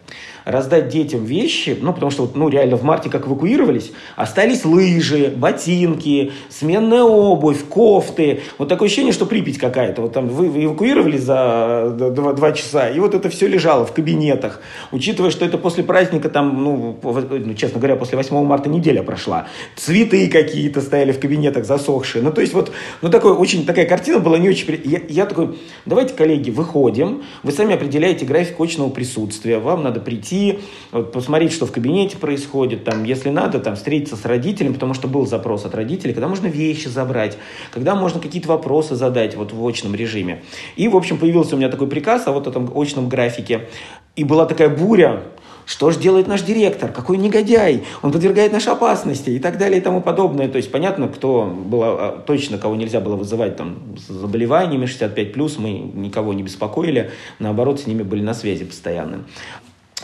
раздать 0.47 0.89
детям 0.89 1.25
вещи, 1.25 1.77
ну, 1.81 1.93
потому 1.93 2.13
что, 2.13 2.23
вот, 2.23 2.37
ну, 2.37 2.49
реально 2.49 2.77
в 2.77 2.85
марте 2.85 3.11
как 3.11 3.27
эвакуировались, 3.27 3.91
остались 4.15 4.65
лыжи, 4.65 5.35
ботинки, 5.37 6.31
сменная 6.49 7.03
обувь, 7.03 7.65
кофты. 7.65 8.41
Вот 8.57 8.69
такое 8.69 8.87
ощущение, 8.87 9.13
что 9.13 9.27
Припять 9.27 9.59
какая-то. 9.59 10.03
Вот 10.03 10.13
там 10.13 10.29
вы, 10.29 10.65
эвакуировали 10.65 11.19
за 11.19 11.97
два, 11.99 12.33
два 12.33 12.53
часа, 12.53 12.89
и 12.89 13.01
вот 13.01 13.17
это 13.17 13.29
все 13.29 13.49
лежало 13.49 13.85
в 13.85 13.93
кабинетах. 13.93 14.63
Учитывая, 14.93 15.33
что 15.33 15.45
это 15.45 15.59
после 15.59 15.83
праздника, 15.83 16.29
там, 16.29 16.63
ну, 16.63 16.97
ну 17.03 17.55
честно 17.55 17.81
говоря, 17.81 17.97
после 17.97 18.17
8 18.17 18.45
марта 18.45 18.69
неделя 18.69 19.03
прошла. 19.03 19.49
Цветы 19.75 20.29
какие-то 20.29 20.81
стояли 20.81 21.11
в 21.11 21.19
кабинетах 21.19 21.65
засохшие. 21.65 22.23
Ну, 22.23 22.31
то 22.31 22.41
есть 22.41 22.55
вот, 22.55 22.71
ну, 23.03 23.11
такой, 23.11 23.33
очень 23.33 23.67
такая 23.67 23.87
картина 23.87 24.21
была 24.21 24.39
не 24.39 24.49
очень... 24.49 24.81
Я, 24.85 25.01
я 25.09 25.27
такой, 25.27 25.59
давайте, 25.87 26.15
коллеги, 26.15 26.51
выходим, 26.51 27.25
вы 27.43 27.51
сами 27.51 27.75
определяете 27.75 28.25
график 28.25 28.61
очного 28.61 28.91
присутствия, 28.91 29.59
вам 29.59 29.83
надо 29.83 29.99
прийти 29.99 30.36
прийти, 30.37 30.61
вот, 30.93 31.13
посмотреть, 31.13 31.53
что 31.53 31.67
в 31.67 31.73
кабинете 31.73 32.17
происходит, 32.17 32.85
там, 32.85 33.05
если 33.05 33.31
надо, 33.31 33.59
там, 33.59 33.77
встретиться 33.77 34.17
с 34.17 34.25
родителем, 34.25 34.75
потому 34.75 34.95
что 34.95 35.09
был 35.09 35.27
запрос 35.27 35.65
от 35.65 35.75
родителей, 35.75 36.13
когда 36.13 36.29
можно 36.29 36.47
вещи 36.47 36.89
забрать, 36.89 37.39
когда 37.73 37.95
можно 37.95 38.21
какие-то 38.21 38.49
вопросы 38.49 38.95
задать 38.95 39.37
вот 39.37 39.53
в 39.53 39.67
очном 39.67 39.95
режиме. 39.95 40.43
И, 40.77 40.89
в 40.89 40.97
общем, 40.97 41.19
появился 41.19 41.55
у 41.55 41.59
меня 41.59 41.69
такой 41.69 41.89
приказ 41.89 42.27
о 42.27 42.33
вот 42.33 42.47
этом 42.47 42.71
очном 42.75 43.09
графике. 43.09 43.69
И 44.15 44.25
была 44.25 44.47
такая 44.47 44.69
буря, 44.69 45.23
что 45.67 45.91
же 45.91 45.99
делает 45.99 46.29
наш 46.29 46.43
директор, 46.43 46.93
какой 46.93 47.19
негодяй, 47.19 47.83
он 48.01 48.13
подвергает 48.13 48.53
нашей 48.53 48.73
опасности 48.73 49.31
и 49.31 49.39
так 49.41 49.59
далее 49.59 49.81
и 49.81 49.83
тому 49.83 50.01
подобное. 50.01 50.49
То 50.49 50.57
есть 50.57 50.71
понятно, 50.71 51.09
кто 51.09 51.45
было, 51.45 51.87
а, 51.89 52.23
точно 52.25 52.57
кого 52.57 52.77
нельзя 52.77 53.01
было 53.01 53.17
вызывать 53.17 53.57
там, 53.57 53.97
с 53.99 54.07
заболеваниями 54.07 54.87
65+, 54.87 55.59
мы 55.59 55.71
никого 55.71 56.33
не 56.33 56.45
беспокоили, 56.45 57.11
наоборот, 57.41 57.81
с 57.81 57.87
ними 57.87 58.05
были 58.05 58.23
на 58.23 58.33
связи 58.33 58.65
постоянно. 58.65 59.25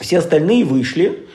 Все 0.02 0.18
остальные 0.18 0.64
вышли, 0.64 1.26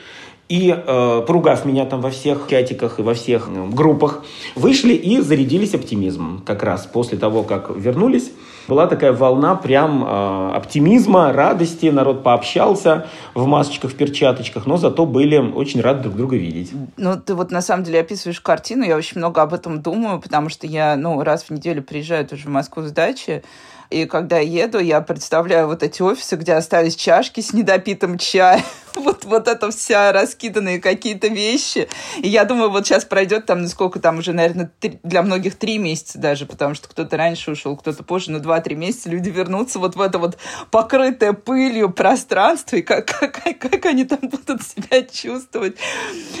и, 0.48 0.74
э, 0.74 1.22
поругав 1.26 1.64
меня 1.64 1.84
там 1.84 2.00
во 2.00 2.10
всех 2.10 2.46
чатиках 2.48 2.98
и 2.98 3.02
во 3.02 3.14
всех 3.14 3.48
э, 3.48 3.66
группах, 3.70 4.24
вышли 4.54 4.94
и 4.94 5.20
зарядились 5.20 5.74
оптимизмом. 5.74 6.42
Как 6.46 6.62
раз 6.62 6.86
после 6.86 7.18
того, 7.18 7.42
как 7.42 7.70
вернулись, 7.74 8.30
была 8.66 8.86
такая 8.86 9.12
волна 9.12 9.54
прям 9.56 10.04
э, 10.04 10.52
оптимизма, 10.54 11.32
радости, 11.32 11.86
народ 11.86 12.22
пообщался 12.22 13.06
в 13.34 13.46
масочках, 13.46 13.90
в 13.90 13.94
перчаточках, 13.94 14.66
но 14.66 14.76
зато 14.76 15.04
были 15.04 15.38
очень 15.38 15.80
рады 15.80 16.04
друг 16.04 16.16
друга 16.16 16.36
видеть. 16.36 16.72
Ну, 16.96 17.16
ты 17.18 17.34
вот 17.34 17.50
на 17.50 17.62
самом 17.62 17.84
деле 17.84 18.00
описываешь 18.00 18.40
картину, 18.40 18.84
я 18.84 18.96
очень 18.96 19.18
много 19.18 19.42
об 19.42 19.52
этом 19.52 19.82
думаю, 19.82 20.20
потому 20.20 20.48
что 20.48 20.66
я, 20.66 20.96
ну, 20.96 21.22
раз 21.22 21.44
в 21.44 21.50
неделю 21.50 21.82
приезжаю 21.82 22.26
тоже 22.26 22.46
в 22.46 22.50
Москву 22.50 22.82
с 22.82 22.92
дачи, 22.92 23.42
И 23.90 24.04
когда 24.04 24.38
еду, 24.38 24.78
я 24.78 25.00
представляю 25.00 25.66
вот 25.66 25.82
эти 25.82 26.02
офисы, 26.02 26.36
где 26.36 26.54
остались 26.54 26.94
чашки 26.94 27.40
с 27.40 27.54
недопитым 27.54 28.18
чаем, 28.18 28.62
вот, 28.94 29.24
вот 29.24 29.48
это 29.48 29.70
вся 29.70 30.12
раскиданные 30.12 30.78
какие-то 30.78 31.28
вещи. 31.28 31.88
И 32.18 32.28
я 32.28 32.44
думаю, 32.44 32.70
вот 32.70 32.86
сейчас 32.86 33.06
пройдет 33.06 33.46
там, 33.46 33.62
ну 33.62 33.68
сколько 33.68 33.98
там 33.98 34.18
уже, 34.18 34.34
наверное, 34.34 34.70
три, 34.80 35.00
для 35.02 35.22
многих 35.22 35.56
три 35.56 35.78
месяца 35.78 36.18
даже, 36.18 36.44
потому 36.44 36.74
что 36.74 36.88
кто-то 36.88 37.16
раньше 37.16 37.52
ушел, 37.52 37.76
кто-то 37.76 38.02
позже, 38.02 38.30
но 38.30 38.40
два-три 38.40 38.76
месяца 38.76 39.08
люди 39.08 39.30
вернутся 39.30 39.78
вот 39.78 39.96
в 39.96 40.00
это 40.02 40.18
вот 40.18 40.36
покрытое 40.70 41.32
пылью 41.32 41.90
пространство, 41.90 42.76
и 42.76 42.82
как, 42.82 43.06
как, 43.18 43.58
как 43.58 43.86
они 43.86 44.04
там 44.04 44.20
будут 44.22 44.62
себя 44.62 45.02
чувствовать. 45.02 45.76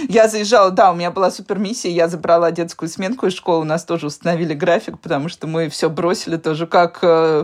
Я 0.08 0.28
заезжала, 0.28 0.70
да, 0.70 0.92
у 0.92 0.94
меня 0.94 1.10
была 1.10 1.30
супер 1.30 1.58
миссия, 1.58 1.90
я 1.90 2.08
забрала 2.08 2.50
детскую 2.50 2.90
сменку 2.90 3.26
из 3.26 3.34
школы, 3.34 3.62
у 3.62 3.64
нас 3.64 3.84
тоже 3.84 4.06
установили 4.06 4.52
график, 4.52 4.98
потому 5.00 5.30
что 5.30 5.46
мы 5.46 5.70
все 5.70 5.88
бросили 5.88 6.36
тоже 6.36 6.66
как 6.66 6.98
э, 7.02 7.37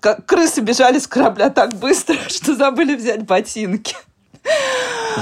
как 0.00 0.26
крысы 0.26 0.60
бежали 0.60 0.98
с 0.98 1.06
корабля 1.06 1.50
так 1.50 1.74
быстро, 1.74 2.16
что 2.28 2.54
забыли 2.54 2.94
взять 2.94 3.24
ботинки. 3.24 3.96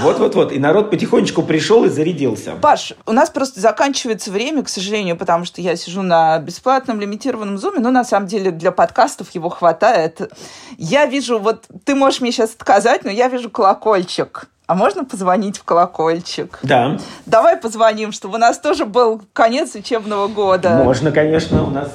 Вот-вот-вот. 0.03 0.53
И 0.53 0.59
народ 0.59 0.91
потихонечку 0.91 1.43
пришел 1.43 1.85
и 1.85 1.89
зарядился. 1.89 2.53
Паш, 2.61 2.93
у 3.07 3.13
нас 3.13 3.31
просто 3.31 3.61
заканчивается 3.61 4.31
время, 4.31 4.63
к 4.63 4.69
сожалению, 4.69 5.17
потому 5.17 5.45
что 5.45 5.61
я 5.61 5.75
сижу 5.77 6.03
на 6.03 6.39
бесплатном 6.39 7.01
лимитированном 7.01 7.59
зуме, 7.59 7.81
но 7.81 7.91
на 7.91 8.05
самом 8.05 8.27
деле 8.29 8.51
для 8.51 8.73
подкастов 8.73 9.31
его 9.31 9.49
хватает. 9.49 10.33
Я 10.77 11.07
вижу, 11.07 11.39
вот 11.39 11.65
ты 11.85 11.95
можешь 11.95 12.21
мне 12.21 12.31
сейчас 12.31 12.55
отказать, 12.55 13.05
но 13.05 13.11
я 13.11 13.29
вижу 13.29 13.51
колокольчик. 13.51 14.49
А 14.67 14.75
можно 14.75 15.05
позвонить 15.05 15.59
в 15.59 15.65
колокольчик? 15.65 16.59
Да. 16.63 16.99
Давай 17.25 17.57
позвоним, 17.57 18.11
чтобы 18.11 18.35
у 18.35 18.39
нас 18.39 18.59
тоже 18.59 18.85
был 18.85 19.23
конец 19.33 19.75
учебного 19.77 20.27
года. 20.27 20.83
Можно, 20.83 21.13
конечно, 21.13 21.65
у 21.65 21.71
нас. 21.71 21.89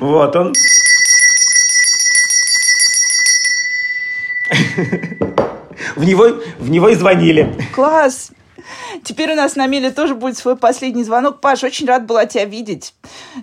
Вот 0.00 0.36
он. 0.36 0.52
В 5.96 6.04
него, 6.04 6.40
в 6.58 6.70
него 6.70 6.88
и 6.88 6.94
звонили. 6.94 7.54
Класс! 7.74 8.30
Теперь 9.02 9.32
у 9.32 9.36
нас 9.36 9.56
на 9.56 9.66
Миле 9.66 9.90
тоже 9.90 10.14
будет 10.14 10.36
свой 10.36 10.56
последний 10.56 11.04
звонок. 11.04 11.40
Паш, 11.40 11.62
очень 11.62 11.86
рад 11.86 12.06
была 12.06 12.26
тебя 12.26 12.44
видеть. 12.44 12.94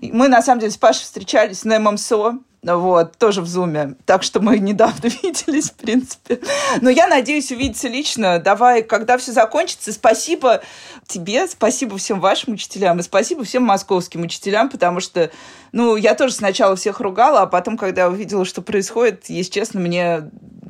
Мы, 0.02 0.28
на 0.28 0.42
самом 0.42 0.60
деле, 0.60 0.72
с 0.72 0.78
Пашей 0.78 1.04
встречались 1.04 1.64
на 1.64 1.80
ММСО. 1.80 2.40
Вот, 2.64 3.18
тоже 3.18 3.42
в 3.42 3.48
Зуме. 3.48 3.96
Так 4.06 4.22
что 4.22 4.40
мы 4.40 4.60
недавно 4.60 5.08
виделись, 5.08 5.72
в 5.72 5.76
принципе. 5.76 6.40
Но 6.82 6.90
я 6.90 7.08
надеюсь 7.08 7.52
увидеться 7.52 7.88
лично. 7.88 8.40
Давай, 8.40 8.84
когда 8.84 9.18
все 9.18 9.32
закончится, 9.32 9.92
спасибо 9.92 10.62
тебе, 11.08 11.48
спасибо 11.48 11.98
всем 11.98 12.20
вашим 12.20 12.54
учителям 12.54 13.00
и 13.00 13.04
спасибо 13.04 13.44
всем 13.44 13.64
московским 13.64 14.22
учителям, 14.22 14.70
потому 14.70 15.00
что, 15.00 15.32
ну, 15.72 15.96
я 15.96 16.14
тоже 16.14 16.34
сначала 16.34 16.76
всех 16.76 17.00
ругала, 17.00 17.42
а 17.42 17.48
потом, 17.48 17.78
когда 17.78 18.08
увидела, 18.08 18.46
что 18.46 18.62
происходит, 18.62 19.26
если 19.30 19.52
честно, 19.52 19.80
мне 19.80 20.30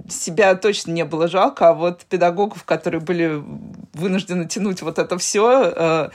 себя 0.09 0.55
точно 0.55 0.91
не 0.91 1.05
было 1.05 1.27
жалко, 1.27 1.69
а 1.69 1.73
вот 1.73 2.05
педагогов, 2.05 2.63
которые 2.63 3.01
были 3.01 3.43
вынуждены 3.93 4.47
тянуть 4.47 4.81
вот 4.81 4.97
это 4.97 5.17
все, 5.17 5.73
э, 5.75 6.09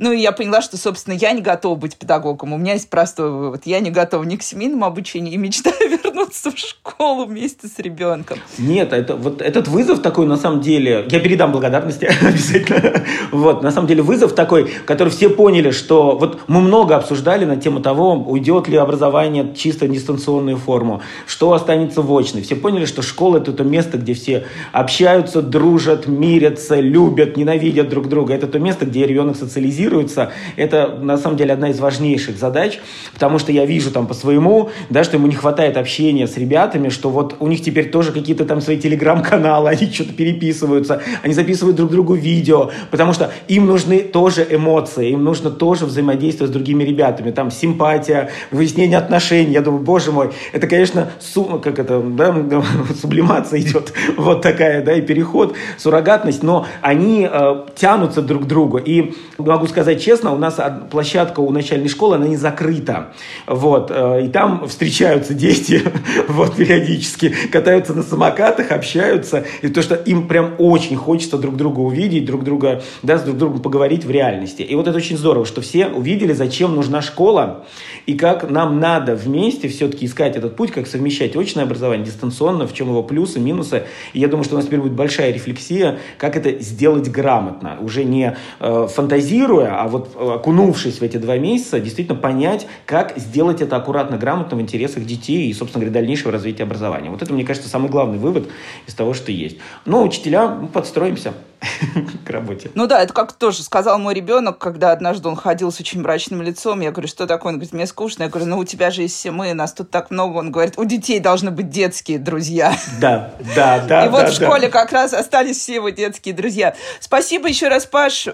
ну, 0.00 0.12
и 0.12 0.18
я 0.18 0.32
поняла, 0.32 0.62
что, 0.62 0.78
собственно, 0.78 1.12
я 1.12 1.32
не 1.32 1.42
готова 1.42 1.74
быть 1.74 1.96
педагогом. 1.96 2.54
У 2.54 2.56
меня 2.56 2.72
есть 2.72 2.88
простой 2.88 3.30
вывод. 3.30 3.66
Я 3.66 3.80
не 3.80 3.90
готова 3.90 4.24
ни 4.24 4.36
к 4.36 4.42
семейному 4.42 4.86
обучению 4.86 5.34
и 5.34 5.36
мечтаю 5.36 5.76
вернуться 6.02 6.50
в 6.50 6.56
школу 6.56 7.26
вместе 7.26 7.68
с 7.68 7.78
ребенком. 7.78 8.38
Нет, 8.56 8.94
это, 8.94 9.14
вот 9.14 9.42
этот 9.42 9.68
вызов 9.68 10.00
такой, 10.00 10.24
на 10.24 10.38
самом 10.38 10.62
деле, 10.62 11.06
я 11.10 11.20
передам 11.20 11.52
благодарности 11.52 12.06
обязательно. 12.22 13.04
Вот, 13.30 13.62
на 13.62 13.70
самом 13.70 13.88
деле, 13.88 14.00
вызов 14.00 14.34
такой, 14.34 14.70
который 14.86 15.10
все 15.10 15.28
поняли, 15.28 15.70
что 15.70 16.16
вот 16.16 16.40
мы 16.46 16.62
много 16.62 16.96
обсуждали 16.96 17.44
на 17.44 17.56
тему 17.56 17.80
того, 17.80 18.14
уйдет 18.14 18.68
ли 18.68 18.78
образование 18.78 19.54
чисто 19.54 19.86
дистанционную 19.86 20.56
форму, 20.56 21.02
что 21.26 21.52
останется 21.52 22.00
в 22.00 22.10
очной. 22.16 22.40
Все 22.40 22.56
поняли, 22.56 22.86
что 22.86 23.02
школа 23.02 23.36
это 23.36 23.52
то 23.52 23.64
место, 23.64 23.98
где 23.98 24.14
все 24.14 24.46
общаются, 24.72 25.42
дружат, 25.42 26.06
мирятся, 26.06 26.80
любят, 26.80 27.36
ненавидят 27.36 27.90
друг 27.90 28.08
друга. 28.08 28.32
Это 28.32 28.46
то 28.46 28.58
место, 28.58 28.86
где 28.86 29.06
ребенок 29.06 29.36
социализируется 29.36 29.89
адаптируется, 29.90 30.32
это 30.56 30.98
на 31.00 31.18
самом 31.18 31.36
деле 31.36 31.52
одна 31.52 31.70
из 31.70 31.80
важнейших 31.80 32.38
задач, 32.38 32.80
потому 33.12 33.38
что 33.38 33.52
я 33.52 33.66
вижу 33.66 33.90
там 33.90 34.06
по 34.06 34.14
своему, 34.14 34.70
да, 34.88 35.04
что 35.04 35.16
ему 35.16 35.26
не 35.26 35.34
хватает 35.34 35.76
общения 35.76 36.26
с 36.26 36.36
ребятами, 36.36 36.88
что 36.88 37.10
вот 37.10 37.36
у 37.40 37.48
них 37.48 37.62
теперь 37.62 37.90
тоже 37.90 38.12
какие-то 38.12 38.44
там 38.44 38.60
свои 38.60 38.78
телеграм-каналы, 38.78 39.68
они 39.68 39.90
что-то 39.92 40.12
переписываются, 40.12 41.02
они 41.22 41.34
записывают 41.34 41.76
друг 41.76 41.90
другу 41.90 42.14
видео, 42.14 42.70
потому 42.90 43.12
что 43.12 43.32
им 43.48 43.66
нужны 43.66 44.00
тоже 44.00 44.46
эмоции, 44.48 45.10
им 45.10 45.24
нужно 45.24 45.50
тоже 45.50 45.86
взаимодействовать 45.86 46.50
с 46.50 46.54
другими 46.54 46.84
ребятами, 46.84 47.30
там 47.30 47.50
симпатия, 47.50 48.30
выяснение 48.50 48.98
отношений, 48.98 49.52
я 49.52 49.60
думаю, 49.60 49.82
боже 49.82 50.12
мой, 50.12 50.30
это, 50.52 50.66
конечно, 50.66 51.10
сумма, 51.20 51.58
как 51.58 51.78
это, 51.78 52.00
да, 52.00 52.34
сублимация 53.00 53.60
идет, 53.60 53.92
вот 54.16 54.42
такая, 54.42 54.82
да, 54.82 54.94
и 54.94 55.00
переход, 55.00 55.54
суррогатность, 55.78 56.42
но 56.42 56.66
они 56.80 57.28
э, 57.30 57.64
тянутся 57.74 58.22
друг 58.22 58.44
к 58.44 58.46
другу, 58.46 58.78
и 58.78 59.14
могу 59.38 59.66
сказать, 59.66 59.79
сказать 59.80 60.02
честно, 60.02 60.34
у 60.34 60.36
нас 60.36 60.60
площадка 60.90 61.40
у 61.40 61.50
начальной 61.50 61.88
школы, 61.88 62.16
она 62.16 62.26
не 62.26 62.36
закрыта. 62.36 63.14
Вот. 63.46 63.90
Э, 63.90 64.22
и 64.22 64.28
там 64.28 64.68
встречаются 64.68 65.32
дети 65.32 65.82
вот, 66.28 66.56
периодически, 66.56 67.34
катаются 67.50 67.94
на 67.94 68.02
самокатах, 68.02 68.72
общаются. 68.72 69.44
И 69.62 69.68
то, 69.68 69.80
что 69.80 69.94
им 69.94 70.28
прям 70.28 70.56
очень 70.58 70.96
хочется 70.96 71.38
друг 71.38 71.56
друга 71.56 71.80
увидеть, 71.80 72.26
друг 72.26 72.44
друга, 72.44 72.82
да, 73.02 73.16
с 73.16 73.22
друг 73.22 73.38
другом 73.38 73.62
поговорить 73.62 74.04
в 74.04 74.10
реальности. 74.10 74.60
И 74.60 74.74
вот 74.74 74.86
это 74.86 74.98
очень 74.98 75.16
здорово, 75.16 75.46
что 75.46 75.62
все 75.62 75.86
увидели, 75.86 76.34
зачем 76.34 76.74
нужна 76.74 77.00
школа, 77.00 77.64
и 78.04 78.12
как 78.12 78.50
нам 78.50 78.80
надо 78.80 79.14
вместе 79.14 79.68
все-таки 79.68 80.04
искать 80.04 80.36
этот 80.36 80.56
путь, 80.56 80.72
как 80.72 80.88
совмещать 80.88 81.34
очное 81.36 81.64
образование, 81.64 82.04
дистанционно, 82.04 82.66
в 82.66 82.74
чем 82.74 82.88
его 82.88 83.02
плюсы, 83.02 83.40
минусы. 83.40 83.84
И 84.12 84.20
я 84.20 84.28
думаю, 84.28 84.44
что 84.44 84.56
у 84.56 84.58
нас 84.58 84.66
теперь 84.66 84.80
будет 84.80 84.92
большая 84.92 85.32
рефлексия, 85.32 86.00
как 86.18 86.36
это 86.36 86.62
сделать 86.62 87.10
грамотно, 87.10 87.78
уже 87.80 88.04
не 88.04 88.36
э, 88.58 88.86
фантазируя, 88.94 89.59
а 89.66 89.88
вот 89.88 90.14
э, 90.14 90.34
окунувшись 90.34 90.98
в 90.98 91.02
эти 91.02 91.16
два 91.16 91.38
месяца, 91.38 91.80
действительно 91.80 92.18
понять, 92.18 92.66
как 92.86 93.16
сделать 93.16 93.60
это 93.60 93.76
аккуратно, 93.76 94.16
грамотно 94.16 94.56
в 94.56 94.60
интересах 94.60 95.04
детей 95.04 95.48
и, 95.48 95.52
собственно 95.52 95.84
говоря, 95.84 96.00
дальнейшего 96.00 96.32
развития 96.32 96.64
образования. 96.64 97.10
Вот 97.10 97.22
это, 97.22 97.32
мне 97.32 97.44
кажется, 97.44 97.68
самый 97.68 97.90
главный 97.90 98.18
вывод 98.18 98.48
из 98.86 98.94
того, 98.94 99.14
что 99.14 99.32
есть. 99.32 99.58
Но 99.84 100.02
учителя, 100.02 100.48
мы 100.48 100.68
подстроимся. 100.68 101.34
к 102.24 102.30
работе. 102.30 102.70
Ну 102.74 102.86
да, 102.86 103.02
это 103.02 103.12
как 103.12 103.32
тоже 103.32 103.62
сказал 103.62 103.98
мой 103.98 104.14
ребенок, 104.14 104.58
когда 104.58 104.92
однажды 104.92 105.28
он 105.28 105.36
ходил 105.36 105.70
с 105.70 105.80
очень 105.80 106.00
мрачным 106.00 106.42
лицом. 106.42 106.80
Я 106.80 106.90
говорю, 106.90 107.08
что 107.08 107.26
такое? 107.26 107.52
Он 107.52 107.58
говорит, 107.58 107.72
мне 107.72 107.86
скучно. 107.86 108.24
Я 108.24 108.28
говорю, 108.28 108.46
ну 108.46 108.58
у 108.58 108.64
тебя 108.64 108.90
же 108.90 109.02
есть 109.02 109.16
все 109.16 109.30
мы, 109.30 109.52
нас 109.52 109.72
тут 109.72 109.90
так 109.90 110.10
много. 110.10 110.38
Он 110.38 110.50
говорит, 110.50 110.74
у 110.78 110.84
детей 110.84 111.20
должны 111.20 111.50
быть 111.50 111.68
детские 111.68 112.18
друзья. 112.18 112.74
Да, 113.00 113.32
да, 113.54 113.80
да. 113.86 114.04
И 114.06 114.08
вот 114.08 114.28
в 114.28 114.34
школе 114.34 114.68
как 114.68 114.92
раз 114.92 115.12
остались 115.12 115.58
все 115.58 115.74
его 115.74 115.90
детские 115.90 116.34
друзья. 116.34 116.74
Спасибо 117.00 117.48
еще 117.48 117.68
раз, 117.68 117.86
Паш. 117.86 118.28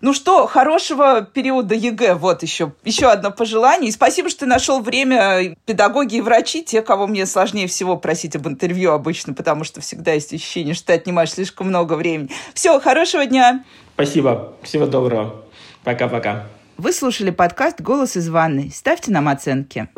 Ну 0.00 0.14
что, 0.14 0.46
хорошего 0.46 1.22
периода 1.22 1.74
ЕГЭ. 1.74 2.14
Вот 2.14 2.42
еще, 2.42 2.72
еще 2.84 3.06
одно 3.10 3.30
пожелание. 3.30 3.88
И 3.88 3.92
спасибо, 3.92 4.28
что 4.28 4.40
ты 4.40 4.46
нашел 4.46 4.80
время. 4.80 5.56
Педагоги 5.64 6.16
и 6.16 6.20
врачи, 6.20 6.62
те, 6.62 6.82
кого 6.82 7.06
мне 7.06 7.26
сложнее 7.26 7.66
всего 7.66 7.96
просить 7.96 8.36
об 8.36 8.46
интервью 8.46 8.92
обычно, 8.92 9.34
потому 9.34 9.64
что 9.64 9.80
всегда 9.80 10.12
есть 10.12 10.32
ощущение, 10.32 10.74
что 10.74 10.88
ты 10.88 10.92
отнимаешь 10.94 11.32
слишком 11.32 11.68
много 11.68 11.94
времени. 11.94 12.30
Все 12.54 12.67
все, 12.68 12.80
хорошего 12.80 13.24
дня. 13.24 13.64
Спасибо. 13.94 14.52
Всего 14.62 14.84
доброго. 14.84 15.42
Пока-пока. 15.84 16.44
Вы 16.76 16.92
слушали 16.92 17.30
подкаст 17.30 17.80
«Голос 17.80 18.14
из 18.14 18.28
ванной». 18.28 18.70
Ставьте 18.70 19.10
нам 19.10 19.26
оценки. 19.28 19.88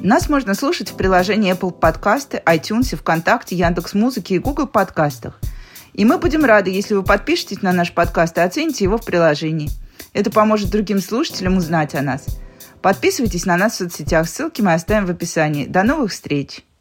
Нас 0.00 0.30
можно 0.30 0.54
слушать 0.54 0.90
в 0.90 0.96
приложении 0.96 1.52
Apple 1.52 1.72
Подкасты, 1.72 2.42
iTunes, 2.46 2.96
ВКонтакте, 2.96 3.56
Яндекс.Музыке 3.56 4.36
и 4.36 4.38
Google 4.38 4.68
Подкастах. 4.68 5.38
И 5.92 6.06
мы 6.06 6.16
будем 6.16 6.46
рады, 6.46 6.70
если 6.70 6.94
вы 6.94 7.02
подпишетесь 7.02 7.60
на 7.60 7.74
наш 7.74 7.92
подкаст 7.92 8.38
и 8.38 8.40
оцените 8.40 8.84
его 8.84 8.96
в 8.96 9.04
приложении. 9.04 9.68
Это 10.14 10.30
поможет 10.30 10.70
другим 10.70 11.00
слушателям 11.00 11.58
узнать 11.58 11.94
о 11.94 12.00
нас– 12.00 12.24
Подписывайтесь 12.82 13.46
на 13.46 13.56
нас 13.56 13.74
в 13.74 13.76
соцсетях, 13.76 14.28
ссылки 14.28 14.60
мы 14.60 14.74
оставим 14.74 15.06
в 15.06 15.10
описании. 15.10 15.66
До 15.66 15.82
новых 15.82 16.12
встреч! 16.12 16.65